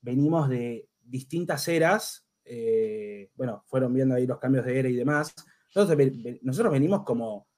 venimos 0.00 0.48
de 0.48 0.88
distintas 0.98 1.68
eras, 1.68 2.26
eh, 2.42 3.30
bueno, 3.34 3.64
fueron 3.66 3.92
viendo 3.92 4.14
ahí 4.14 4.26
los 4.26 4.38
cambios 4.38 4.64
de 4.64 4.78
era 4.78 4.88
y 4.88 4.94
demás. 4.94 5.34
Nosotros, 5.74 5.98
nosotros 6.40 6.72
venimos 6.72 7.04
como 7.04 7.48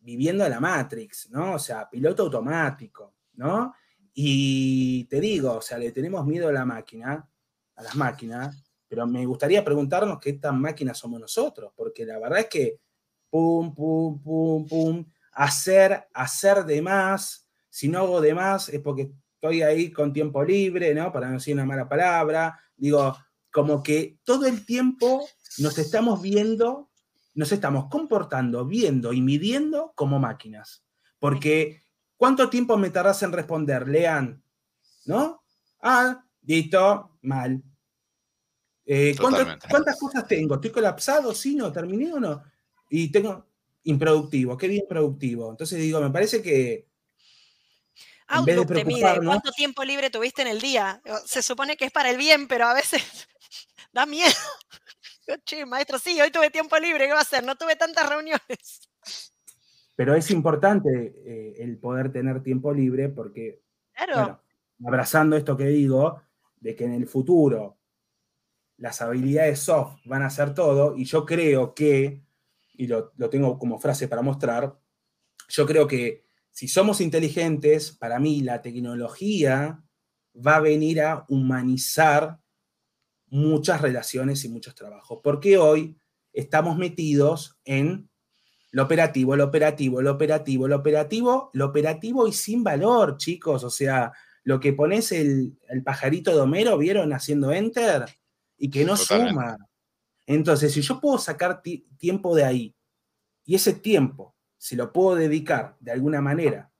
viviendo 0.00 0.44
a 0.44 0.50
la 0.50 0.60
Matrix, 0.60 1.30
¿no? 1.30 1.54
O 1.54 1.58
sea, 1.58 1.88
piloto 1.88 2.24
automático, 2.24 3.14
¿no? 3.32 3.74
Y 4.18 5.04
te 5.04 5.20
digo, 5.20 5.56
o 5.56 5.60
sea, 5.60 5.76
le 5.76 5.92
tenemos 5.92 6.24
miedo 6.24 6.48
a 6.48 6.52
la 6.52 6.64
máquina, 6.64 7.28
a 7.74 7.82
las 7.82 7.94
máquinas, 7.96 8.64
pero 8.88 9.06
me 9.06 9.26
gustaría 9.26 9.62
preguntarnos 9.62 10.18
qué 10.18 10.32
tan 10.32 10.58
máquinas 10.58 10.96
somos 10.96 11.20
nosotros, 11.20 11.70
porque 11.76 12.06
la 12.06 12.18
verdad 12.18 12.38
es 12.38 12.46
que 12.46 12.80
pum, 13.28 13.74
pum, 13.74 14.22
pum, 14.22 14.66
pum, 14.66 15.04
hacer, 15.32 16.08
hacer 16.14 16.64
de 16.64 16.80
más, 16.80 17.46
si 17.68 17.88
no 17.88 17.98
hago 17.98 18.22
de 18.22 18.32
más 18.32 18.70
es 18.70 18.80
porque 18.80 19.12
estoy 19.34 19.60
ahí 19.60 19.92
con 19.92 20.14
tiempo 20.14 20.42
libre, 20.42 20.94
¿no? 20.94 21.12
Para 21.12 21.26
no 21.26 21.34
decir 21.34 21.52
una 21.52 21.66
mala 21.66 21.86
palabra, 21.86 22.58
digo, 22.74 23.14
como 23.52 23.82
que 23.82 24.18
todo 24.24 24.46
el 24.46 24.64
tiempo 24.64 25.28
nos 25.58 25.76
estamos 25.76 26.22
viendo, 26.22 26.90
nos 27.34 27.52
estamos 27.52 27.90
comportando, 27.90 28.64
viendo 28.64 29.12
y 29.12 29.20
midiendo 29.20 29.92
como 29.94 30.18
máquinas, 30.18 30.86
porque 31.18 31.82
¿Cuánto 32.16 32.48
tiempo 32.48 32.76
me 32.76 32.90
tardas 32.90 33.22
en 33.22 33.32
responder? 33.32 33.88
Lean, 33.88 34.42
¿no? 35.04 35.42
Ah, 35.80 36.24
listo, 36.42 37.18
mal. 37.22 37.62
Eh, 38.84 39.16
¿Cuántas 39.20 39.98
cosas 39.98 40.26
tengo? 40.26 40.54
¿Estoy 40.54 40.70
colapsado? 40.70 41.34
¿Sí? 41.34 41.56
¿No? 41.56 41.72
¿Terminé 41.72 42.12
o 42.12 42.20
no? 42.20 42.42
Y 42.88 43.10
tengo 43.10 43.46
improductivo, 43.82 44.56
qué 44.56 44.68
bien 44.68 44.84
productivo. 44.88 45.50
Entonces 45.50 45.80
digo, 45.80 46.00
me 46.00 46.10
parece 46.10 46.42
que. 46.42 46.86
Outlook 48.28 48.72
te 48.72 48.84
mide 48.84 49.20
cuánto 49.24 49.52
tiempo 49.52 49.84
libre 49.84 50.10
tuviste 50.10 50.42
en 50.42 50.48
el 50.48 50.60
día. 50.60 51.00
Se 51.24 51.42
supone 51.42 51.76
que 51.76 51.86
es 51.86 51.92
para 51.92 52.10
el 52.10 52.16
bien, 52.16 52.48
pero 52.48 52.66
a 52.66 52.74
veces 52.74 53.02
da 53.92 54.06
miedo. 54.06 54.30
Che, 55.44 55.66
maestro, 55.66 55.98
sí, 55.98 56.20
hoy 56.20 56.30
tuve 56.30 56.50
tiempo 56.50 56.78
libre, 56.78 57.06
¿qué 57.06 57.12
va 57.12 57.18
a 57.18 57.22
hacer? 57.22 57.42
No 57.42 57.56
tuve 57.56 57.74
tantas 57.74 58.08
reuniones. 58.08 58.88
Pero 59.96 60.14
es 60.14 60.30
importante 60.30 61.14
eh, 61.24 61.56
el 61.58 61.78
poder 61.78 62.12
tener 62.12 62.42
tiempo 62.42 62.72
libre 62.72 63.08
porque, 63.08 63.62
claro. 63.92 64.40
abrazando 64.84 65.36
esto 65.36 65.56
que 65.56 65.66
digo, 65.66 66.22
de 66.60 66.76
que 66.76 66.84
en 66.84 66.92
el 66.92 67.06
futuro 67.06 67.78
las 68.76 69.00
habilidades 69.00 69.60
soft 69.60 69.98
van 70.04 70.22
a 70.22 70.30
ser 70.30 70.54
todo, 70.54 70.96
y 70.96 71.04
yo 71.06 71.24
creo 71.24 71.74
que, 71.74 72.22
y 72.74 72.86
lo, 72.86 73.12
lo 73.16 73.30
tengo 73.30 73.58
como 73.58 73.78
frase 73.78 74.06
para 74.06 74.22
mostrar, 74.22 74.78
yo 75.48 75.66
creo 75.66 75.86
que 75.86 76.26
si 76.50 76.68
somos 76.68 77.00
inteligentes, 77.00 77.92
para 77.92 78.18
mí 78.18 78.42
la 78.42 78.62
tecnología 78.62 79.82
va 80.34 80.56
a 80.56 80.60
venir 80.60 81.00
a 81.00 81.24
humanizar 81.28 82.38
muchas 83.28 83.80
relaciones 83.80 84.44
y 84.44 84.48
muchos 84.48 84.74
trabajos, 84.74 85.20
porque 85.22 85.58
hoy 85.58 85.98
estamos 86.32 86.76
metidos 86.76 87.58
en 87.64 88.10
lo 88.76 88.82
operativo, 88.82 89.34
lo 89.36 89.44
operativo, 89.44 90.02
lo 90.02 90.12
operativo, 90.12 90.68
lo 90.68 90.76
operativo, 90.76 91.50
lo 91.54 91.64
operativo 91.64 92.28
y 92.28 92.32
sin 92.34 92.62
valor, 92.62 93.16
chicos. 93.16 93.64
O 93.64 93.70
sea, 93.70 94.12
lo 94.44 94.60
que 94.60 94.74
pones 94.74 95.12
el, 95.12 95.56
pajarito 95.82 96.34
de 96.34 96.42
Homero, 96.42 96.76
¿vieron? 96.76 97.14
Haciendo 97.14 97.52
enter 97.52 98.04
y 98.58 98.68
que 98.68 98.84
no 98.84 98.94
suma. 98.98 99.56
Entonces, 100.26 100.74
si 100.74 100.82
yo 100.82 101.00
puedo 101.00 101.16
sacar 101.16 101.62
tiempo 101.96 102.36
de 102.36 102.44
ahí 102.44 102.76
y 103.46 103.54
ese 103.54 103.72
tiempo, 103.72 104.36
si 104.58 104.76
lo 104.76 104.92
puedo 104.92 105.16
dedicar 105.16 105.78
de 105.80 105.92
alguna 105.92 106.20
manera 106.20 106.70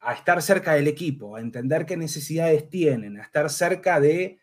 a 0.00 0.14
estar 0.14 0.42
cerca 0.42 0.74
del 0.74 0.88
equipo, 0.88 1.36
a 1.36 1.40
entender 1.40 1.86
qué 1.86 1.96
necesidades 1.96 2.68
tienen, 2.68 3.16
a 3.16 3.22
estar 3.22 3.48
cerca 3.48 4.00
de 4.00 4.40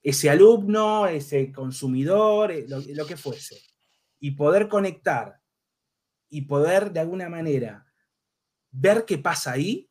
ese 0.00 0.30
alumno, 0.30 1.08
ese 1.08 1.50
consumidor, 1.50 2.52
eh, 2.52 2.66
lo 2.68 3.04
que 3.04 3.16
fuese, 3.16 3.60
y 4.20 4.30
poder 4.30 4.68
conectar 4.68 5.40
y 6.28 6.42
poder 6.42 6.92
de 6.92 7.00
alguna 7.00 7.28
manera 7.28 7.86
ver 8.70 9.04
qué 9.04 9.18
pasa 9.18 9.52
ahí, 9.52 9.88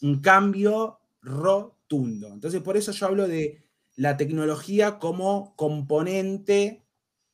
un 0.00 0.20
cambio 0.20 1.00
rotundo. 1.20 2.28
Entonces, 2.28 2.60
por 2.62 2.76
eso 2.76 2.92
yo 2.92 3.06
hablo 3.06 3.26
de 3.26 3.62
la 3.96 4.16
tecnología 4.16 4.98
como 4.98 5.56
componente 5.56 6.84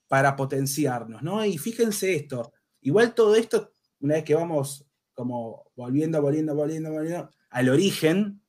para 0.08 0.36
potenciarnos, 0.36 1.22
¿no? 1.22 1.44
Y 1.44 1.58
fíjense 1.58 2.14
esto, 2.14 2.52
igual 2.80 3.14
todo 3.14 3.34
esto, 3.34 3.74
una 4.00 4.14
vez 4.14 4.24
que 4.24 4.34
vamos 4.34 4.86
como 5.12 5.70
volviendo, 5.76 6.20
volviendo, 6.20 6.54
volviendo, 6.54 6.90
volviendo 6.90 7.30
al 7.50 7.68
origen, 7.68 8.40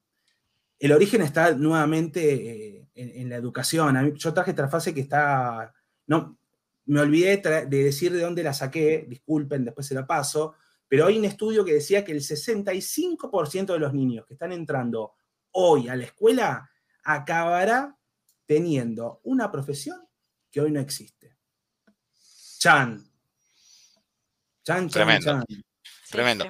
el 0.80 0.92
origen 0.92 1.22
está 1.22 1.54
nuevamente 1.56 2.78
eh, 2.78 2.88
en, 2.96 3.30
la 3.30 3.36
educación. 3.36 4.16
Yo 4.16 4.34
traje 4.34 4.52
esta 4.52 4.68
frase 4.68 4.94
que 4.94 5.02
está, 5.02 5.74
no, 6.08 6.38
me 6.86 7.02
olvidé 7.02 7.38
de 7.38 7.84
decir 7.84 8.14
de 8.14 8.22
dónde 8.22 8.44
la 8.44 8.54
saqué, 8.54 9.06
disculpen, 9.08 9.66
después 9.66 9.88
se 9.88 9.96
la 9.96 10.06
paso, 10.06 10.56
pero 10.88 11.08
hay 11.08 11.18
un 11.18 11.26
estudio 11.26 11.66
que 11.66 11.74
decía 11.74 12.06
que 12.06 12.12
el 12.12 12.22
65% 12.22 13.74
de 13.74 13.80
los 13.80 13.94
niños 13.94 14.26
que 14.26 14.34
están 14.34 14.52
entrando 14.52 15.16
hoy 15.52 15.88
a 15.88 15.96
la 15.96 16.06
escuela 16.06 16.70
acabará 17.04 17.98
teniendo 18.46 19.22
una 19.24 19.52
profesión 19.52 20.08
que 20.52 20.62
hoy 20.62 20.72
no 20.72 20.80
existe. 20.80 21.36
Chan. 22.60 23.04
Chan, 24.64 24.90
chan, 24.90 24.90
tremendo, 24.90 25.26
chan. 25.26 25.46
Tremendo. 26.10 26.46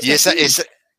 Y 0.00 0.10
esa, 0.10 0.32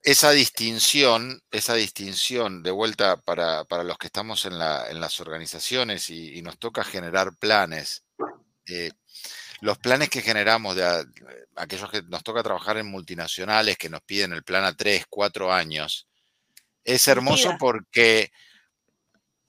esa, 0.02 0.32
distinción, 0.32 1.42
esa 1.52 1.76
distinción, 1.76 2.64
de 2.64 2.72
vuelta 2.72 3.18
para, 3.22 3.66
los 3.84 3.98
que 3.98 4.08
estamos 4.08 4.46
en, 4.46 4.58
las 4.58 5.20
organizaciones 5.20 6.10
y, 6.10 6.42
nos 6.42 6.58
toca 6.58 6.84
generar 6.84 7.36
planes 7.38 8.03
eh, 8.68 8.92
los 9.62 9.78
planes 9.78 10.10
que 10.10 10.22
generamos 10.22 10.76
de 10.76 11.06
aquellos 11.56 11.90
que 11.90 12.02
nos 12.04 12.24
toca 12.24 12.44
trabajar 12.44 12.78
en 12.78 12.88
multinacionales 12.88 13.78
que 13.78 13.90
nos 13.90 14.02
piden 14.02 14.34
el 14.34 14.44
plan 14.44 14.64
a 14.66 14.76
tres, 14.76 15.06
cuatro 15.10 15.54
años, 15.54 16.08
es 16.84 17.08
hermoso 17.08 17.56
porque 17.60 18.32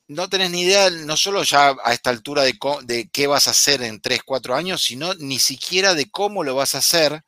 no 0.07 0.29
tenés 0.29 0.51
ni 0.51 0.63
idea, 0.63 0.91
no 0.91 1.17
solo 1.17 1.43
ya 1.43 1.75
a 1.83 1.93
esta 1.93 2.11
altura 2.11 2.43
de, 2.43 2.57
de, 2.83 3.09
qué 3.09 3.27
vas 3.27 3.49
a 3.49 3.53
hacer 3.53 3.83
en 3.83 4.01
tres, 4.01 4.23
cuatro 4.25 4.55
años, 4.55 4.83
sino 4.83 5.15
ni 5.15 5.39
siquiera 5.39 5.95
de 5.95 6.11
cómo 6.11 6.45
lo 6.45 6.55
vas 6.55 6.75
a 6.75 6.79
hacer, 6.79 7.23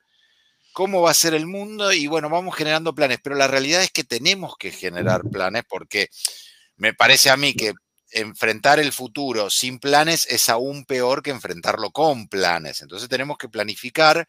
cómo 0.72 1.00
va 1.00 1.10
a 1.10 1.14
ser 1.14 1.34
el 1.34 1.46
mundo 1.46 1.92
y 1.92 2.06
bueno, 2.06 2.28
vamos 2.28 2.54
generando 2.54 2.94
planes, 2.94 3.18
pero 3.22 3.34
la 3.34 3.48
realidad 3.48 3.82
es 3.82 3.90
que 3.90 4.04
tenemos 4.04 4.56
que 4.58 4.70
generar 4.70 5.22
planes 5.22 5.64
porque 5.68 6.08
me 6.76 6.92
parece 6.92 7.30
a 7.30 7.36
mí 7.36 7.54
que 7.54 7.72
enfrentar 8.16 8.80
el 8.80 8.92
futuro 8.92 9.50
sin 9.50 9.78
planes 9.78 10.26
es 10.30 10.48
aún 10.48 10.84
peor 10.86 11.22
que 11.22 11.30
enfrentarlo 11.30 11.90
con 11.90 12.28
planes. 12.28 12.80
Entonces 12.80 13.08
tenemos 13.08 13.36
que 13.36 13.48
planificar 13.48 14.26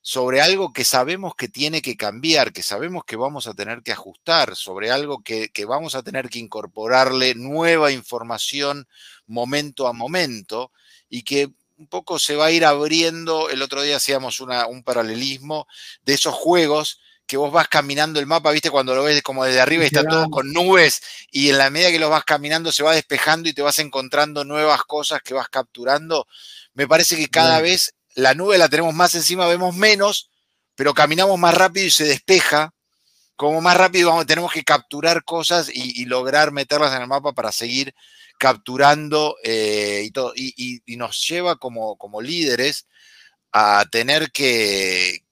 sobre 0.00 0.40
algo 0.40 0.72
que 0.72 0.84
sabemos 0.84 1.34
que 1.34 1.48
tiene 1.48 1.82
que 1.82 1.96
cambiar, 1.96 2.52
que 2.52 2.62
sabemos 2.62 3.04
que 3.04 3.16
vamos 3.16 3.46
a 3.46 3.52
tener 3.52 3.82
que 3.82 3.92
ajustar, 3.92 4.56
sobre 4.56 4.90
algo 4.90 5.22
que, 5.22 5.50
vamos 5.68 5.94
a 5.94 6.02
tener 6.02 6.30
que 6.30 6.38
incorporarle 6.38 7.34
nueva 7.34 7.92
información 7.92 8.88
momento 9.26 9.86
a 9.86 9.92
momento 9.92 10.72
y 11.10 11.22
que 11.22 11.50
un 11.76 11.86
poco 11.86 12.18
se 12.18 12.36
va 12.36 12.46
a 12.46 12.50
ir 12.50 12.64
abriendo. 12.64 13.50
El 13.50 13.60
otro 13.60 13.82
día 13.82 13.96
hacíamos 13.96 14.40
un 14.40 14.82
paralelismo 14.82 15.66
de 16.02 16.14
esos 16.14 16.34
juegos 16.34 17.00
que 17.30 17.36
vos 17.36 17.52
vas 17.52 17.68
caminando 17.68 18.18
el 18.18 18.26
mapa, 18.26 18.50
viste, 18.50 18.70
cuando 18.70 18.92
lo 18.92 19.04
ves 19.04 19.22
como 19.22 19.44
desde 19.44 19.60
arriba 19.60 19.84
y 19.84 19.86
está 19.86 20.02
todo 20.02 20.28
con 20.30 20.52
nubes, 20.52 21.00
y 21.30 21.50
en 21.50 21.58
la 21.58 21.70
medida 21.70 21.92
que 21.92 22.00
lo 22.00 22.10
vas 22.10 22.24
caminando 22.24 22.72
se 22.72 22.82
va 22.82 22.92
despejando 22.92 23.48
y 23.48 23.52
te 23.52 23.62
vas 23.62 23.78
encontrando 23.78 24.44
nuevas 24.44 24.82
cosas 24.82 25.22
que 25.22 25.32
vas 25.32 25.48
capturando. 25.48 26.26
Me 26.74 26.88
parece 26.88 27.16
que 27.16 27.28
cada 27.28 27.60
vez 27.60 27.94
la 28.16 28.34
nube 28.34 28.58
la 28.58 28.68
tenemos 28.68 28.94
más 28.94 29.14
encima, 29.14 29.46
vemos 29.46 29.76
menos, 29.76 30.28
pero 30.74 30.92
caminamos 30.92 31.38
más 31.38 31.54
rápido 31.54 31.86
y 31.86 31.90
se 31.92 32.04
despeja 32.04 32.74
como 33.36 33.60
más 33.60 33.76
rápido 33.76 34.26
tenemos 34.26 34.52
que 34.52 34.64
capturar 34.64 35.24
cosas 35.24 35.70
y, 35.72 36.04
lograr 36.06 36.50
meterlas 36.52 36.94
en 36.94 37.00
el 37.02 37.08
mapa 37.08 37.32
para 37.32 37.52
seguir 37.52 37.94
capturando 38.38 39.36
eh, 39.44 40.02
y, 40.04 40.10
todo, 40.10 40.32
y, 40.34 40.82
nos 40.96 41.26
lleva 41.26 41.56
como, 41.56 41.96
como 41.96 42.20
líderes 42.20 42.86
a 43.52 43.86
tener 43.90 44.30
que, 44.30 45.22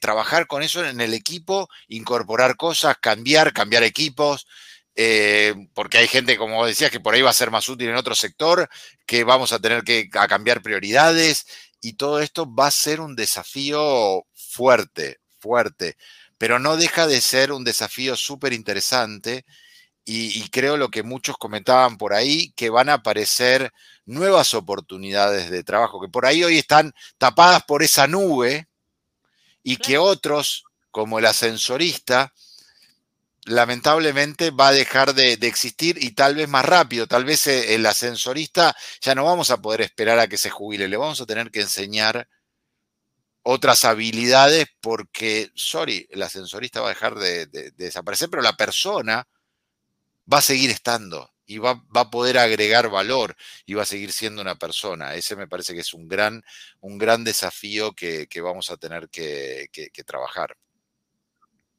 trabajar 0.00 0.46
con 0.46 0.62
eso 0.62 0.84
en 0.84 1.00
el 1.00 1.14
equipo, 1.14 1.68
incorporar 1.88 2.56
cosas, 2.56 2.96
cambiar, 3.00 3.52
cambiar 3.52 3.82
equipos, 3.82 4.46
eh, 4.96 5.54
porque 5.74 5.98
hay 5.98 6.08
gente, 6.08 6.36
como 6.36 6.64
decías, 6.66 6.90
que 6.90 7.00
por 7.00 7.14
ahí 7.14 7.22
va 7.22 7.30
a 7.30 7.34
ser 7.34 7.50
más 7.50 7.68
útil 7.68 7.88
en 7.88 7.96
otro 7.96 8.14
sector, 8.14 8.68
que 9.06 9.24
vamos 9.24 9.52
a 9.52 9.58
tener 9.58 9.82
que 9.82 10.08
cambiar 10.08 10.62
prioridades 10.62 11.46
y 11.80 11.94
todo 11.94 12.20
esto 12.20 12.52
va 12.52 12.68
a 12.68 12.70
ser 12.70 13.00
un 13.00 13.16
desafío 13.16 14.24
fuerte, 14.32 15.18
fuerte, 15.40 15.96
pero 16.38 16.58
no 16.58 16.76
deja 16.76 17.06
de 17.06 17.20
ser 17.20 17.52
un 17.52 17.64
desafío 17.64 18.16
súper 18.16 18.52
interesante 18.52 19.44
y, 20.06 20.48
creo 20.50 20.76
lo 20.76 20.90
que 20.90 21.02
muchos 21.02 21.38
comentaban 21.38 21.96
por 21.96 22.12
ahí, 22.12 22.52
que 22.56 22.68
van 22.70 22.90
a 22.90 22.94
aparecer 22.94 23.72
nuevas 24.04 24.52
oportunidades 24.54 25.50
de 25.50 25.64
trabajo, 25.64 26.00
que 26.00 26.08
por 26.08 26.26
ahí 26.26 26.44
hoy 26.44 26.58
están 26.58 26.92
tapadas 27.18 27.64
por 27.64 27.82
esa 27.82 28.06
nube 28.06 28.68
y 29.64 29.78
que 29.78 29.98
otros, 29.98 30.64
como 30.92 31.18
el 31.18 31.26
ascensorista, 31.26 32.32
lamentablemente 33.46 34.50
va 34.50 34.68
a 34.68 34.72
dejar 34.72 35.14
de, 35.14 35.32
existir 35.32 36.02
y 36.02 36.12
tal 36.12 36.36
vez 36.36 36.48
más 36.48 36.64
rápido. 36.64 37.06
Tal 37.06 37.24
vez 37.24 37.46
eh, 37.46 37.74
el 37.74 37.84
ascensorista 37.86 38.76
ya 39.00 39.14
no 39.14 39.24
vamos 39.24 39.50
a 39.50 39.60
poder 39.60 39.80
esperar 39.80 40.18
a 40.18 40.28
que 40.28 40.38
se 40.38 40.50
jubile, 40.50 40.86
le 40.86 40.96
vamos 40.96 41.20
a 41.20 41.26
tener 41.26 41.50
que 41.50 41.62
enseñar 41.62 42.28
otras 43.42 43.84
habilidades 43.84 44.66
porque, 44.80 45.50
sorry, 45.54 46.06
el 46.10 46.22
ascensorista 46.22 46.80
va 46.80 46.88
a 46.88 46.94
dejar 46.94 47.14
de, 47.16 47.46
desaparecer, 47.76 48.30
pero 48.30 48.42
la 48.42 48.56
persona 48.56 49.26
va 50.32 50.38
a 50.38 50.42
seguir 50.42 50.70
estando 50.70 51.33
y 51.46 51.58
va, 51.58 51.84
a 51.94 52.10
poder 52.10 52.38
agregar 52.38 52.90
valor 52.90 53.34
y 53.66 53.74
va 53.74 53.82
a 53.82 53.86
seguir 53.86 54.12
siendo 54.12 54.42
una 54.42 54.56
persona. 54.56 55.14
Ese 55.14 55.36
me 55.36 55.46
parece 55.46 55.74
que 55.74 55.80
es 55.80 55.94
un 55.94 56.08
gran, 56.08 56.42
un 56.80 56.98
gran 56.98 57.24
desafío 57.24 57.92
que, 57.92 58.28
vamos 58.42 58.70
a 58.70 58.76
tener 58.76 59.08
que, 59.08 59.68
trabajar. 60.06 60.56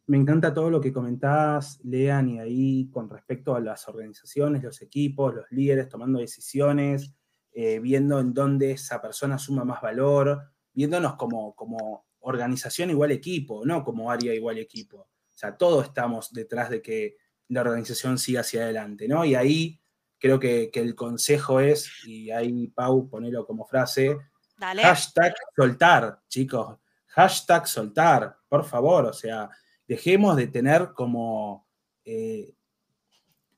Me 0.07 0.17
encanta 0.17 0.53
todo 0.53 0.69
lo 0.69 0.79
que 0.79 0.93
comentás, 0.93 1.79
Lean, 1.83 2.29
y 2.29 2.39
ahí 2.39 2.89
con 2.91 3.09
respecto 3.09 3.55
a 3.55 3.59
las 3.59 3.87
organizaciones, 3.87 4.63
los 4.63 4.81
equipos, 4.81 5.33
los 5.33 5.45
líderes 5.49 5.89
tomando 5.89 6.19
decisiones, 6.19 7.11
eh, 7.51 7.79
viendo 7.79 8.19
en 8.19 8.33
dónde 8.33 8.71
esa 8.71 9.01
persona 9.01 9.39
suma 9.39 9.65
más 9.65 9.81
valor, 9.81 10.51
viéndonos 10.73 11.15
como, 11.15 11.55
como 11.55 12.05
organización 12.19 12.91
igual 12.91 13.11
equipo, 13.11 13.65
no 13.65 13.83
como 13.83 14.11
área 14.11 14.33
igual 14.33 14.59
equipo. 14.59 14.97
O 14.97 15.37
sea, 15.37 15.57
todos 15.57 15.85
estamos 15.85 16.31
detrás 16.31 16.69
de 16.69 16.81
que 16.81 17.17
la 17.49 17.61
organización 17.61 18.17
siga 18.17 18.41
hacia 18.41 18.63
adelante, 18.63 19.07
¿no? 19.07 19.25
Y 19.25 19.35
ahí 19.35 19.79
creo 20.19 20.39
que, 20.39 20.71
el 20.73 20.95
consejo 20.95 21.59
es, 21.59 21.89
y 22.05 22.31
ahí 22.31 22.67
Pau, 22.67 23.09
ponelo 23.09 23.45
como 23.45 23.65
frase, 23.65 24.17
hashtag 24.59 25.33
soltar, 25.55 26.19
chicos, 26.27 26.77
hashtag 27.07 27.67
soltar, 27.67 28.37
por 28.49 28.65
favor, 28.65 29.05
o 29.05 29.13
sea, 29.13 29.49
dejemos 29.87 30.35
de 30.35 30.47
tener 30.47 30.93
como, 30.93 31.67
eh, 32.03 32.53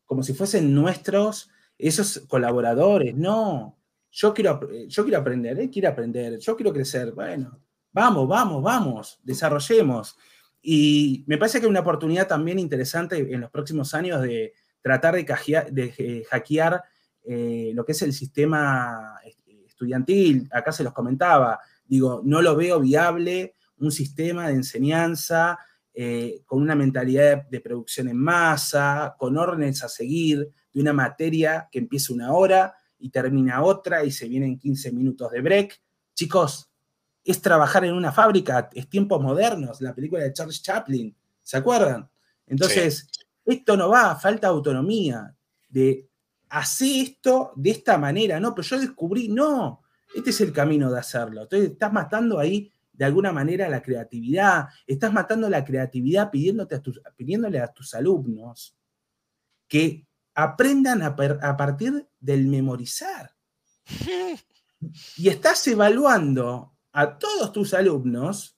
como 0.06 0.24
si 0.24 0.34
fuesen 0.34 0.74
nuestros 0.74 1.50
esos 1.78 2.24
colaboradores, 2.28 3.16
no, 3.16 3.78
yo 4.12 4.34
quiero, 4.34 4.60
yo 4.88 5.04
quiero 5.04 5.20
aprender, 5.20 5.60
él 5.60 5.70
quiere 5.70 5.88
aprender, 5.88 6.40
yo 6.40 6.56
quiero 6.56 6.74
crecer. 6.74 7.12
Bueno, 7.12 7.62
vamos, 7.92 8.28
vamos, 8.28 8.64
vamos, 8.64 9.20
desarrollemos. 9.24 10.18
Y 10.70 11.24
me 11.28 11.38
parece 11.38 11.62
que 11.62 11.66
hay 11.66 11.70
una 11.70 11.80
oportunidad 11.80 12.28
también 12.28 12.60
interesante 12.60 13.16
en 13.34 13.40
los 13.40 13.50
próximos 13.50 13.94
años 13.94 14.22
de 14.22 14.52
tratar 14.82 15.16
de, 15.16 16.26
hackear 16.30 16.84
eh, 17.24 17.72
lo 17.74 17.86
que 17.86 17.94
es 17.94 18.02
el 18.02 18.12
sistema 18.12 19.18
estudiantil. 19.66 20.50
Acá 20.52 20.74
se 20.74 20.84
los 20.84 20.92
comentaba, 20.92 21.58
digo, 21.86 22.22
no 22.26 22.42
lo 22.42 22.58
veo 22.58 22.82
viable 22.82 23.54
un 23.78 23.94
sistema 23.94 24.50
de 24.50 24.56
enseñanza 24.56 25.58
eh, 25.94 26.42
con 26.46 26.62
una 26.62 26.76
mentalidad 26.76 27.44
de, 27.44 27.46
de, 27.50 27.62
producción 27.62 28.10
en 28.10 28.18
masa, 28.18 29.16
con 29.18 29.38
órdenes 29.38 29.86
a 29.86 29.88
seguir, 29.88 30.52
de 30.74 30.82
una 30.82 30.92
materia 30.92 31.70
que 31.72 31.80
empieza 31.80 32.12
una 32.12 32.34
hora 32.34 32.76
y 33.00 33.10
termina 33.10 33.64
otra 33.64 34.04
y 34.04 34.12
se 34.12 34.28
vienen 34.28 34.60
15 34.60 34.92
minutos 34.92 35.32
de 35.32 35.40
break. 35.40 35.82
Chicos, 36.14 36.70
es 37.28 37.42
trabajar 37.42 37.84
en 37.84 37.94
una 37.94 38.12
fábrica, 38.12 38.70
es 38.74 38.90
tiempos 38.90 39.22
modernos, 39.22 39.82
la 39.82 39.94
película 39.94 40.24
de 40.24 40.32
Charles 40.32 40.62
Chaplin, 40.62 41.14
¿se 41.44 41.58
acuerdan? 41.58 42.10
Entonces, 42.46 43.10
esto 43.46 43.76
no 43.76 43.90
va, 43.90 44.16
falta 44.16 44.48
autonomía 44.48 45.36
de 45.68 46.10
hacer 46.50 47.08
esto 47.08 47.52
de 47.56 47.72
esta 47.72 47.98
manera, 47.98 48.40
no, 48.40 48.56
pero 48.56 48.66
yo 48.66 48.80
descubrí, 48.80 49.28
no, 49.28 49.84
este 50.16 50.30
es 50.30 50.40
el 50.40 50.54
camino 50.54 50.90
de 50.90 51.00
hacerlo. 51.00 51.42
Entonces, 51.42 51.72
estás 51.72 51.92
matando 51.92 52.40
ahí 52.40 52.72
de 52.94 53.06
alguna 53.06 53.34
manera 53.34 53.68
la 53.68 53.82
creatividad, 53.82 54.70
estás 54.88 55.12
matando 55.12 55.50
la 55.50 55.66
creatividad 55.66 56.32
pidiéndote 56.32 56.76
a 56.76 56.82
tus, 56.82 57.02
pidiéndole 57.16 57.60
a 57.60 57.68
tus 57.68 57.94
alumnos 57.94 58.76
que 59.68 60.08
aprendan 60.34 61.02
a, 61.02 61.16
partir 61.58 62.08
del 62.20 62.48
memorizar. 62.48 63.36
Y 65.18 65.30
estás 65.30 65.68
evaluando 65.68 66.77
a 66.98 67.20
todos 67.20 67.52
tus 67.52 67.76
alumnos 67.76 68.58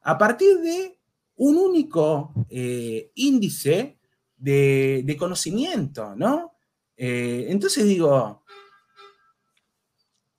a 0.00 0.16
partir 0.16 0.58
de 0.60 0.98
un 1.36 1.58
único 1.58 2.32
eh, 2.48 3.10
índice 3.14 3.98
de, 4.34 5.16
conocimiento, 5.18 6.16
¿no? 6.16 6.54
Eh, 6.96 7.44
entonces 7.50 7.84
digo, 7.84 8.42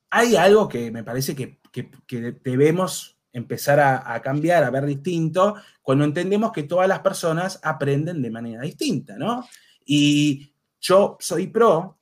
hay 0.09 0.35
algo 0.35 0.67
que 0.67 0.89
me 0.89 1.03
parece 1.03 1.35
que, 1.35 1.59
debemos 2.43 3.15
empezar 3.31 3.79
a, 3.79 4.15
a, 4.15 4.23
cambiar, 4.23 4.63
a 4.63 4.71
ver 4.71 4.87
distinto, 4.87 5.53
cuando 5.83 6.03
entendemos 6.03 6.51
que 6.51 6.63
todas 6.63 6.87
las 6.87 7.01
personas 7.01 7.59
aprenden 7.61 8.23
de 8.23 8.31
manera 8.31 8.63
distinta, 8.63 9.19
¿no? 9.19 9.47
Y 9.85 10.51
yo 10.81 11.15
soy 11.19 11.45
pro 11.45 11.99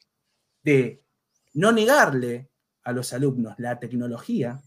de 0.62 1.04
no 1.56 1.74
negarle 1.74 2.50
a 2.84 2.94
los 2.94 3.12
alumnos 3.12 3.56
la 3.58 3.78
tecnología 3.78 4.62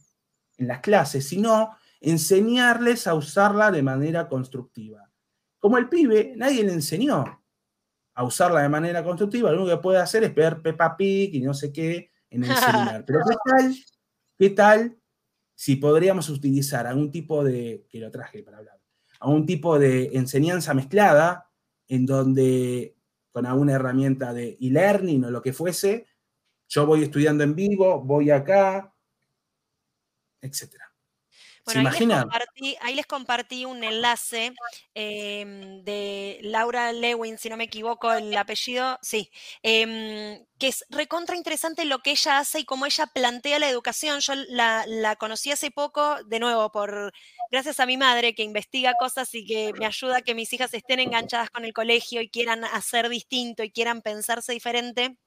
en 0.57 0.69
las 0.69 0.81
clases, 0.81 1.27
sino 1.29 1.77
enseñarles 2.01 3.07
a 3.07 3.15
usarla 3.15 3.71
de 3.71 3.83
manera 3.83 4.29
constructiva. 4.29 5.11
Como 5.59 5.79
el 5.79 5.89
pibe, 5.89 6.35
nadie 6.37 6.65
le 6.65 6.73
enseñó 6.73 7.43
a 8.15 8.25
usarla 8.25 8.63
de 8.63 8.69
manera 8.69 9.05
constructiva, 9.05 9.51
lo 9.51 9.63
único 9.63 9.77
que 9.77 9.83
puede 9.83 9.99
hacer 9.99 10.25
es 10.25 10.35
ver 10.35 10.63
Peppa 10.63 10.97
Pig 10.97 11.35
y 11.35 11.41
no 11.41 11.53
sé 11.53 11.73
qué 11.73 12.11
en 12.31 12.45
el 12.45 12.57
celular. 12.57 13.05
Pero 13.07 13.21
¿qué 13.29 13.37
tal? 13.45 13.77
¿Qué 14.39 14.51
tal 14.51 14.99
si 15.55 15.77
podríamos 15.77 16.29
utilizar 16.29 16.87
algún 16.87 17.11
tipo 17.11 17.43
de, 17.43 17.87
que 17.89 17.99
lo 17.99 18.11
traje 18.11 18.43
para 18.43 18.59
hablar, 18.59 18.79
a 19.21 19.29
un 19.29 19.47
tipo 19.47 19.79
de 19.79 20.11
enseñanza 20.13 20.75
mezclada 20.75 21.51
en 21.89 22.05
donde 22.05 22.97
con 23.33 23.47
alguna 23.47 23.73
herramienta 23.73 24.33
de 24.33 24.57
e-learning 24.61 25.25
o 25.25 25.31
lo 25.31 25.43
que 25.43 25.53
fuese, 25.53 26.07
yo 26.69 26.87
voy 26.87 27.03
estudiando 27.03 27.43
en 27.45 27.55
vivo, 27.55 28.03
voy 28.03 28.31
acá, 28.31 28.95
etcétera. 30.47 30.93
Bueno, 31.67 31.91
ahí 31.91 32.07
les, 32.07 32.19
compartí, 32.21 32.77
ahí 32.81 32.95
les, 32.95 33.07
compartí, 33.07 33.65
un 33.65 33.83
enlace 33.83 34.53
em, 34.95 35.83
de 35.83 36.39
Laura 36.43 36.93
Lewin, 36.93 37.39
si 37.39 37.49
no 37.49 37.57
me 37.57 37.65
equivoco 37.65 38.13
el 38.13 38.37
apellido, 38.37 39.01
sí, 39.03 39.33
em, 39.65 40.45
que 40.61 40.69
es 40.69 40.85
recontra 40.91 41.35
interesante 41.35 41.85
lo 41.85 41.99
que 41.99 42.13
ella 42.13 42.39
hace 42.39 42.61
y 42.61 42.65
cómo 42.65 42.87
ella 42.87 43.09
plantea 43.09 43.59
la 43.59 43.69
educación. 43.69 44.21
Yo 44.21 44.35
la, 44.49 44.85
la, 44.87 45.17
conocí 45.17 45.51
hace 45.51 45.73
poco, 45.73 46.23
de 46.25 46.39
nuevo, 46.39 46.71
por 46.71 47.13
gracias 47.51 47.81
a 47.81 47.87
mi 47.87 47.97
madre 47.97 48.37
que 48.37 48.45
investiga 48.45 48.95
cosas 48.95 49.35
y 49.35 49.45
que 49.45 49.73
me 49.77 49.87
ayuda 49.87 50.19
a 50.19 50.23
que 50.23 50.37
mis 50.37 50.53
hijas 50.53 50.73
estén 50.73 51.01
enganchadas 51.01 51.51
con 51.51 51.65
el 51.65 51.73
colegio 51.73 52.21
y 52.21 52.31
quieran 52.31 52.65
hacer 52.65 53.09
distinto 53.09 53.65
y 53.65 53.73
quieran 53.73 54.03
pensarse 54.03 54.53
diferente. 54.53 55.19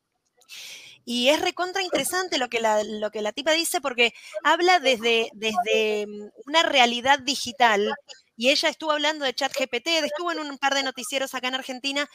Y 1.06 1.30
es 1.30 1.42
recontra 1.42 1.82
interesante 1.82 2.38
lo 2.38 2.50
que 2.50 2.60
la, 2.60 2.84
lo 2.84 3.10
que 3.12 3.22
la 3.22 3.32
tipa 3.32 3.52
dice 3.52 3.82
porque 3.82 4.14
habla 4.44 4.80
desde, 4.80 5.30
desde 5.34 6.06
mm, 6.08 6.30
una 6.46 6.64
realidad 6.64 7.20
digital 7.20 7.94
y 8.40 8.50
ella 8.50 8.70
estuvo 8.70 8.92
hablando 8.92 9.26
de 9.26 9.34
chat 9.34 9.52
GPT, 9.54 9.88
estuvo 10.06 10.32
en 10.32 10.40
un 10.40 10.58
par 10.58 10.74
de 10.74 10.84
noticieros 10.84 11.36
acá 11.36 11.50
en 11.50 11.56
Argentina. 11.56 12.10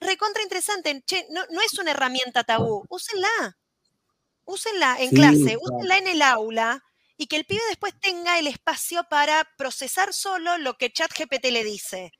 Recontra 0.00 0.42
interesante. 0.42 1.02
Che, 1.06 1.26
no, 1.30 1.42
no 1.50 1.60
es 1.60 1.78
una 1.78 1.92
herramienta 1.92 2.42
tabú, 2.42 2.84
úsenla. 2.88 3.56
Úsenla 4.44 4.96
en 4.98 5.10
clase, 5.10 5.56
úsenla 5.60 5.98
en 5.98 6.08
el 6.08 6.22
aula 6.22 6.82
y 7.16 7.26
que 7.26 7.36
el 7.36 7.44
pibe 7.44 7.62
después 7.68 7.94
tenga 8.00 8.38
el 8.40 8.46
espacio 8.46 9.04
para 9.10 9.46
procesar 9.56 10.12
solo 10.12 10.58
lo 10.58 10.74
que 10.78 10.90
ChatGPT 10.90 11.46
le 11.52 11.62
dice. 11.62 12.12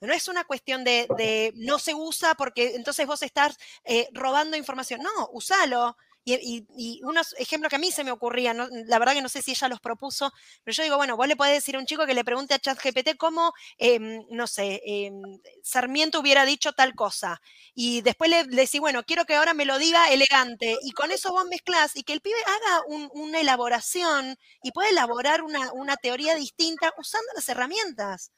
No 0.00 0.12
es 0.14 0.28
una 0.28 0.44
cuestión 0.44 0.84
de, 0.84 1.52
no 1.56 1.78
se 1.78 1.94
usa 1.94 2.34
porque 2.34 2.74
entonces 2.74 3.06
vos 3.06 3.22
estás 3.22 3.56
eh, 3.84 4.08
robando 4.12 4.56
información. 4.56 5.02
No, 5.02 5.28
usalo. 5.32 5.96
Y, 6.24 7.00
unos 7.02 7.34
ejemplos 7.38 7.70
que 7.70 7.76
a 7.76 7.78
mí 7.78 7.90
se 7.90 8.04
me 8.04 8.12
ocurrían, 8.12 8.58
la 8.86 8.98
verdad 8.98 9.14
que 9.14 9.22
no 9.22 9.28
sé 9.28 9.42
si 9.42 9.52
ella 9.52 9.68
los 9.68 9.80
propuso, 9.80 10.32
pero 10.62 10.74
yo 10.74 10.82
digo, 10.82 10.96
bueno, 10.96 11.16
vos 11.16 11.26
le 11.26 11.36
podés 11.36 11.54
decir 11.54 11.76
a 11.76 11.78
un 11.78 11.86
chico 11.86 12.06
que 12.06 12.14
le 12.14 12.24
pregunte 12.24 12.54
a 12.54 12.58
ChatGPT 12.58 13.16
cómo, 13.16 13.52
em, 13.78 14.24
no 14.30 14.46
sé, 14.46 14.80
em, 14.84 15.22
Sarmiento 15.62 16.20
hubiera 16.20 16.44
dicho 16.44 16.72
tal 16.72 16.94
cosa. 16.94 17.40
Y 17.74 18.02
después 18.02 18.30
le, 18.30 18.44
decís, 18.44 18.80
bueno, 18.80 19.02
quiero 19.04 19.24
que 19.24 19.34
ahora 19.34 19.54
me 19.54 19.64
lo 19.64 19.78
diga 19.78 20.10
elegante. 20.10 20.78
Y 20.82 20.92
con 20.92 21.10
eso 21.10 21.32
vos 21.32 21.46
mezclas 21.46 21.96
y 21.96 22.02
que 22.04 22.12
el 22.12 22.20
pibe 22.20 22.38
haga 22.46 22.82
una 23.12 23.40
elaboración 23.40 24.36
y 24.62 24.72
pueda 24.72 24.90
elaborar 24.90 25.42
una 25.42 25.96
teoría 25.96 26.34
distinta 26.34 26.92
usando 26.98 27.28
las 27.34 27.48
herramientas. 27.48 28.30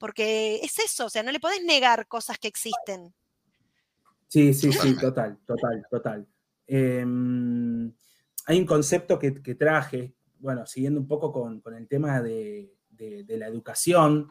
Porque 0.00 0.56
es 0.56 0.78
eso, 0.78 1.06
o 1.06 1.10
sea, 1.10 1.22
no 1.22 1.30
le 1.30 1.38
podés 1.38 1.62
negar 1.62 2.08
cosas 2.08 2.38
que 2.38 2.48
existen. 2.48 3.14
Sí, 4.26 4.54
sí, 4.54 4.72
sí, 4.72 4.96
total, 5.00 5.38
total, 5.46 5.86
total. 5.90 6.26
Em, 6.66 7.92
hay 8.46 8.58
un 8.58 8.66
concepto 8.66 9.18
que, 9.18 9.30
traje, 9.54 10.14
bueno, 10.38 10.66
siguiendo 10.66 10.98
un 10.98 11.06
poco 11.06 11.30
con, 11.30 11.62
el 11.76 11.86
tema 11.86 12.22
de, 12.22 12.74
la 13.28 13.46
educación. 13.46 14.30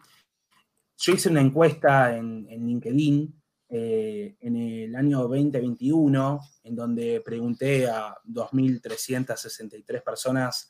Yo 0.98 1.14
hice 1.14 1.30
una 1.30 1.42
encuesta 1.42 2.18
en, 2.18 2.48
LinkedIn 2.48 3.42
eh, 3.70 4.36
en 4.40 4.56
el 4.58 4.96
año 4.96 5.20
2021, 5.20 6.40
en 6.64 6.76
donde 6.76 7.22
pregunté 7.22 7.88
a 7.88 8.18
2.363 8.26 10.04
personas 10.04 10.70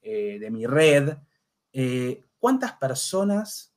eh, 0.00 0.38
de 0.40 0.50
mi 0.50 0.64
red 0.64 1.16
eh, 1.72 2.24
cuántas 2.38 2.72
personas 2.74 3.74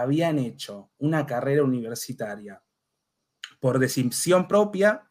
habían 0.00 0.38
hecho 0.38 0.90
una 0.98 1.26
carrera 1.26 1.62
universitaria 1.62 2.62
por 3.60 3.78
decisión 3.78 4.48
propia 4.48 5.06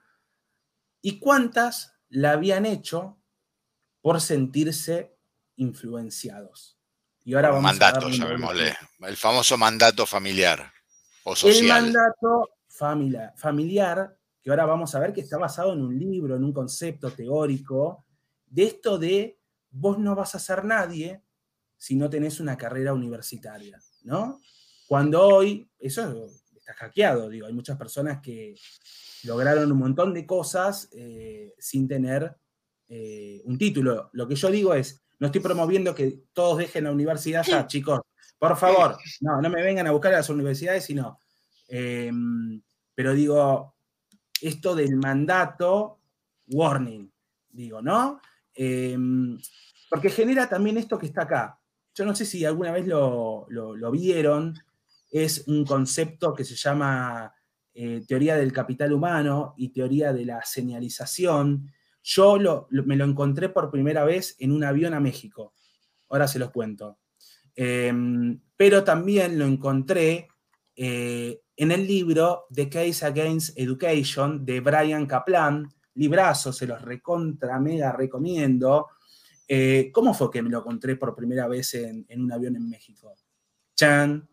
y 1.01 1.19
cuántas 1.19 1.95
la 2.09 2.31
habían 2.31 2.65
hecho 2.65 3.21
por 4.01 4.19
sentirse 4.19 5.15
influenciados. 5.55 6.79
Y 7.23 7.35
ahora 7.35 7.49
vamos 7.49 7.63
mandato, 7.63 8.09
llamémosle, 8.09 8.75
el 9.01 9.15
famoso 9.15 9.55
mandato 9.57 10.07
familiar 10.07 10.71
o 11.23 11.35
social. 11.35 11.61
El 11.61 11.67
mandato 11.67 12.49
familiar, 12.67 13.33
familiar, 13.37 14.17
que 14.41 14.49
ahora 14.49 14.65
vamos 14.65 14.95
a 14.95 14.99
ver 14.99 15.13
que 15.13 15.21
está 15.21 15.37
basado 15.37 15.73
en 15.73 15.81
un 15.81 15.97
libro, 15.97 16.35
en 16.35 16.43
un 16.43 16.51
concepto 16.53 17.11
teórico, 17.11 18.05
de 18.47 18.63
esto 18.63 18.97
de 18.97 19.39
vos 19.69 19.99
no 19.99 20.15
vas 20.15 20.33
a 20.33 20.39
ser 20.39 20.65
nadie 20.65 21.23
si 21.77 21.95
no 21.95 22.09
tenés 22.09 22.39
una 22.39 22.57
carrera 22.57 22.93
universitaria, 22.93 23.79
¿no? 24.03 24.41
Cuando 24.91 25.25
hoy, 25.25 25.65
eso 25.79 26.27
está 26.53 26.73
hackeado, 26.73 27.29
digo, 27.29 27.47
hay 27.47 27.53
muchas 27.53 27.77
personas 27.77 28.19
que 28.21 28.55
lograron 29.23 29.71
un 29.71 29.77
montón 29.77 30.13
de 30.13 30.25
cosas 30.25 30.89
eh, 30.91 31.53
sin 31.57 31.87
tener 31.87 32.35
eh, 32.89 33.41
un 33.45 33.57
título. 33.57 34.09
Lo 34.11 34.27
que 34.27 34.35
yo 34.35 34.51
digo 34.51 34.73
es, 34.73 35.01
no 35.17 35.27
estoy 35.27 35.39
promoviendo 35.39 35.95
que 35.95 36.25
todos 36.33 36.57
dejen 36.57 36.83
la 36.83 36.91
universidad 36.91 37.41
ya, 37.45 37.65
chicos. 37.67 38.01
Por 38.37 38.57
favor, 38.57 38.97
no, 39.21 39.41
no 39.41 39.49
me 39.49 39.63
vengan 39.63 39.87
a 39.87 39.91
buscar 39.91 40.13
a 40.13 40.17
las 40.17 40.29
universidades, 40.29 40.83
sino, 40.83 41.19
em, 41.69 42.61
pero 42.93 43.13
digo, 43.13 43.75
esto 44.41 44.75
del 44.75 44.97
mandato, 44.97 46.01
warning, 46.47 47.09
digo, 47.49 47.81
¿no? 47.81 48.19
Em, 48.53 49.39
porque 49.89 50.09
genera 50.09 50.49
también 50.49 50.77
esto 50.77 50.99
que 50.99 51.05
está 51.05 51.21
acá. 51.21 51.57
Yo 51.95 52.03
no 52.03 52.13
sé 52.13 52.25
si 52.25 52.43
alguna 52.43 52.73
vez 52.73 52.85
lo 52.87 53.47
vieron, 53.93 54.53
es 55.11 55.45
un 55.47 55.65
concepto 55.65 56.33
que 56.33 56.45
se 56.45 56.55
llama 56.55 57.33
eh, 57.73 58.03
teoría 58.07 58.37
del 58.37 58.53
capital 58.53 58.93
humano 58.93 59.53
y 59.57 59.69
teoría 59.69 60.13
de 60.13 60.25
la 60.25 60.43
señalización. 60.43 61.71
Yo 62.01 62.67
me 62.69 62.95
lo 62.95 63.05
encontré 63.05 63.49
por 63.49 63.69
primera 63.69 64.05
vez 64.05 64.35
en 64.39 64.51
un 64.51 64.63
avión 64.63 64.93
a 64.93 64.99
México. 64.99 65.53
Ahora 66.09 66.27
se 66.27 66.39
los 66.39 66.51
cuento. 66.51 66.99
Em, 67.55 68.39
pero 68.55 68.83
también 68.83 69.37
lo 69.37 69.45
encontré 69.45 70.29
eh, 70.75 71.41
en 71.55 71.71
el 71.71 71.85
libro 71.85 72.45
The 72.53 72.69
Case 72.69 73.05
Against 73.05 73.57
Education 73.57 74.45
de 74.45 74.61
Brian 74.61 75.05
Kaplan. 75.05 75.67
Librazo, 75.95 76.53
se 76.53 76.65
los 76.65 76.81
recontra, 76.81 77.59
mega 77.59 77.91
recomiendo. 77.91 78.87
Eh, 79.47 79.91
¿Cómo 79.93 80.13
fue 80.13 80.31
que 80.31 80.41
me 80.41 80.49
lo 80.49 80.59
encontré 80.59 80.95
por 80.95 81.13
primera 81.13 81.47
vez 81.47 81.73
en, 81.73 82.05
en 82.07 82.21
un 82.21 82.31
avión 82.31 82.55
en 82.55 82.69
México? 82.69 83.13
Chan. 83.75 84.27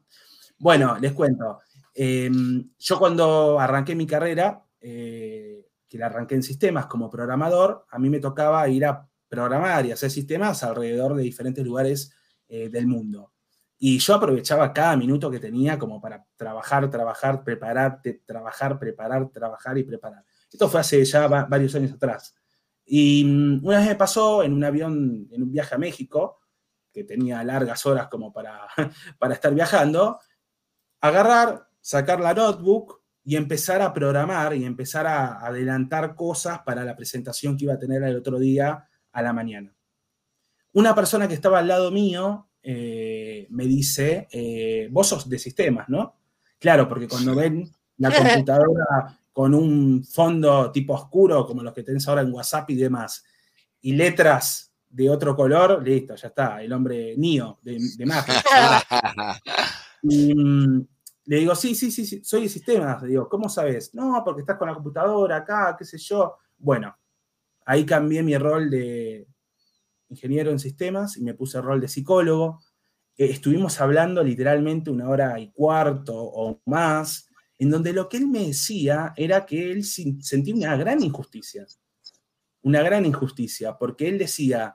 Bueno, 0.59 0.98
les 0.98 1.12
cuento. 1.12 1.61
Em, 1.94 2.70
yo 2.78 2.98
cuando 2.98 3.59
arranqué 3.61 3.94
mi 3.94 4.06
carrera, 4.06 4.64
eh, 4.80 5.66
que 5.88 5.98
la 5.98 6.06
arranqué 6.06 6.34
en 6.34 6.42
sistemas 6.42 6.86
como 6.86 7.11
programador, 7.11 7.86
a 7.90 7.98
mí 7.98 8.11
me 8.11 8.20
tocaba 8.20 8.68
ir 8.68 8.84
a 8.84 9.09
programar 9.28 9.86
y 9.86 9.92
hacer 9.92 10.11
sistemas 10.11 10.62
alrededor 10.64 11.14
de 11.14 11.22
diferentes 11.22 11.64
lugares 11.64 12.12
eh, 12.48 12.68
del 12.68 12.86
mundo. 12.86 13.32
Y 13.78 13.98
yo 13.98 14.14
aprovechaba 14.14 14.72
cada 14.72 14.96
minuto 14.96 15.30
que 15.30 15.38
tenía 15.38 15.78
como 15.78 16.00
para 16.00 16.24
trabajar, 16.36 16.90
trabajar, 16.90 17.44
preparar, 17.44 18.00
trabajar, 18.26 18.78
preparar, 18.78 19.28
trabajar 19.30 19.78
y 19.78 19.84
preparar. 19.84 20.24
Esto 20.50 20.68
fue 20.68 20.80
hace 20.80 21.04
ya 21.04 21.28
varios 21.28 21.74
años 21.76 21.92
atrás. 21.92 22.34
Y 22.84 23.24
mm, 23.24 23.64
una 23.64 23.78
vez 23.78 23.88
me 23.88 23.94
pasó 23.94 24.42
en 24.42 24.52
un 24.52 24.64
avión, 24.64 25.28
en 25.30 25.42
un 25.42 25.52
viaje 25.52 25.74
a 25.76 25.78
México, 25.78 26.40
que 26.92 27.04
tenía 27.04 27.44
largas 27.44 27.86
horas 27.86 28.09
como 28.09 28.32
para, 28.32 28.66
para 29.18 29.34
estar 29.34 29.54
viajando, 29.54 30.18
agarrar, 31.01 31.68
sacar 31.80 32.20
la 32.20 32.34
notebook 32.34 33.01
y 33.24 33.36
empezar 33.36 33.82
a 33.82 33.92
programar 33.92 34.55
y 34.55 34.64
empezar 34.64 35.07
a 35.07 35.44
adelantar 35.46 36.14
cosas 36.14 36.61
para 36.61 36.84
la 36.84 36.96
presentación 36.96 37.57
que 37.57 37.64
iba 37.64 37.74
a 37.74 37.78
tener 37.78 38.03
el 38.03 38.16
otro 38.16 38.38
día 38.38 38.88
a 39.12 39.22
la 39.22 39.32
mañana. 39.32 39.74
Una 40.72 40.94
persona 40.94 41.28
que 41.28 41.34
estaba 41.34 41.59
al 41.59 41.68
lado 41.68 41.90
mío 41.90 42.49
eh, 42.62 43.46
me 43.51 43.66
dice, 43.66 44.28
eh, 44.30 44.88
vos 44.90 45.09
sos 45.09 45.28
de 45.28 45.38
sistemas, 45.38 45.88
¿no? 45.88 46.16
Claro, 46.59 46.88
porque 46.88 47.07
cuando 47.07 47.34
ven 47.34 47.70
la 47.99 48.11
computadora 48.11 49.18
con 49.32 49.55
un 49.55 50.05
fondo 50.05 50.72
tipo 50.72 50.94
oscuro, 50.94 51.46
como 51.46 51.62
los 51.62 51.74
que 51.74 51.82
tenés 51.82 52.09
ahora 52.09 52.22
en 52.22 52.32
WhatsApp 52.32 52.70
y 52.70 52.76
demás, 52.76 53.24
y 53.82 53.92
letras 53.92 54.72
de 54.88 55.11
otro 55.11 55.36
color, 55.36 55.82
listo, 55.86 56.16
ya 56.16 56.28
está, 56.28 56.62
el 56.62 56.72
hombre 56.72 57.14
mío 57.16 57.59
de, 57.62 57.78
de 57.96 58.07
magia. 58.07 58.42
le 60.03 61.36
digo, 61.36 61.55
sí, 61.55 61.74
sí, 61.74 61.90
sí, 61.90 62.07
sí, 62.07 62.24
soy 62.24 62.44
de 62.44 62.49
sistemas. 62.49 63.03
Le 63.03 63.09
digo, 63.09 63.28
¿cómo 63.28 63.49
sabes? 63.49 63.94
No, 63.94 64.22
porque 64.24 64.40
estás 64.40 64.57
con 64.57 64.68
la 64.68 64.74
computadora 64.74 65.36
acá, 65.36 65.76
qué 65.78 65.84
sé 65.84 65.99
yo. 65.99 66.36
Bueno, 66.57 66.96
ahí 67.66 67.84
cambié 67.84 68.22
mi 68.22 68.36
rol 68.38 68.70
de 68.70 69.28
ingeniero 70.09 70.51
en 70.51 70.59
sistemas 70.59 71.16
y 71.16 71.22
me 71.22 71.34
puse 71.34 71.59
el 71.59 71.64
rol 71.64 71.80
de 71.80 71.88
psicólogo. 71.88 72.61
Eh, 73.16 73.26
estuvimos 73.26 73.80
hablando 73.80 74.24
literalmente 74.24 74.90
una 74.90 75.09
hora 75.09 75.38
y 75.38 75.51
cuarto 75.53 76.14
o 76.16 76.62
más, 76.64 77.28
en 77.59 77.70
donde 77.70 77.92
lo 77.92 78.09
que 78.09 78.16
él 78.16 78.28
me 78.28 78.46
decía 78.46 79.12
era 79.16 79.44
que 79.44 79.70
él 79.70 79.84
sentía 79.84 80.55
una 80.55 80.76
gran 80.76 81.03
injusticia. 81.03 81.66
Una 82.62 82.82
gran 82.82 83.05
injusticia, 83.05 83.76
porque 83.76 84.09
él 84.09 84.18
decía, 84.18 84.74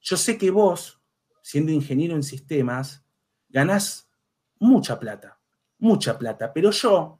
yo 0.00 0.16
sé 0.16 0.36
que 0.36 0.50
vos, 0.50 1.00
siendo 1.42 1.72
ingeniero 1.72 2.14
en 2.14 2.22
sistemas, 2.22 3.04
ganás 3.48 4.05
mucha 4.58 4.98
plata 4.98 5.38
mucha 5.78 6.18
plata, 6.18 6.52
pero 6.52 6.70
yo 6.70 7.18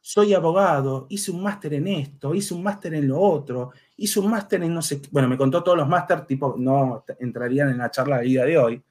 soy 0.00 0.34
abogado, 0.34 1.06
hice 1.08 1.30
un 1.30 1.42
máster 1.42 1.74
en 1.74 1.88
esto, 1.88 2.34
hice 2.34 2.54
un 2.54 2.62
máster 2.62 2.94
en 2.94 3.08
lo 3.08 3.20
otro, 3.20 3.72
hice 3.96 4.20
un 4.20 4.30
máster 4.30 4.62
en 4.62 4.74
no 4.74 4.82
sé 4.82 5.00
qué, 5.00 5.08
bueno, 5.10 5.28
me 5.28 5.38
contó 5.38 5.62
todos 5.62 5.78
los 5.78 5.88
máster, 5.88 6.26
tipo, 6.26 6.54
no 6.58 7.04
entrarían 7.18 7.70
en 7.70 7.78
la 7.78 7.90
charla 7.90 8.18
de 8.18 8.24
día 8.24 8.44
de 8.44 8.58
hoy, 8.58 8.82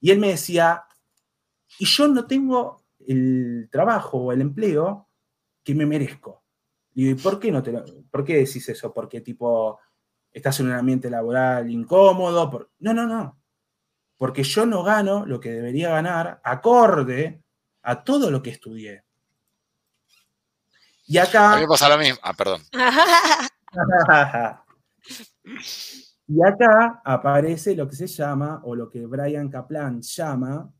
y 0.00 0.10
él 0.10 0.18
me 0.18 0.28
decía, 0.28 0.84
y 1.78 1.84
yo 1.84 2.08
no 2.08 2.26
tengo 2.26 2.82
el 3.06 3.68
trabajo 3.70 4.18
o 4.18 4.32
el 4.32 4.40
empleo 4.40 5.08
que 5.64 5.74
me 5.74 5.86
merezco. 5.86 6.42
Y 6.94 7.04
digo, 7.04 7.18
¿y 7.18 7.22
por 7.22 7.40
qué 7.40 7.50
no 7.50 7.62
te 7.62 7.72
por 8.10 8.24
qué 8.24 8.36
decís 8.38 8.68
eso? 8.68 8.92
Porque 8.92 9.20
tipo, 9.22 9.78
estás 10.30 10.60
en 10.60 10.66
un 10.66 10.72
ambiente 10.72 11.08
laboral 11.08 11.70
incómodo, 11.70 12.70
no, 12.80 12.92
no, 12.92 13.06
no, 13.06 13.41
porque 14.16 14.42
yo 14.42 14.66
no 14.66 14.82
gano 14.82 15.26
lo 15.26 15.40
que 15.40 15.50
debería 15.50 15.90
ganar 15.90 16.40
acorde 16.44 17.42
a 17.82 18.04
todo 18.04 18.30
lo 18.30 18.42
que 18.42 18.50
estudié. 18.50 19.04
Y 21.06 21.18
acá... 21.18 21.54
A 21.54 21.60
mí 21.60 21.66
pasa 21.66 21.88
lo 21.88 21.98
mismo. 21.98 22.18
Ah, 22.22 22.32
perdón. 22.32 22.62
y 26.28 26.42
acá 26.42 27.02
aparece 27.04 27.74
lo 27.74 27.88
que 27.88 27.96
se 27.96 28.06
llama, 28.06 28.60
o 28.64 28.74
lo 28.74 28.88
que 28.88 29.04
Brian 29.06 29.48
Kaplan 29.48 30.00
llama, 30.00 30.72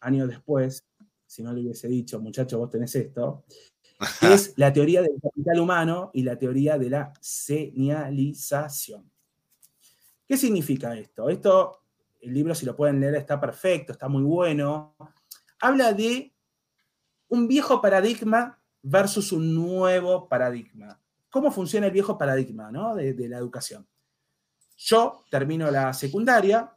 años 0.00 0.28
después, 0.28 0.84
si 1.26 1.42
no 1.42 1.52
le 1.52 1.60
hubiese 1.60 1.88
dicho, 1.88 2.20
muchacho, 2.20 2.58
vos 2.58 2.70
tenés 2.70 2.94
esto, 2.94 3.44
es 4.22 4.54
la 4.56 4.72
teoría 4.72 5.02
del 5.02 5.20
capital 5.20 5.60
humano 5.60 6.10
y 6.14 6.22
la 6.22 6.38
teoría 6.38 6.78
de 6.78 6.90
la 6.90 7.12
señalización. 7.20 9.10
¿Qué 10.26 10.36
significa 10.36 10.96
esto? 10.96 11.28
Esto, 11.28 11.82
el 12.20 12.34
libro, 12.34 12.54
si 12.54 12.66
lo 12.66 12.76
pueden 12.76 13.00
leer, 13.00 13.14
está 13.14 13.40
perfecto, 13.40 13.92
está 13.92 14.08
muy 14.08 14.22
bueno. 14.22 14.96
Habla 15.60 15.92
de 15.92 16.34
un 17.28 17.46
viejo 17.46 17.80
paradigma 17.80 18.58
versus 18.82 19.32
un 19.32 19.54
nuevo 19.54 20.28
paradigma. 20.28 21.00
cómo 21.30 21.50
funciona 21.50 21.86
el 21.86 21.92
viejo 21.92 22.16
paradigma 22.16 22.70
¿no? 22.72 22.94
de, 22.94 23.28
la 23.28 23.38
educación. 23.38 23.86
Yo 24.76 25.24
termino 25.30 25.70
la 25.70 25.92
secundaria 25.92 26.74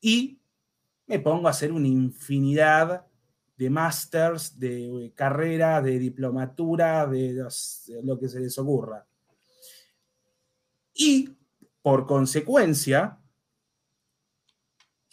y 0.00 0.40
me 1.06 1.20
pongo 1.20 1.46
a 1.46 1.50
hacer 1.50 1.72
una 1.72 1.88
infinidad 1.88 3.06
de 3.56 3.70
másters, 3.70 4.58
de 4.58 5.12
carrera, 5.14 5.80
de 5.82 5.98
diplomatura, 5.98 7.06
de 7.06 7.46
lo 8.02 8.18
que 8.18 8.28
se 8.28 8.40
les 8.40 8.58
ocurra. 8.58 9.06
Y 10.94 11.36
por 11.82 12.06
consecuencia, 12.06 13.18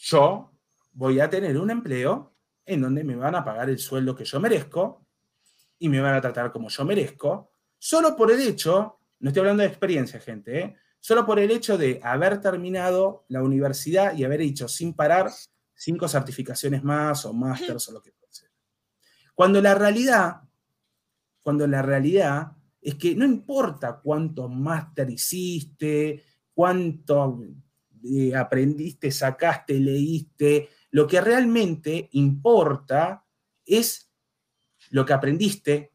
yo 0.04 0.51
voy 0.91 1.20
a 1.22 1.30
tener 1.30 1.58
un 1.58 1.72
empleo 1.72 2.36
en 2.66 2.82
donde 2.82 3.04
me 3.04 3.16
van 3.16 3.36
a 3.36 3.43
pagar 3.43 3.70
el 3.70 3.80
sueldo 3.80 4.14
que 4.16 4.26
yo 4.26 4.39
merezco 4.39 5.06
y 5.80 5.88
me 5.88 6.01
van 6.01 6.16
a 6.16 6.22
tratar 6.22 6.51
como 6.51 6.70
yo 6.70 6.84
merezco, 6.84 7.51
solo 7.78 8.16
por 8.16 8.32
el 8.32 8.41
hecho, 8.41 8.99
no 9.20 9.30
estoy 9.30 9.41
hablando 9.41 9.64
de 9.64 9.70
experiencia, 9.70 10.20
gente, 10.20 10.60
¿eh? 10.60 10.76
solo 10.99 11.26
por 11.26 11.39
el 11.39 11.51
hecho 11.51 11.78
de 11.78 12.01
haber 12.04 12.41
terminado 12.41 13.26
la 13.30 13.41
universidad 13.41 14.16
y 14.16 14.26
haber 14.26 14.41
hecho 14.41 14.68
sin 14.68 14.93
parar 14.93 15.32
cinco 15.74 16.08
certificaciones 16.08 16.84
más 16.84 17.26
o 17.26 17.34
másters 17.34 17.88
o 17.88 17.93
lo 17.93 18.01
que 18.01 18.12
fuese. 18.12 18.47
Cuando 19.34 19.62
la 19.62 19.74
realidad, 19.74 20.41
cuando 21.41 21.66
la 21.66 21.82
realidad 21.82 22.51
es 22.82 22.95
que 22.95 23.16
no 23.16 23.24
importa 23.24 24.01
cuánto 24.04 24.49
máster 24.49 25.10
hiciste, 25.10 26.24
cuánto 26.54 27.39
aprendiste, 28.36 29.12
sacaste, 29.12 29.74
leíste, 29.80 30.70
lo 30.91 31.08
que 31.08 31.22
realmente 31.22 32.10
importa 32.14 33.26
es 33.66 34.12
lo 34.89 35.06
que 35.06 35.14
aprendiste, 35.14 35.93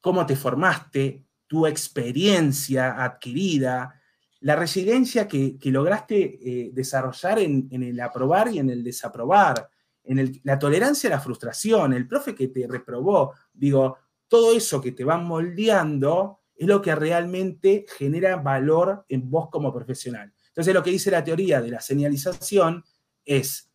cómo 0.00 0.26
te 0.26 0.36
formaste, 0.36 1.24
tu 1.46 1.66
experiencia 1.66 3.02
adquirida, 3.02 4.00
la 4.40 4.56
resiliencia 4.56 5.26
que, 5.26 5.58
lograste 5.64 6.38
eh, 6.42 6.70
desarrollar 6.72 7.38
en, 7.38 7.68
el 7.70 7.98
aprobar 8.00 8.52
y 8.52 8.58
en 8.58 8.68
el 8.68 8.84
desaprobar, 8.84 9.68
en 10.02 10.40
la 10.42 10.58
tolerancia 10.58 11.08
a 11.08 11.12
la 11.12 11.20
frustración, 11.20 11.94
el 11.94 12.06
profe 12.06 12.34
que 12.34 12.48
te 12.48 12.66
reprobó, 12.66 13.32
digo, 13.52 13.96
todo 14.28 14.54
eso 14.54 14.80
que 14.80 14.92
te 14.92 15.04
van 15.04 15.24
moldeando 15.24 16.40
es 16.54 16.66
lo 16.66 16.82
que 16.82 16.94
realmente 16.94 17.86
genera 17.96 18.36
valor 18.36 19.06
en 19.08 19.30
vos 19.30 19.48
como 19.50 19.72
profesional. 19.72 20.32
Entonces 20.54 20.72
lo 20.72 20.84
que 20.84 20.92
dice 20.92 21.10
la 21.10 21.24
teoría 21.24 21.60
de 21.60 21.70
la 21.70 21.80
señalización 21.80 22.84
es, 23.24 23.72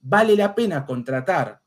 vale 0.00 0.34
la 0.34 0.56
pena 0.56 0.84
contratar 0.84 1.62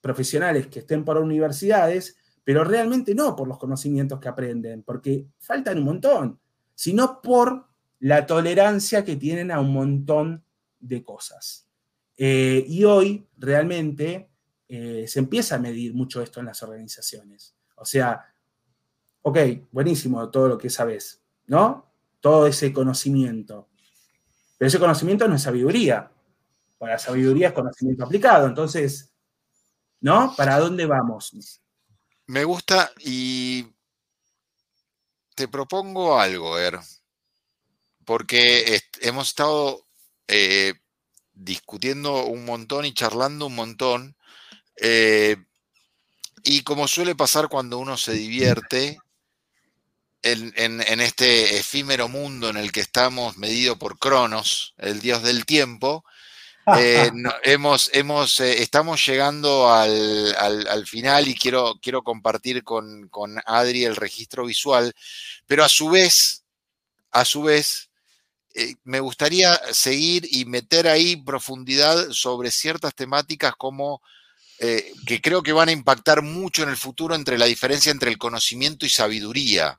profesionales 0.00 0.68
que 0.68 0.78
estén 0.78 1.04
por 1.04 1.16
universidades, 1.18 2.16
pero 2.44 2.62
realmente 2.62 3.12
no 3.12 3.34
por 3.34 3.48
los 3.48 3.58
conocimientos 3.58 4.20
que 4.20 4.28
aprenden, 4.28 4.84
porque 4.84 5.26
faltan 5.40 5.78
un 5.78 5.84
montón, 5.84 6.40
sino 6.74 7.20
por 7.20 7.66
la 7.98 8.24
tolerancia 8.24 9.04
que 9.04 9.16
tienen 9.16 9.50
a 9.50 9.60
un 9.60 9.72
montón 9.72 10.44
de 10.78 11.02
cosas. 11.02 11.68
Eh, 12.16 12.64
y 12.68 12.84
hoy 12.84 13.26
realmente 13.36 14.30
eh, 14.68 15.06
se 15.08 15.18
empieza 15.18 15.56
a 15.56 15.58
medir 15.58 15.92
mucho 15.92 16.22
esto 16.22 16.38
en 16.38 16.46
las 16.46 16.62
organizaciones. 16.62 17.56
O 17.74 17.84
sea, 17.84 18.24
ok, 19.22 19.38
buenísimo 19.72 20.30
todo 20.30 20.48
lo 20.48 20.58
que 20.58 20.70
sabes, 20.70 21.20
¿no? 21.46 21.92
Todo 22.20 22.46
ese 22.46 22.72
conocimiento. 22.72 23.68
Pero 24.58 24.68
ese 24.68 24.78
conocimiento 24.78 25.26
no 25.26 25.36
es 25.36 25.42
sabiduría. 25.42 26.10
Para 26.76 26.92
la 26.92 26.98
sabiduría 26.98 27.48
es 27.48 27.54
conocimiento 27.54 28.04
aplicado. 28.04 28.46
Entonces, 28.46 29.12
¿no? 30.00 30.34
¿Para 30.36 30.58
dónde 30.58 30.84
vamos? 30.84 31.32
Me 32.26 32.44
gusta 32.44 32.90
y 32.98 33.66
te 35.34 35.48
propongo 35.48 36.20
algo, 36.20 36.58
Er 36.58 36.78
porque 38.08 38.80
hemos 39.02 39.28
estado 39.28 39.86
eh, 40.28 40.72
discutiendo 41.34 42.24
un 42.24 42.46
montón 42.46 42.86
y 42.86 42.94
charlando 42.94 43.44
un 43.44 43.54
montón. 43.54 44.16
Eh, 44.76 45.36
y 46.42 46.62
como 46.62 46.88
suele 46.88 47.14
pasar 47.14 47.50
cuando 47.50 47.76
uno 47.76 47.98
se 47.98 48.14
divierte, 48.14 48.98
en, 50.22 51.00
este 51.00 51.58
efímero 51.58 52.08
mundo 52.08 52.48
en 52.48 52.56
el 52.56 52.72
que 52.72 52.80
estamos 52.80 53.36
medido 53.36 53.78
por 53.78 53.98
Cronos, 53.98 54.74
el 54.78 55.00
dios 55.00 55.22
del 55.22 55.46
tiempo, 55.46 56.04
eh, 56.76 57.10
hemos, 57.44 57.90
hemos, 57.92 58.40
estamos 58.40 59.04
llegando 59.06 59.72
al, 59.72 60.86
final 60.86 61.28
y 61.28 61.34
quiero, 61.34 61.78
quiero 61.80 62.02
compartir 62.02 62.64
con, 62.64 63.08
con 63.08 63.40
Adri 63.46 63.84
el 63.84 63.96
registro 63.96 64.44
visual, 64.44 64.94
pero 65.46 65.64
a 65.64 65.68
su 65.68 65.88
vez, 65.88 66.44
a 67.10 67.24
su 67.24 67.42
vez, 67.42 67.88
eh, 68.54 68.74
me 68.84 69.00
gustaría 69.00 69.60
seguir 69.72 70.26
y 70.30 70.44
meter 70.44 70.88
ahí 70.88 71.16
profundidad 71.16 72.10
sobre 72.10 72.50
ciertas 72.50 72.94
temáticas 72.94 73.54
como 73.56 74.02
eh, 74.58 74.92
que 75.06 75.20
creo 75.20 75.44
que 75.44 75.52
van 75.52 75.68
a 75.68 75.72
impactar 75.72 76.22
mucho 76.22 76.64
en 76.64 76.68
el 76.68 76.76
futuro 76.76 77.14
entre 77.14 77.38
la 77.38 77.46
diferencia 77.46 77.92
entre 77.92 78.10
el 78.10 78.18
conocimiento 78.18 78.84
y 78.84 78.88
sabiduría. 78.88 79.78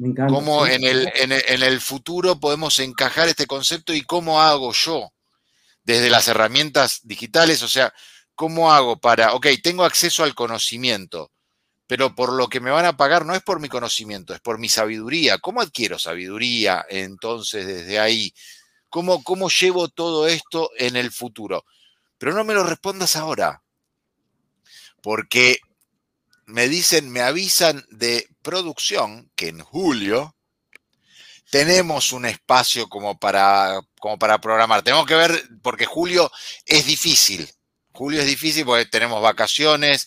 Me 0.00 0.14
cómo 0.14 0.66
en, 0.66 0.82
el, 0.82 1.12
en, 1.14 1.62
el, 1.62 1.78
futuro 1.78 2.40
podemos 2.40 2.78
encajar 2.78 3.28
este 3.28 3.46
concepto 3.46 3.92
y 3.92 4.00
cómo 4.00 4.40
hago 4.40 4.72
yo 4.72 5.12
desde 5.82 6.08
las 6.08 6.26
herramientas 6.26 7.00
digitales, 7.02 7.62
o 7.62 7.68
sea, 7.68 7.92
cómo 8.34 8.72
hago 8.72 8.98
para, 8.98 9.34
ok, 9.34 9.48
tengo 9.62 9.84
acceso 9.84 10.24
al 10.24 10.34
conocimiento, 10.34 11.30
pero 11.86 12.14
por 12.14 12.32
lo 12.32 12.48
que 12.48 12.60
me 12.60 12.70
van 12.70 12.86
a 12.86 12.96
pagar 12.96 13.26
no 13.26 13.34
es 13.34 13.42
por 13.42 13.60
mi 13.60 13.68
conocimiento, 13.68 14.32
es 14.32 14.40
por 14.40 14.58
mi 14.58 14.70
sabiduría. 14.70 15.36
¿Cómo 15.36 15.60
adquiero 15.60 15.98
sabiduría 15.98 16.82
entonces 16.88 17.66
desde 17.66 17.98
ahí? 17.98 18.32
¿Cómo, 18.88 19.22
cómo 19.22 19.50
llevo 19.50 19.88
todo 19.88 20.26
esto 20.26 20.70
en 20.78 20.96
el 20.96 21.10
futuro? 21.10 21.66
Pero 22.16 22.32
no 22.32 22.42
me 22.42 22.54
lo 22.54 22.64
respondas 22.64 23.16
ahora, 23.16 23.62
porque 25.02 25.60
me 26.50 26.68
dicen, 26.68 27.10
me 27.10 27.20
avisan 27.20 27.84
de 27.90 28.28
producción 28.42 29.30
que 29.36 29.48
en 29.48 29.60
julio 29.60 30.36
tenemos 31.50 32.12
un 32.12 32.26
espacio 32.26 32.88
como 32.88 33.18
para, 33.18 33.80
como 33.98 34.18
para 34.18 34.40
programar. 34.40 34.82
Tenemos 34.82 35.06
que 35.06 35.14
ver, 35.14 35.48
porque 35.62 35.84
julio 35.84 36.30
es 36.64 36.86
difícil. 36.86 37.48
Julio 37.92 38.20
es 38.20 38.26
difícil 38.26 38.64
porque 38.64 38.86
tenemos 38.86 39.20
vacaciones, 39.20 40.06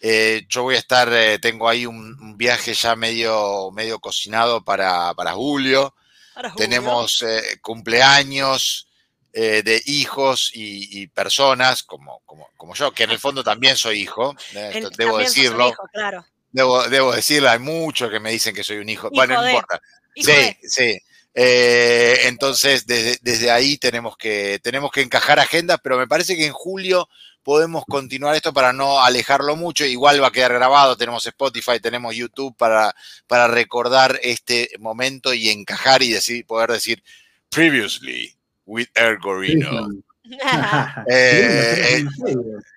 eh, 0.00 0.44
yo 0.48 0.64
voy 0.64 0.74
a 0.74 0.78
estar, 0.78 1.12
eh, 1.12 1.38
tengo 1.38 1.68
ahí 1.68 1.86
un, 1.86 2.36
viaje 2.36 2.74
ya 2.74 2.96
medio, 2.96 3.70
medio 3.70 4.00
cocinado 4.00 4.64
para, 4.64 5.14
julio. 5.32 5.94
Tenemos 6.56 7.22
eh, 7.22 7.58
cumpleaños 7.62 8.88
de 9.32 9.82
hijos 9.86 10.50
y, 10.54 11.06
personas 11.08 11.82
como, 11.82 12.20
como, 12.26 12.74
yo, 12.74 12.92
que 12.92 13.04
en 13.04 13.10
el 13.10 13.18
fondo 13.18 13.42
también 13.42 13.76
soy 13.76 14.00
hijo, 14.00 14.34
debo 14.96 15.18
decirlo. 15.18 15.74
debo, 16.50 16.88
debo, 16.88 17.12
decirlo, 17.14 17.50
hay 17.50 17.58
muchos 17.58 18.10
que 18.10 18.20
me 18.20 18.30
dicen 18.30 18.54
que 18.54 18.64
soy 18.64 18.78
un 18.78 18.88
hijo. 18.88 19.10
bueno, 19.10 19.40
no 19.40 19.48
importa. 19.48 19.80
sí, 20.14 20.56
sí. 20.62 20.98
entonces, 21.34 22.86
desde, 22.86 23.18
desde, 23.22 23.50
ahí 23.50 23.78
tenemos 23.78 24.16
que, 24.16 24.60
tenemos 24.62 24.90
que 24.90 25.02
encajar 25.02 25.40
agendas, 25.40 25.78
pero 25.82 25.96
me 25.96 26.06
parece 26.06 26.36
que 26.36 26.46
en 26.46 26.52
julio 26.52 27.08
podemos 27.42 27.84
continuar 27.86 28.34
esto 28.34 28.52
para 28.52 28.72
no 28.72 29.02
alejarlo 29.02 29.56
mucho. 29.56 29.84
Igual 29.84 30.22
va 30.22 30.28
a 30.28 30.32
quedar 30.32 30.52
grabado, 30.52 30.96
tenemos 30.96 31.26
Spotify, 31.26 31.80
tenemos 31.80 32.14
YouTube 32.14 32.56
para, 32.56 32.94
para 33.26 33.48
recordar 33.48 34.18
este 34.22 34.70
momento 34.78 35.34
y 35.34 35.48
encajar 35.48 36.02
y 36.02 36.12
decir, 36.12 36.46
poder 36.46 36.70
decir 36.70 37.02
previously 37.48 38.36
with 38.66 38.88
Ergorino. 38.94 39.88
Eh, 41.08 42.04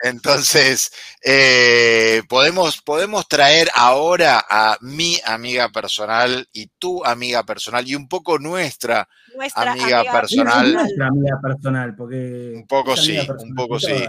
entonces, 0.04 0.92
eh, 1.24 2.24
podemos, 2.28 2.82
podemos 2.82 3.28
traer 3.28 3.70
ahora 3.74 4.44
a 4.50 4.78
mi 4.82 5.20
amiga 5.26 5.70
personal 5.70 6.48
y 6.52 6.68
tu 6.80 7.06
amiga 7.06 7.44
personal 7.44 7.88
y 7.88 7.96
un 7.96 8.08
poco 8.08 8.40
nuestra, 8.40 9.08
amiga, 9.56 10.04
personal. 10.12 10.74
Nuestra 10.74 11.08
amiga 11.08 11.40
personal, 11.42 11.96
porque. 11.96 12.54
Un 12.56 12.68
poco 12.68 12.98
sí, 12.98 13.18
un 13.40 13.56
poco 13.56 13.80
sí. 13.80 14.04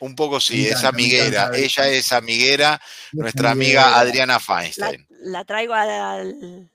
Un 0.00 0.16
poco 0.16 0.40
sí, 0.40 0.66
es 0.66 0.82
amiguera. 0.82 1.50
Ella 1.54 1.88
es 1.88 2.12
amiguera, 2.12 2.80
nuestra 3.12 3.52
amiga 3.52 4.00
Adriana 4.00 4.40
Feinstein. 4.40 5.06
La, 5.20 5.44
traigo 5.44 5.74
al. 5.74 6.71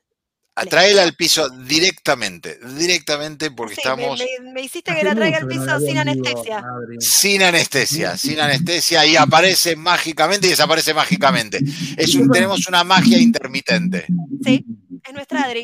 Traela 0.66 1.04
al 1.04 1.14
piso 1.14 1.50
directamente, 1.50 2.60
directamente 2.78 3.52
porque 3.52 3.76
estamos... 3.76 4.22
Me, 4.54 4.62
hiciste 4.62 4.96
que 4.96 5.04
la 5.04 5.14
traiga 5.14 5.38
al 5.38 5.48
piso 5.48 5.80
sin 5.80 5.98
anestesia. 5.98 6.64
Sin 7.00 7.44
anestesia, 7.44 8.18
sin 8.18 8.40
anestesia 8.40 9.06
y 9.06 9.16
aparece 9.16 9.76
mágicamente 9.76 10.48
y 10.48 10.52
desaparece 10.52 10.94
mágicamente. 10.94 11.60
Es 11.96 12.16
un, 12.16 12.30
tenemos 12.30 12.68
una 12.68 12.84
magia 12.84 13.20
intermitente. 13.20 14.06
Sí, 14.44 14.66
es 15.08 15.14
nuestra 15.14 15.44
Adri. 15.44 15.64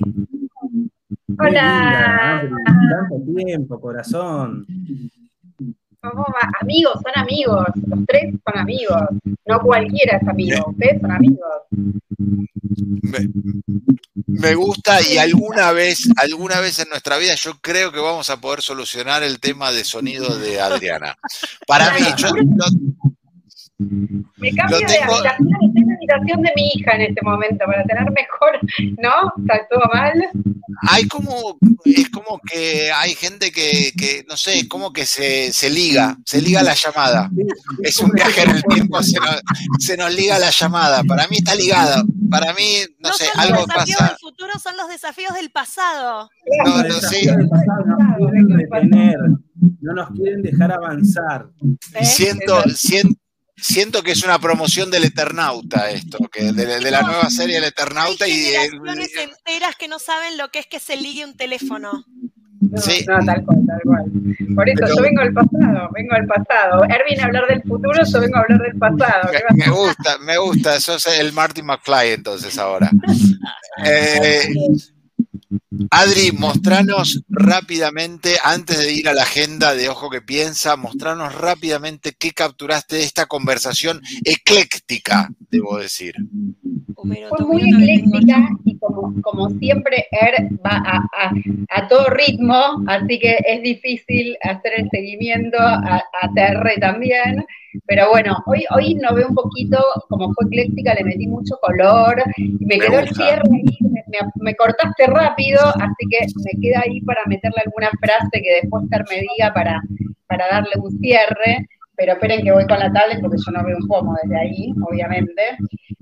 Hola. 1.39 2.49
Tanto 3.09 3.33
tiempo, 3.35 3.79
corazón. 3.79 4.65
Somos 6.03 6.27
amigos, 6.59 6.93
son 7.01 7.11
amigos, 7.15 7.65
los 7.87 7.99
tres 8.07 8.33
son 8.45 8.59
amigos, 8.59 9.01
no 9.45 9.61
cualquiera 9.61 10.17
es 10.17 10.27
amigo, 10.27 10.65
ustedes 10.69 11.01
son 11.01 11.11
amigos. 11.11 11.49
Me, 14.27 14.55
gusta 14.55 15.01
y 15.01 15.17
alguna 15.17 15.71
vez, 15.71 16.09
alguna 16.17 16.59
vez 16.59 16.79
en 16.79 16.89
nuestra 16.89 17.17
vida 17.17 17.35
yo 17.35 17.53
creo 17.61 17.91
que 17.91 17.99
vamos 17.99 18.29
a 18.29 18.41
poder 18.41 18.61
solucionar 18.61 19.23
el 19.23 19.39
tema 19.39 19.71
de 19.71 19.85
sonido 19.85 20.37
de 20.37 20.59
Adriana. 20.59 21.17
Para 21.67 21.93
mí, 21.93 22.01
yo, 22.17 22.29
me 24.37 24.51
cambio 24.53 24.79
de 24.79 24.97
habitación, 24.97 25.47
estoy 25.61 25.81
en 25.81 25.87
la 25.87 25.95
habitación 25.95 26.41
de 26.41 26.51
mi 26.55 26.71
hija 26.73 26.91
en 26.95 27.01
este 27.01 27.21
momento 27.23 27.65
para 27.65 27.83
tener 27.83 28.11
mejor, 28.11 28.59
¿no? 28.97 29.33
Está 29.41 29.67
todo 29.69 29.83
mal. 29.93 30.13
Hay 30.89 31.07
como, 31.07 31.57
es 31.85 32.09
como 32.09 32.39
que 32.39 32.91
hay 32.91 33.15
gente 33.15 33.51
que, 33.51 33.91
que 33.97 34.25
no 34.27 34.37
sé, 34.37 34.59
es 34.59 34.67
como 34.67 34.91
que 34.91 35.05
se, 35.05 35.51
se, 35.53 35.69
liga, 35.69 36.17
se 36.25 36.41
liga 36.41 36.63
la 36.63 36.73
llamada. 36.73 37.29
Es 37.81 37.99
un 37.99 38.11
viaje 38.11 38.43
en 38.43 38.49
el 38.51 38.63
tiempo, 38.63 39.01
se 39.03 39.19
nos, 39.19 39.41
se 39.79 39.97
nos 39.97 40.13
liga 40.13 40.39
la 40.39 40.49
llamada. 40.49 41.03
Para 41.03 41.27
mí 41.27 41.37
está 41.37 41.55
ligada. 41.55 42.03
Para 42.29 42.53
mí, 42.53 42.63
no, 42.99 43.13
sé, 43.13 43.25
algo 43.35 43.65
pasa. 43.67 43.79
Los 43.79 43.85
desafíos 43.85 44.09
del 44.09 44.17
futuro 44.19 44.51
son 44.59 44.77
los 44.77 44.89
desafíos 44.89 45.33
del 45.35 45.51
pasado. 45.51 46.29
No, 46.65 46.83
no, 46.83 46.93
sí. 46.95 47.27
no 47.27 48.17
quieren 48.17 48.49
retener, 48.49 49.17
no 49.81 49.93
nos 49.93 50.09
quieren 50.11 50.41
dejar 50.41 50.71
avanzar. 50.71 51.47
Siento, 52.01 52.63
siento 52.69 53.22
siento 53.63 54.03
que 54.03 54.11
es 54.11 54.23
una 54.23 54.39
promoción 54.39 54.91
del 54.91 55.05
Eternauta 55.05 55.89
esto, 55.89 56.17
que 56.31 56.51
de, 56.51 56.91
la 56.91 57.01
nueva 57.01 57.29
serie 57.29 57.55
del 57.55 57.65
Eternauta. 57.65 58.25
Hay 58.25 58.31
generaciones 58.33 59.11
y, 59.15 59.19
enteras 59.19 59.75
que 59.77 59.87
no 59.87 59.99
saben 59.99 60.37
lo 60.37 60.49
que 60.49 60.59
es 60.59 60.67
que 60.67 60.79
se 60.79 60.97
ligue 60.97 61.23
un 61.23 61.35
teléfono. 61.35 62.03
sí. 62.77 63.05
no, 63.07 63.25
tal 63.25 63.45
cual, 63.45 63.59
tal 63.65 63.81
cual. 63.83 64.03
Por 64.53 64.69
eso 64.69 64.95
yo 64.95 65.01
vengo 65.01 65.21
del 65.21 65.33
pasado, 65.33 65.89
vengo 65.93 66.15
del 66.15 66.27
pasado. 66.27 66.83
Erwin 66.83 67.21
a 67.21 67.25
hablar 67.25 67.47
del 67.47 67.63
futuro, 67.63 68.01
yo 68.05 68.19
vengo 68.19 68.37
a 68.37 68.41
hablar 68.41 68.61
del 68.61 68.77
pasado. 68.77 69.31
Me, 69.55 69.69
gusta, 69.69 70.17
me 70.19 70.37
gusta, 70.37 70.75
eso 70.75 70.95
es 70.95 71.07
el 71.07 71.31
Martin 71.31 71.65
McFly 71.65 72.09
entonces 72.11 72.57
ahora. 72.57 72.91
eh, 73.85 74.49
Adri, 75.91 76.31
mostranos 76.31 77.21
rápidamente, 77.29 78.37
antes 78.43 78.77
de 78.79 78.93
ir 78.93 79.09
a 79.09 79.13
la 79.13 79.23
agenda 79.23 79.75
de 79.75 79.89
Ojo 79.89 80.09
que 80.09 80.21
Piensa, 80.21 80.75
mostranos 80.75 81.33
rápidamente 81.33 82.15
qué 82.17 82.31
capturaste 82.31 82.97
de 82.97 83.03
esta 83.03 83.25
conversación 83.25 84.01
ecléctica, 84.23 85.29
debo 85.49 85.77
decir. 85.77 86.15
Fue 87.29 87.45
muy 87.45 87.61
ecléctica 87.69 88.49
y 88.65 88.77
como, 88.77 89.49
siempre, 89.59 90.07
Er 90.11 90.49
va 90.65 90.81
a, 91.13 91.87
todo 91.87 92.09
ritmo, 92.09 92.83
así 92.87 93.19
que 93.19 93.37
es 93.45 93.61
difícil 93.61 94.37
hacer 94.41 94.73
el 94.77 94.89
seguimiento 94.89 95.57
a, 95.59 95.97
a 95.97 96.29
TR 96.33 96.79
también. 96.79 97.45
Pero 97.87 98.09
bueno, 98.11 98.37
hoy, 98.45 98.65
hoy 98.75 98.95
no 98.95 99.15
veo 99.15 99.27
un 99.27 99.35
poquito, 99.35 99.79
como 100.07 100.31
fue 100.33 100.45
ecléctica, 100.45 100.93
le 100.93 101.03
metí 101.03 101.27
mucho 101.27 101.55
color, 101.61 102.23
y 102.37 102.65
me, 102.65 102.77
quedó 102.77 102.99
el 102.99 103.09
cierre 103.09 103.41
ahí, 103.51 103.77
me, 104.39 104.55
cortaste 104.55 105.07
rápido, 105.07 105.59
así 105.59 106.05
que 106.09 106.25
me 106.43 106.61
queda 106.61 106.81
ahí 106.85 107.01
para 107.01 107.21
meterle 107.25 107.63
alguna 107.65 107.89
frase 107.99 108.41
que 108.43 108.61
después 108.61 108.83
Ter 108.89 109.03
me 109.09 109.21
diga 109.21 109.53
para, 109.53 109.81
para 110.27 110.47
darle 110.47 110.73
un 110.77 110.91
cierre. 110.99 111.67
Pero 112.03 112.15
esperen 112.15 112.43
que 112.43 112.51
voy 112.51 112.67
con 112.67 112.77
la 112.79 112.91
tablet 112.91 113.21
porque 113.21 113.37
yo 113.37 113.51
no 113.53 113.63
veo 113.63 113.77
un 113.77 113.87
pomo 113.87 114.13
desde 114.21 114.37
ahí, 114.37 114.73
obviamente. 114.89 115.41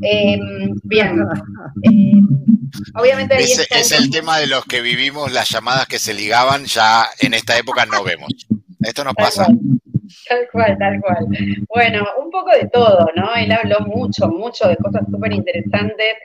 Em, 0.01 0.73
bien. 0.83 1.15
Em, 1.83 2.27
obviamente 2.95 3.35
ahí 3.35 3.43
es 3.43 3.91
el 3.91 4.09
tema 4.09 4.39
de 4.39 4.47
los 4.47 4.65
que 4.65 4.81
vivimos 4.81 5.31
las 5.31 5.51
llamadas 5.51 5.85
que 5.85 5.99
se 5.99 6.15
ligaban, 6.15 6.65
ya 6.65 7.05
en 7.19 7.35
esta 7.35 7.55
época 7.55 7.85
no 7.85 8.03
vemos. 8.03 8.31
Esto 8.79 9.03
nos 9.03 9.13
pasa. 9.13 9.45
Tal 10.27 10.47
cual, 10.51 10.75
tal 10.79 10.99
cual. 11.01 11.27
Bueno, 11.69 12.03
un 12.19 12.31
poco 12.31 12.49
de 12.49 12.67
todo, 12.69 13.07
¿no? 13.15 13.35
Él 13.35 13.51
habló 13.51 13.81
mucho, 13.85 14.27
mucho 14.27 14.67
de 14.67 14.77
cosas 14.77 15.03
súper 15.11 15.33
interesantes 15.33 16.15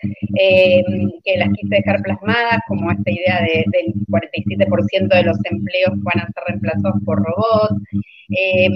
eh, 0.40 0.82
que 1.22 1.36
las 1.36 1.50
quise 1.50 1.76
dejar 1.76 2.00
plasmadas, 2.00 2.60
como 2.66 2.90
esta 2.90 3.10
idea 3.10 3.42
de, 3.42 3.64
del 3.72 3.94
47% 4.06 5.08
de 5.08 5.22
los 5.22 5.36
empleos 5.44 5.92
van 5.96 6.20
a 6.20 6.26
ser 6.32 6.44
reemplazados 6.46 7.02
por 7.04 7.22
robots, 7.22 7.76
eh, 8.30 8.68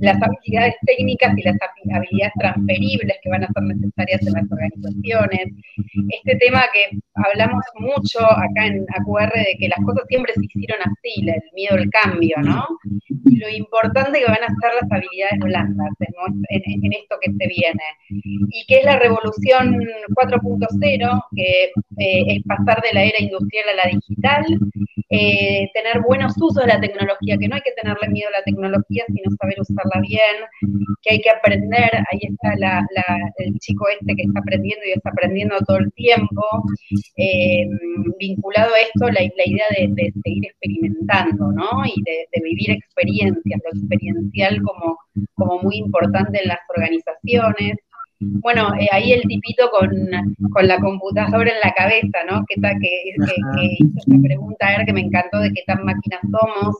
las 0.00 0.20
habilidades 0.22 0.74
técnicas 0.86 1.36
y 1.36 1.42
las 1.42 1.56
habilidades 1.94 2.32
transferibles 2.38 3.16
que 3.22 3.30
van 3.30 3.44
a 3.44 3.48
ser 3.52 3.62
necesarias 3.62 4.26
en 4.26 4.32
las 4.32 4.50
organizaciones. 4.50 5.46
Este 6.10 6.36
tema 6.36 6.64
que 6.72 6.98
hablamos 7.14 7.64
mucho 7.78 8.20
acá 8.20 8.66
en 8.66 8.84
AQR 8.96 9.32
de 9.32 9.56
que 9.58 9.68
las 9.68 9.78
cosas 9.84 10.04
siempre 10.08 10.32
se 10.34 10.44
hicieron 10.44 10.78
así, 10.82 11.28
el 11.28 11.42
miedo 11.54 11.76
al 11.76 11.90
cambio, 11.90 12.36
¿no? 12.42 12.66
Y 13.24 13.36
lo 13.36 13.48
importante 13.48 14.18
que 14.18 14.26
van 14.26 14.42
a 14.42 14.54
ser 14.60 14.74
las 14.80 14.90
habilidades 14.90 15.38
blandas 15.40 15.90
en, 16.00 16.92
esto 16.92 17.16
que 17.20 17.32
se 17.32 17.46
viene. 17.46 17.82
Y 18.08 18.64
que 18.66 18.78
es 18.78 18.84
la 18.84 18.98
revolución 18.98 19.80
4.0, 20.14 21.24
que 21.34 21.64
eh, 21.98 22.24
es 22.28 22.42
pasar 22.44 22.82
de 22.82 22.92
la 22.92 23.04
era 23.04 23.20
industrial 23.20 23.68
a 23.70 23.74
la 23.74 23.90
digital, 23.90 24.44
eh, 25.10 25.70
tener 25.72 26.02
buenos 26.02 26.34
usos 26.36 26.64
de 26.64 26.72
la 26.72 26.80
tecnología, 26.80 27.36
que 27.38 27.48
no 27.48 27.56
hay 27.56 27.62
que 27.62 27.72
tenerle 27.72 28.08
miedo 28.08 28.28
a 28.28 28.38
la 28.38 28.44
tecnología, 28.44 28.95
sino 29.06 29.30
saber 29.40 29.60
usarla 29.60 30.00
bien, 30.00 30.36
que 31.02 31.14
hay 31.14 31.20
que 31.20 31.30
aprender, 31.30 31.90
ahí 32.10 32.20
está 32.22 32.82
el 33.38 33.58
chico 33.58 33.86
este 33.88 34.14
que 34.14 34.22
está 34.22 34.40
aprendiendo 34.40 34.84
y 34.86 34.92
está 34.92 35.10
aprendiendo 35.10 35.56
todo 35.66 35.78
el 35.78 35.92
tiempo, 35.92 36.42
eh, 37.16 37.68
vinculado 38.18 38.74
a 38.74 38.80
esto 38.80 39.08
la, 39.10 39.22
idea 39.22 39.64
de, 39.70 40.12
seguir 40.22 40.46
experimentando, 40.46 41.52
¿no? 41.52 41.84
Y 41.84 42.02
de, 42.02 42.42
vivir 42.42 42.70
experiencias, 42.70 43.60
lo 43.64 43.80
experiencial 43.80 44.62
como, 44.62 44.98
como 45.34 45.62
muy 45.62 45.76
importante 45.78 46.40
en 46.40 46.48
las 46.48 46.60
organizaciones, 46.68 47.76
bueno, 48.18 48.74
eh, 48.80 48.88
ahí 48.92 49.12
el 49.12 49.22
tipito 49.22 49.70
con, 49.70 50.66
la 50.66 50.80
computadora 50.80 51.50
en 51.50 51.60
la 51.62 51.72
cabeza, 51.74 52.24
¿no? 52.28 52.44
Que, 52.48 52.60
que, 52.60 53.12
hizo 53.78 53.98
esa 53.98 54.22
pregunta, 54.22 54.66
a 54.66 54.78
ver, 54.78 54.86
que 54.86 54.92
me 54.92 55.02
encantó 55.02 55.38
de 55.38 55.52
qué 55.52 55.62
tan 55.66 55.84
máquinas 55.84 56.20
somos. 56.22 56.76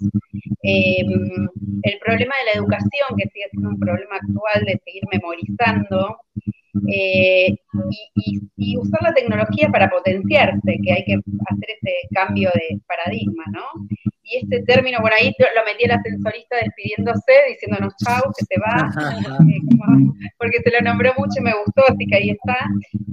Em, 0.69 1.49
el 1.85 1.99
problema 2.05 2.35
de 2.39 2.45
la 2.47 2.59
educación, 2.59 3.17
que 3.17 3.29
sigue 3.29 3.47
siendo 3.53 3.69
un 3.69 3.79
problema 3.79 4.17
actual 4.17 4.65
de 4.65 4.81
seguir 4.85 5.05
memorizando. 5.13 6.19
Eh, 6.89 7.57
y, 8.57 8.77
usar 8.77 9.01
la 9.03 9.15
tecnología 9.15 9.69
para 9.71 9.89
potenciarse, 9.89 10.79
que 10.83 10.93
hay 10.93 11.05
que 11.05 11.15
hacer 11.15 11.69
ese 11.81 11.93
cambio 12.13 12.51
de 12.53 12.81
paradigma, 12.87 13.45
¿no? 13.53 13.87
Y 14.25 14.39
este 14.39 14.63
término, 14.65 14.99
por 15.01 15.13
ahí 15.13 15.33
lo 15.39 15.65
metí 15.65 15.85
el 15.85 15.93
ascensorista 15.93 16.57
despidiéndose, 16.57 17.33
diciéndonos 17.49 17.95
chau, 18.05 18.23
que 18.37 18.45
se 18.45 18.61
va, 18.61 18.91
eh, 19.41 19.61
porque 20.39 20.59
se 20.65 20.73
lo 20.73 20.81
nombró 20.81 21.13
mucho 21.17 21.39
y 21.39 21.43
me 21.43 21.55
gustó, 21.65 21.85
así 21.89 22.07
que 22.07 22.17
ahí 22.17 22.31
está. 22.31 22.59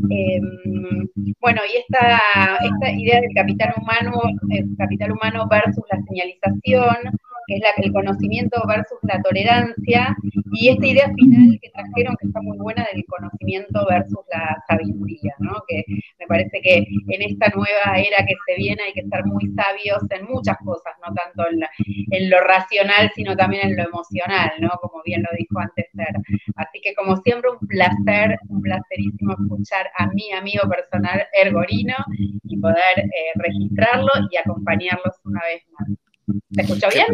Em, 0.09 1.07
bueno, 1.39 1.61
y 1.71 1.77
esta, 1.77 2.19
esta 2.65 2.91
idea 2.91 3.21
del 3.21 3.33
capital 3.35 3.73
humano, 3.79 4.21
el 4.49 4.75
capital 4.75 5.11
humano 5.11 5.47
versus 5.49 5.83
la 5.91 6.01
señalización, 6.01 7.13
que 7.47 7.55
es 7.55 7.61
la, 7.61 7.69
el 7.83 7.91
conocimiento 7.91 8.61
versus 8.67 8.99
la 9.03 9.21
tolerancia, 9.21 10.15
y 10.53 10.69
esta 10.69 10.85
idea 10.85 11.11
final 11.15 11.59
que 11.61 11.69
trajeron, 11.69 12.15
que 12.19 12.27
está 12.27 12.41
muy 12.41 12.57
buena, 12.57 12.85
del 12.93 13.03
conocimiento 13.05 13.85
versus 13.89 14.19
la 14.31 14.63
sabiduría, 14.67 15.33
¿no? 15.39 15.53
que 15.67 15.83
me 16.19 16.27
parece 16.27 16.61
que 16.61 16.77
en 16.77 17.21
esta 17.21 17.49
nueva 17.49 17.97
era 17.97 18.25
que 18.25 18.35
se 18.45 18.55
viene 18.55 18.83
hay 18.83 18.93
que 18.93 19.07
ser 19.07 19.25
muy 19.25 19.47
sabios 19.55 20.03
en 20.11 20.25
muchas 20.25 20.57
cosas, 20.63 20.93
no 21.05 21.13
tanto 21.13 21.43
en, 21.49 22.29
lo 22.29 22.39
racional, 22.41 23.11
sino 23.15 23.35
también 23.35 23.69
en 23.69 23.77
lo 23.77 23.83
emocional, 23.83 24.51
¿no? 24.59 24.69
como 24.81 25.01
bien 25.03 25.23
lo 25.23 25.29
dijo 25.37 25.59
antes 25.59 25.83
Ser. 25.93 26.15
Así 26.55 26.79
que 26.81 26.93
como 26.95 27.17
siempre, 27.17 27.49
un 27.49 27.67
placer, 27.67 28.37
un 28.49 28.61
placerísimo 28.61 29.33
escuchar 29.33 29.87
a 29.97 30.07
mi 30.07 30.31
amigo 30.31 30.67
personal 30.69 31.27
Ergorino 31.33 31.95
y 32.43 32.57
poder 32.57 32.99
eh, 32.99 33.31
registrarlo 33.35 34.11
y 34.31 34.37
acompañarlos 34.37 35.19
una 35.25 35.41
vez 35.41 35.63
más. 35.77 36.02
¿Se 36.51 36.61
escucha 36.61 36.89
bien? 36.89 37.05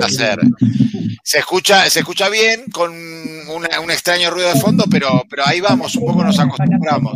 Se 1.23 1.39
escucha, 1.39 1.89
se 1.89 1.99
escucha 1.99 2.29
bien, 2.29 2.65
con 2.71 2.91
un 2.93 3.91
extraño 3.91 4.29
ruido 4.29 4.53
de 4.53 4.59
fondo, 4.59 4.85
pero, 4.89 5.23
pero 5.29 5.43
ahí 5.45 5.59
vamos, 5.59 5.95
un 5.95 6.05
poco 6.07 6.23
nos 6.23 6.39
acostumbramos. 6.39 7.13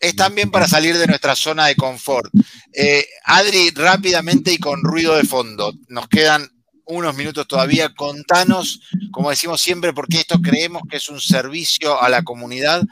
Es, 0.00 0.14
también 0.14 0.50
para 0.50 0.68
salir 0.68 0.96
de 0.96 1.06
nuestra 1.06 1.34
zona 1.34 1.66
de 1.66 1.74
confort. 1.74 2.32
Eh, 2.72 3.06
Adri, 3.24 3.70
rápidamente 3.70 4.52
y 4.52 4.58
con 4.58 4.82
ruido 4.82 5.16
de 5.16 5.24
fondo, 5.24 5.72
nos 5.88 6.06
quedan 6.08 6.48
unos 6.86 7.16
minutos 7.16 7.46
todavía. 7.48 7.92
Contanos, 7.94 8.80
como 9.10 9.30
decimos 9.30 9.60
siempre, 9.60 9.92
porque 9.92 10.18
esto 10.18 10.40
creemos 10.40 10.82
que 10.88 10.98
es 10.98 11.08
un 11.08 11.20
servicio 11.20 12.00
a 12.00 12.08
la 12.08 12.22
comunidad. 12.22 12.82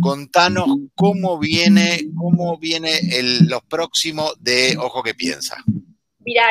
Contanos 0.00 0.68
cómo 0.94 1.38
viene, 1.38 2.06
cómo 2.16 2.58
viene 2.58 2.98
el, 3.12 3.46
lo 3.46 3.60
próximo 3.60 4.32
de 4.40 4.76
Ojo 4.78 5.02
que 5.02 5.14
Piensa. 5.14 5.56
Mira, 6.24 6.42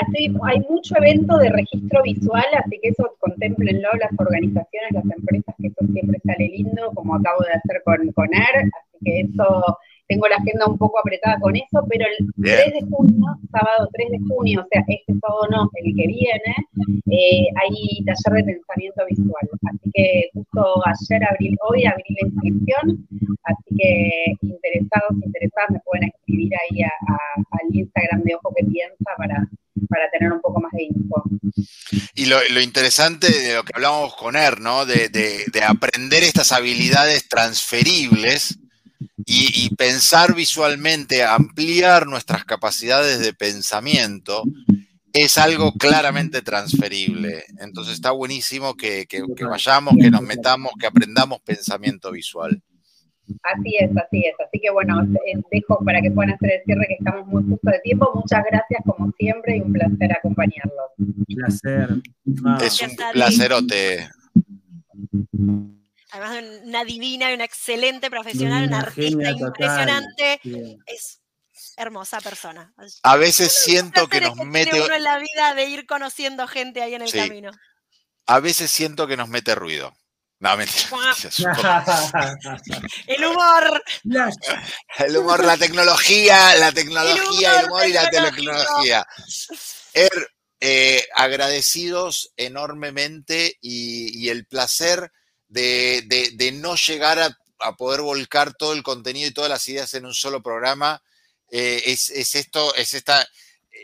hay 0.44 0.60
mucho 0.70 0.96
evento 0.98 1.38
de 1.38 1.50
registro 1.50 2.04
visual, 2.04 2.46
así 2.58 2.80
que 2.82 2.90
eso 2.90 3.16
contemplenlo 3.20 3.90
las 4.00 4.12
organizaciones, 4.18 4.92
las 4.92 5.06
empresas, 5.06 5.56
que 5.60 5.68
eso 5.68 5.86
siempre 5.94 6.20
sale 6.26 6.50
lindo, 6.50 6.92
como 6.94 7.16
acabo 7.16 7.42
de 7.44 7.54
hacer 7.54 7.82
con, 7.86 8.12
con 8.14 8.30
así 8.34 8.98
que 9.06 9.22
eso 9.22 9.78
tengo 10.12 10.28
la 10.28 10.36
agenda 10.36 10.68
un 10.68 10.78
poco 10.78 11.00
apretada 11.00 11.40
con 11.40 11.56
eso, 11.56 11.88
pero 11.88 12.06
el 12.06 12.28
3 12.36 12.74
de 12.74 12.82
junio, 12.92 13.28
sábado 13.50 13.88
3 13.94 14.12
de 14.12 14.20
junio, 14.28 14.60
o 14.60 14.68
sea, 14.70 14.84
este 14.86 15.14
sábado 15.22 15.48
no, 15.50 15.70
el 15.76 15.96
que 15.96 16.08
viene, 16.08 16.54
eh, 17.10 17.48
hay 17.56 18.04
taller 18.04 18.44
de 18.44 18.52
pensamiento 18.52 19.06
visual. 19.08 19.48
Así 19.72 19.90
que 19.94 20.30
justo 20.34 20.84
ayer 20.86 21.24
abrí, 21.24 21.56
hoy 21.64 21.86
abrí 21.86 22.04
la 22.20 22.28
inscripción, 22.28 23.08
así 23.44 23.70
que 23.78 24.36
interesados, 24.42 25.16
interesadas 25.24 25.72
me 25.72 25.80
pueden 25.80 26.10
escribir 26.10 26.52
ahí 26.60 26.84
al 26.84 27.68
Instagram 27.72 28.24
de 28.24 28.36
Ojo 28.36 28.54
que 28.54 28.66
Piensa 28.66 29.12
para, 29.18 29.48
para 29.90 30.10
tener 30.12 30.32
un 30.32 30.42
poco 30.42 30.62
más 30.62 30.72
de 30.74 30.84
info. 30.84 31.24
Y 32.16 32.26
lo, 32.26 32.62
interesante 32.62 33.30
de 33.30 33.56
lo 33.56 33.64
que 33.64 33.74
hablamos 33.76 34.16
con 34.16 34.36
Er, 34.36 34.60
¿no? 34.60 34.86
De, 34.86 35.10
de 35.10 35.64
aprender 35.64 36.24
estas 36.24 36.52
habilidades 36.52 37.28
transferibles 37.28 38.60
y, 39.26 39.74
pensar 39.76 40.36
visualmente, 40.36 41.24
ampliar 41.24 42.08
nuestras 42.08 42.46
capacidades 42.46 43.20
de 43.20 43.34
pensamiento, 43.34 44.44
es 45.14 45.38
algo 45.38 45.74
claramente 45.74 46.42
transferible. 46.42 47.46
Entonces 47.60 47.96
está 47.96 48.12
buenísimo 48.12 48.76
que, 48.76 49.08
vayamos, 49.42 49.96
que 50.00 50.12
nos 50.12 50.22
metamos, 50.22 50.74
que 50.80 50.88
aprendamos 50.88 51.42
pensamiento 51.42 52.12
visual. 52.12 52.62
Así 53.44 53.76
es, 53.80 53.92
así 53.98 54.26
es. 54.26 54.36
Así 54.40 54.60
que 54.62 54.72
bueno, 54.72 55.02
eh, 55.26 55.40
dejo 55.52 55.84
para 55.86 56.02
que 56.02 56.12
puedan 56.12 56.34
hacer 56.34 56.52
el 56.52 56.64
cierre 56.66 56.86
que 56.88 56.96
estamos 56.96 57.28
muy 57.28 57.44
justo 57.44 57.72
de 57.72 57.80
tiempo. 57.80 58.12
Muchas 58.14 58.44
gracias 58.50 58.82
como 58.86 59.12
siempre 59.18 59.58
y 59.58 59.62
un 59.62 59.74
placer 59.74 60.12
acompañarlos. 60.14 60.92
Un 60.98 61.26
placer. 61.28 61.90
Es 62.62 62.82
un 62.82 62.96
placerote 63.14 64.10
además 66.12 66.34
de 66.34 66.68
una 66.68 66.84
divina 66.84 67.32
y 67.32 67.36
una 67.36 67.46
excelente 67.46 68.10
profesional, 68.10 68.68
una, 68.68 68.80
artista 68.80 69.32
impresionante, 69.32 70.40
es 70.86 71.22
hermosa 71.78 72.20
persona. 72.20 72.74
A 73.04 73.16
veces 73.16 73.54
siento 73.64 74.08
que 74.08 74.22
nos 74.22 74.36
mete 74.36 74.82
uno 74.82 74.94
en 74.94 75.04
la 75.04 75.18
vida 75.18 75.54
de 75.56 75.66
ir 75.66 75.86
conociendo 75.86 76.48
gente 76.48 76.82
ahí 76.82 76.96
en 76.96 77.02
el 77.02 77.12
camino. 77.12 77.52
A 78.28 78.40
veces 78.40 78.70
siento 78.72 79.08
que 79.08 79.18
nos 79.18 79.30
mete 79.30 79.56
ruido. 79.56 79.94
No, 80.42 80.58
mentira. 80.58 80.90
el 83.06 83.26
humor. 83.26 83.84
El 84.98 85.18
humor, 85.18 85.46
la 85.46 85.56
tecnología, 85.56 86.56
la 86.56 86.72
tecnología, 86.72 87.60
el 87.60 87.66
humor, 87.68 87.88
y 87.88 87.94
la 87.94 88.10
tecnología. 88.10 89.06
Er, 89.94 90.32
eh, 90.60 91.08
agradecidos 91.14 92.34
enormemente 92.38 93.60
y, 93.62 94.30
el 94.30 94.48
placer 94.48 95.12
de, 95.48 96.52
no 96.60 96.76
llegar 96.76 97.20
a, 97.20 97.76
poder 97.78 98.02
volcar 98.02 98.56
todo 98.56 98.74
el 98.74 98.82
contenido 98.82 99.30
y 99.30 99.34
todas 99.34 99.52
las 99.52 99.68
ideas 99.68 99.94
en 99.94 100.08
un 100.08 100.16
solo 100.16 100.42
programa. 100.42 101.04
Eh, 101.52 101.84
es, 101.86 102.10
esto, 102.10 102.74
es 102.74 102.96
esta, 102.96 103.28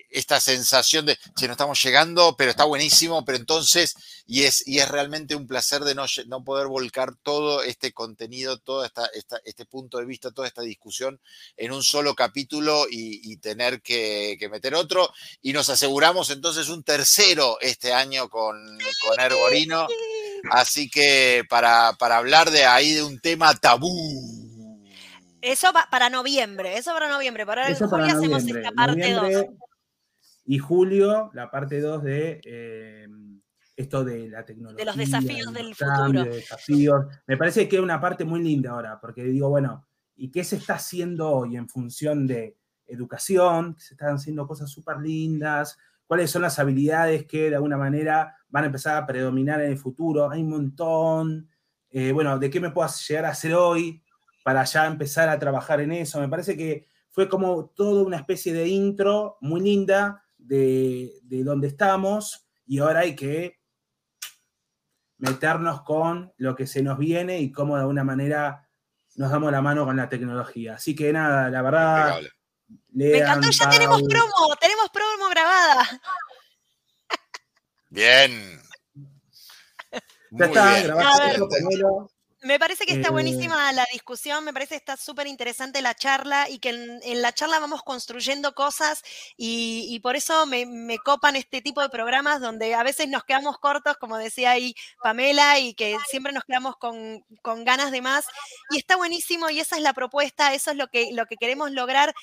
esta 0.10 0.40
sensación 0.40 1.06
de, 1.06 1.18
si 1.36 1.46
no 1.48 1.54
estamos 1.54 1.82
llegando, 1.84 2.36
pero 2.38 2.52
está 2.52 2.64
buenísimo, 2.64 3.26
pero 3.26 3.38
entonces, 3.38 3.96
y 4.26 4.44
es, 4.44 4.68
y 4.68 4.80
es 4.80 4.88
realmente 4.88 5.36
un 5.36 5.48
placer 5.48 5.84
de 5.84 5.96
no, 5.96 6.06
no 6.28 6.44
poder 6.44 6.68
volcar 6.68 7.16
todo 7.22 7.62
este 7.64 7.94
contenido, 7.94 8.58
todo 8.58 8.86
esta, 8.86 9.10
este 9.44 9.66
punto 9.66 9.98
de 9.98 10.06
vista, 10.06 10.32
toda 10.32 10.48
esta 10.48 10.62
discusión 10.62 11.20
en 11.56 11.72
un 11.72 11.84
solo 11.84 12.16
capítulo 12.16 12.86
y, 12.90 13.38
tener 13.38 13.82
que, 13.82 14.38
meter 14.52 14.74
otro. 14.74 15.12
Y 15.42 15.54
nos 15.54 15.70
aseguramos 15.70 16.30
entonces 16.30 16.70
un 16.70 16.84
tercero 16.84 17.58
este 17.62 17.94
año 17.94 18.30
con, 18.30 18.78
con 19.06 19.20
Erborino. 19.20 19.88
Así 20.52 20.90
que 20.90 21.44
para, 21.50 21.90
hablar 22.00 22.52
de 22.52 22.66
ahí 22.66 22.94
de 22.94 23.04
un 23.04 23.20
tema 23.20 23.54
tabú. 23.56 23.92
Eso 25.42 25.72
va 25.72 25.88
para 25.92 26.10
noviembre, 26.10 26.78
eso 26.78 26.94
para 26.94 27.10
noviembre. 27.10 27.46
Para 27.46 27.70
eso 27.70 27.88
julio 27.88 28.06
hacemos 28.06 28.44
esta 28.44 28.72
parte 28.72 29.14
2. 29.14 29.67
Y 30.48 30.58
julio, 30.58 31.30
la 31.34 31.52
parte 31.52 31.80
2 31.80 32.04
de 32.04 32.42
eh, 32.44 33.08
esto 33.76 34.04
de 34.04 34.30
la 34.30 34.44
tecnología. 34.44 34.78
De 34.78 34.86
los 34.86 34.98
desafíos 34.98 35.54
del 35.54 35.76
futuro. 35.76 36.24
Desafíos. 36.24 37.06
Me 37.28 37.38
parece 37.38 37.68
que 37.68 37.76
es 37.76 37.82
una 37.82 38.02
parte 38.02 38.26
muy 38.26 38.42
linda 38.42 38.72
ahora, 38.72 39.00
porque 39.00 39.24
digo, 39.24 39.50
bueno, 39.50 39.88
¿y 40.16 40.32
qué 40.32 40.44
se 40.44 40.56
está 40.56 40.76
haciendo 40.76 41.30
hoy 41.30 41.58
en 41.58 41.68
función 41.68 42.26
de 42.26 42.58
educación? 42.86 43.76
Se 43.78 43.94
están 43.94 44.16
haciendo 44.16 44.48
cosas 44.48 44.72
súper 44.72 44.98
lindas. 44.98 45.78
¿Cuáles 46.08 46.32
son 46.32 46.42
las 46.42 46.58
habilidades 46.58 47.26
que 47.26 47.50
de 47.50 47.56
alguna 47.58 47.78
manera 47.78 48.38
van 48.50 48.64
a 48.64 48.68
empezar 48.68 48.98
a 48.98 49.06
predominar 49.06 49.62
en 49.62 49.72
el 49.72 49.78
futuro. 49.78 50.30
Hay 50.30 50.42
un 50.42 50.50
montón. 50.50 51.50
Eh, 51.90 52.12
bueno, 52.12 52.38
¿de 52.40 52.50
qué 52.50 52.60
me 52.60 52.72
puedo 52.72 52.88
llegar 53.08 53.26
a 53.26 53.30
hacer 53.30 53.54
hoy 53.54 54.04
para 54.44 54.64
ya 54.64 54.88
empezar 54.88 55.30
a 55.30 55.40
trabajar 55.40 55.82
en 55.82 55.92
eso? 55.92 56.20
Me 56.20 56.30
parece 56.30 56.56
que 56.56 56.88
fue 57.10 57.28
como 57.28 57.68
toda 57.76 58.04
una 58.04 58.18
especie 58.18 58.54
de 58.54 58.68
intro 58.68 59.38
muy 59.42 59.62
linda 59.62 60.24
de, 60.48 61.20
de 61.24 61.44
dónde 61.44 61.68
estamos 61.68 62.48
y 62.66 62.80
ahora 62.80 63.02
hay 63.02 63.16
que 63.16 63.60
meternos 65.18 65.82
con 65.82 66.34
lo 66.38 66.56
que 66.56 66.68
se 66.68 66.82
nos 66.82 66.98
viene 66.98 67.40
y 67.40 67.52
cómo 67.52 67.76
de 67.76 67.82
alguna 67.82 68.04
manera 68.04 68.70
nos 69.16 69.32
damos 69.32 69.52
la 69.52 69.62
mano 69.62 69.86
con 69.86 69.98
la 69.98 70.10
tecnología. 70.10 70.76
Así 70.76 70.96
que 70.96 71.12
nada, 71.12 71.50
la 71.50 71.62
verdad. 71.62 72.20
Me 72.90 73.18
encantó, 73.18 73.50
ya 73.50 73.70
tenemos 73.70 74.02
promo, 74.04 74.56
tenemos 74.60 74.90
promo 74.90 75.30
grabada. 75.30 76.02
Bien. 77.90 78.62
Ya 80.32 80.46
está, 80.46 80.82
grabado. 80.82 82.12
Me 82.48 82.60
parece 82.60 82.86
que 82.86 82.94
está 82.94 83.10
eh, 83.10 83.12
buenísima 83.12 83.74
la 83.74 83.86
discusión, 83.92 84.46
me 84.46 84.54
parece 84.54 84.70
que 84.70 84.78
está 84.78 84.96
súper 84.96 85.28
interesante 85.28 85.82
la 85.82 85.94
charla 85.94 86.50
y 86.50 86.60
que 86.60 86.70
en, 86.70 87.22
la 87.22 87.34
charla 87.34 87.60
vamos 87.60 87.84
construyendo 87.84 88.56
cosas 88.56 89.04
y, 89.36 90.00
por 90.00 90.16
eso 90.16 90.46
me, 90.46 90.66
copan 91.04 91.36
este 91.36 91.62
tipo 91.62 91.82
de 91.82 91.90
programas 91.90 92.40
donde 92.40 92.74
a 92.74 92.84
veces 92.84 93.10
nos 93.10 93.26
quedamos 93.26 93.58
cortos, 93.58 93.98
como 93.98 94.18
decía 94.18 94.52
ahí 94.52 94.74
Pamela, 95.04 95.60
y 95.60 95.74
que 95.74 95.98
siempre 96.10 96.32
nos 96.32 96.46
quedamos 96.46 96.78
con, 96.78 97.26
ganas 97.66 97.92
de 97.92 98.02
más. 98.02 98.26
Y 98.72 98.78
está 98.78 98.96
buenísimo 98.96 99.50
y 99.50 99.60
esa 99.60 99.76
es 99.76 99.82
la 99.82 99.94
propuesta, 99.94 100.54
eso 100.54 100.72
es 100.72 100.78
lo 100.78 100.88
que, 100.88 101.10
lo 101.12 101.26
que 101.26 101.36
queremos 101.36 101.72
lograr. 101.72 102.14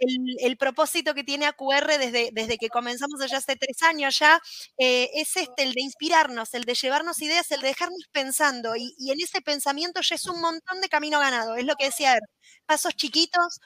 El, 0.00 0.58
propósito 0.58 1.14
que 1.14 1.24
tiene 1.24 1.46
AQR 1.46 1.86
desde, 1.98 2.30
desde 2.32 2.58
que 2.58 2.68
comenzamos 2.68 3.18
ya 3.30 3.38
hace 3.38 3.56
tres 3.56 3.82
años 3.82 4.18
ya, 4.18 4.42
eh, 4.76 5.08
es 5.14 5.34
este, 5.36 5.62
el 5.62 5.72
de 5.72 5.80
inspirarnos, 5.80 6.52
el 6.52 6.64
de 6.64 6.74
llevarnos 6.74 7.22
ideas, 7.22 7.50
el 7.50 7.62
de 7.62 7.68
dejarnos 7.68 8.04
pensando 8.12 8.76
y, 8.76 8.94
y 8.98 9.10
en 9.12 9.20
ese 9.20 9.40
pensamiento 9.40 9.69
pensamiento 9.70 10.00
ya 10.02 10.14
es 10.16 10.26
un 10.26 10.40
montón 10.40 10.80
de 10.80 10.88
camino 10.88 11.18
ganado. 11.20 11.54
Es 11.54 11.64
lo 11.64 11.74
que 11.76 11.86
decía, 11.86 12.18
pasos 12.66 12.94
chiquitos, 12.94 13.60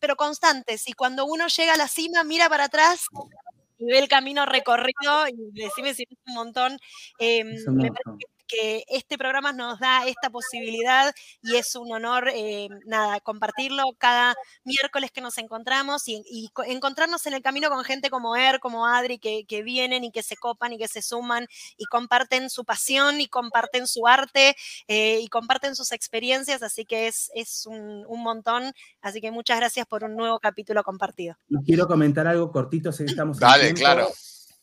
pero 0.00 0.16
constantes. 0.16 0.88
Y 0.88 0.92
cuando 0.92 1.26
uno 1.26 1.48
llega 1.48 1.74
a 1.74 1.76
la 1.76 1.88
cima, 1.88 2.22
mira 2.24 2.48
para 2.48 2.64
atrás 2.64 3.06
y 3.78 3.86
ve 3.86 3.98
el 3.98 4.08
camino 4.08 4.46
recorrido 4.46 5.28
y 5.28 5.60
decime 5.60 5.94
si 5.94 6.04
es 6.04 6.18
un 6.26 6.34
montón. 6.34 6.78
Eh, 7.18 7.44
me 7.44 7.88
parece 7.88 8.18
que 8.18 8.37
que 8.48 8.84
este 8.88 9.18
programa 9.18 9.52
nos 9.52 9.78
da 9.78 10.06
esta 10.06 10.30
posibilidad 10.30 11.14
y 11.42 11.56
es 11.56 11.76
un 11.76 11.92
honor, 11.92 12.30
eh, 12.34 12.68
nada, 12.86 13.20
compartirlo 13.20 13.84
cada 13.98 14.34
miércoles 14.64 15.10
que 15.12 15.20
nos 15.20 15.38
encontramos 15.38 16.08
y, 16.08 16.24
encontrarnos 16.66 17.26
en 17.26 17.34
el 17.34 17.42
camino 17.42 17.68
con 17.68 17.84
gente 17.84 18.10
como 18.10 18.34
Er, 18.36 18.58
como 18.58 18.86
Adri, 18.86 19.18
que, 19.18 19.62
vienen 19.62 20.04
y 20.04 20.10
que 20.10 20.22
se 20.22 20.36
copan 20.36 20.72
y 20.72 20.78
que 20.78 20.88
se 20.88 21.02
suman 21.02 21.46
y 21.76 21.84
comparten 21.86 22.48
su 22.48 22.64
pasión 22.64 23.20
y 23.20 23.28
comparten 23.28 23.86
su 23.86 24.06
arte 24.06 24.56
eh, 24.86 25.20
y 25.20 25.28
comparten 25.28 25.74
sus 25.74 25.92
experiencias, 25.92 26.62
así 26.62 26.84
que 26.84 27.08
es, 27.08 27.30
es 27.34 27.66
un, 27.66 28.06
montón, 28.08 28.72
así 29.00 29.20
que 29.20 29.30
muchas 29.30 29.58
gracias 29.58 29.86
por 29.86 30.04
un 30.04 30.16
nuevo 30.16 30.38
capítulo 30.40 30.82
compartido. 30.82 31.36
quiero 31.64 31.86
comentar 31.86 32.26
algo 32.26 32.50
cortito, 32.50 32.92
si 32.92 33.04
estamos 33.04 33.38
Dale, 33.38 33.74
claro. 33.74 34.08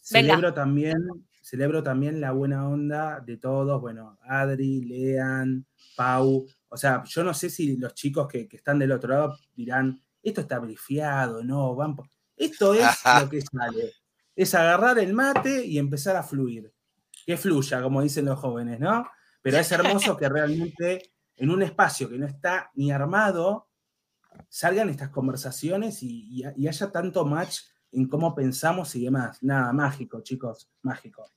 Celebro 0.02 0.53
también 0.53 0.98
celebro 1.46 1.84
también 1.84 2.20
la 2.20 2.32
buena 2.32 2.68
onda 2.68 3.20
de 3.20 3.38
todos, 3.38 3.80
bueno, 3.80 4.18
Adri, 4.24 4.82
Lean, 4.82 5.64
Pau, 5.96 6.48
o 6.68 6.78
sea, 6.78 7.04
yo 7.06 7.24
no 7.24 7.36
sé 7.36 7.52
si 7.52 7.78
los 7.78 7.94
chicos 7.94 8.28
que, 8.28 8.50
están 8.52 8.80
del 8.80 8.92
otro 8.92 9.14
lado 9.14 9.38
dirán, 9.56 10.02
esto 10.24 10.42
está 10.42 10.58
brifiado, 10.58 11.44
no, 11.44 11.76
van 11.76 11.96
Esto 12.36 12.74
es 12.74 12.82
lo 13.22 13.30
que 13.30 13.42
sale, 13.42 13.94
es 14.36 14.56
agarrar 14.56 14.98
el 14.98 15.14
mate 15.14 15.64
y 15.64 15.78
empezar 15.78 16.16
a 16.16 16.24
fluir, 16.24 16.74
que 17.28 17.38
fluya, 17.38 17.80
como 17.80 18.02
dicen 18.02 18.26
los 18.26 18.40
jóvenes, 18.40 18.80
¿no? 18.80 19.08
Pero 19.44 19.60
es 19.60 19.72
hermoso 19.72 20.18
que 20.18 20.28
realmente 20.28 21.14
en 21.36 21.52
un 21.52 21.62
espacio 21.62 22.10
que 22.10 22.18
no 22.18 22.26
está 22.26 22.72
ni 22.74 22.92
armado, 22.92 23.70
salgan 24.50 24.90
estas 24.90 25.10
conversaciones 25.10 26.02
y 26.02 26.44
haya 26.44 26.92
tanto 26.92 27.24
match 27.24 27.60
en 27.96 28.08
cómo 28.08 28.36
pensamos 28.36 28.96
y 28.96 29.06
demás. 29.06 29.38
Nada, 29.42 29.72
mágico, 29.74 30.22
chicos, 30.22 30.68
mágico. 30.82 31.32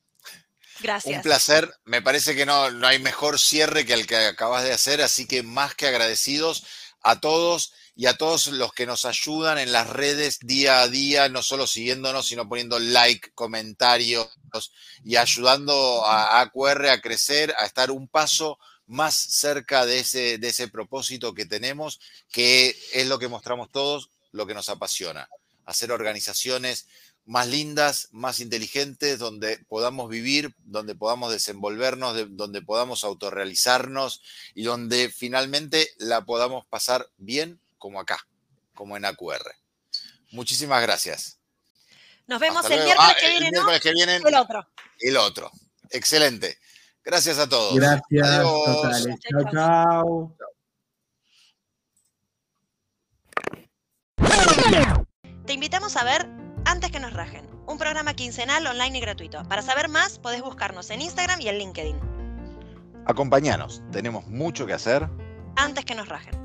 Gracias. 0.81 1.17
Un 1.17 1.21
placer. 1.23 1.73
Me 1.85 2.01
parece 2.01 2.35
que 2.35 2.45
no, 2.45 2.69
no 2.71 2.87
hay 2.87 2.99
mejor 2.99 3.39
cierre 3.39 3.85
que 3.85 3.93
el 3.93 4.07
que 4.07 4.15
acabas 4.15 4.63
de 4.63 4.73
hacer, 4.73 5.01
así 5.01 5.27
que 5.27 5.43
más 5.43 5.75
que 5.75 5.87
agradecidos 5.87 6.65
a 7.01 7.19
todos 7.19 7.73
y 7.95 8.05
a 8.05 8.15
todos 8.15 8.47
los 8.47 8.71
que 8.73 8.85
nos 8.85 9.05
ayudan 9.05 9.57
en 9.57 9.71
las 9.71 9.89
redes 9.89 10.39
día 10.39 10.81
a 10.81 10.87
día, 10.87 11.27
no 11.27 11.41
solo 11.41 11.67
siguiéndonos, 11.67 12.27
sino 12.27 12.47
poniendo 12.47 12.79
like, 12.79 13.31
comentarios 13.33 14.29
y 15.03 15.17
ayudando 15.17 16.05
a 16.05 16.39
AQR 16.41 16.89
a 16.89 17.01
crecer, 17.01 17.53
a 17.57 17.65
estar 17.65 17.91
un 17.91 18.07
paso 18.07 18.57
más 18.87 19.15
cerca 19.15 19.85
de 19.85 19.99
ese, 19.99 20.37
de 20.37 20.47
ese 20.47 20.67
propósito 20.67 21.33
que 21.33 21.45
tenemos, 21.45 21.99
que 22.31 22.75
es 22.93 23.07
lo 23.07 23.19
que 23.19 23.27
mostramos 23.27 23.69
todos, 23.71 24.09
lo 24.31 24.47
que 24.47 24.53
nos 24.53 24.69
apasiona. 24.69 25.27
Hacer 25.69 25.91
organizaciones 25.91 26.87
más 27.25 27.47
lindas, 27.47 28.07
más 28.11 28.39
inteligentes, 28.39 29.19
donde 29.19 29.59
podamos 29.67 30.09
vivir, 30.09 30.55
donde 30.63 30.95
podamos 30.95 31.31
desenvolvernos, 31.31 32.17
donde 32.31 32.63
podamos 32.63 33.03
autorrealizarnos 33.03 34.23
y 34.55 34.63
donde 34.63 35.09
finalmente 35.09 35.89
la 35.99 36.25
podamos 36.25 36.65
pasar 36.65 37.07
bien 37.17 37.61
como 37.77 37.99
acá, 37.99 38.25
como 38.73 38.97
en 38.97 39.05
AQR. 39.05 39.43
Muchísimas 40.31 40.81
gracias. 40.81 41.39
Nos 42.25 42.39
vemos 42.39 42.65
el 42.65 42.83
miércoles, 42.83 42.97
ah, 42.99 43.15
que 43.19 43.29
viene, 43.29 43.45
el 43.45 43.51
miércoles 43.51 43.81
que 43.81 43.93
viene. 43.93 44.15
El 44.15 44.35
otro. 44.35 44.67
El 44.99 45.17
otro. 45.17 45.51
Excelente. 45.91 46.57
Gracias 47.03 47.37
a 47.37 47.47
todos. 47.47 47.75
Gracias. 47.75 48.41
Totales. 48.41 49.15
Chao, 49.53 50.35
chao. 54.73 54.95
Te 55.49 55.53
invitamos 55.53 55.97
a 55.97 56.03
ver 56.03 56.29
antes 56.63 56.91
que 56.91 56.99
nos 56.99 57.11
rajen, 57.11 57.49
un 57.65 57.79
programa 57.79 58.13
quincenal 58.13 58.67
online 58.67 58.99
y 58.99 59.01
gratuito. 59.01 59.41
Para 59.45 59.63
saber 59.63 59.89
más, 59.89 60.19
podés 60.19 60.43
buscarnos 60.43 60.91
en 60.91 61.01
Instagram 61.01 61.41
y 61.41 61.47
en 61.47 61.57
LinkedIn. 61.57 61.99
Acompáñanos, 63.07 63.81
tenemos 63.91 64.27
mucho 64.27 64.67
que 64.67 64.73
hacer. 64.73 65.09
Antes 65.55 65.85
que 65.85 65.95
nos 65.95 66.07
rajen. 66.07 66.35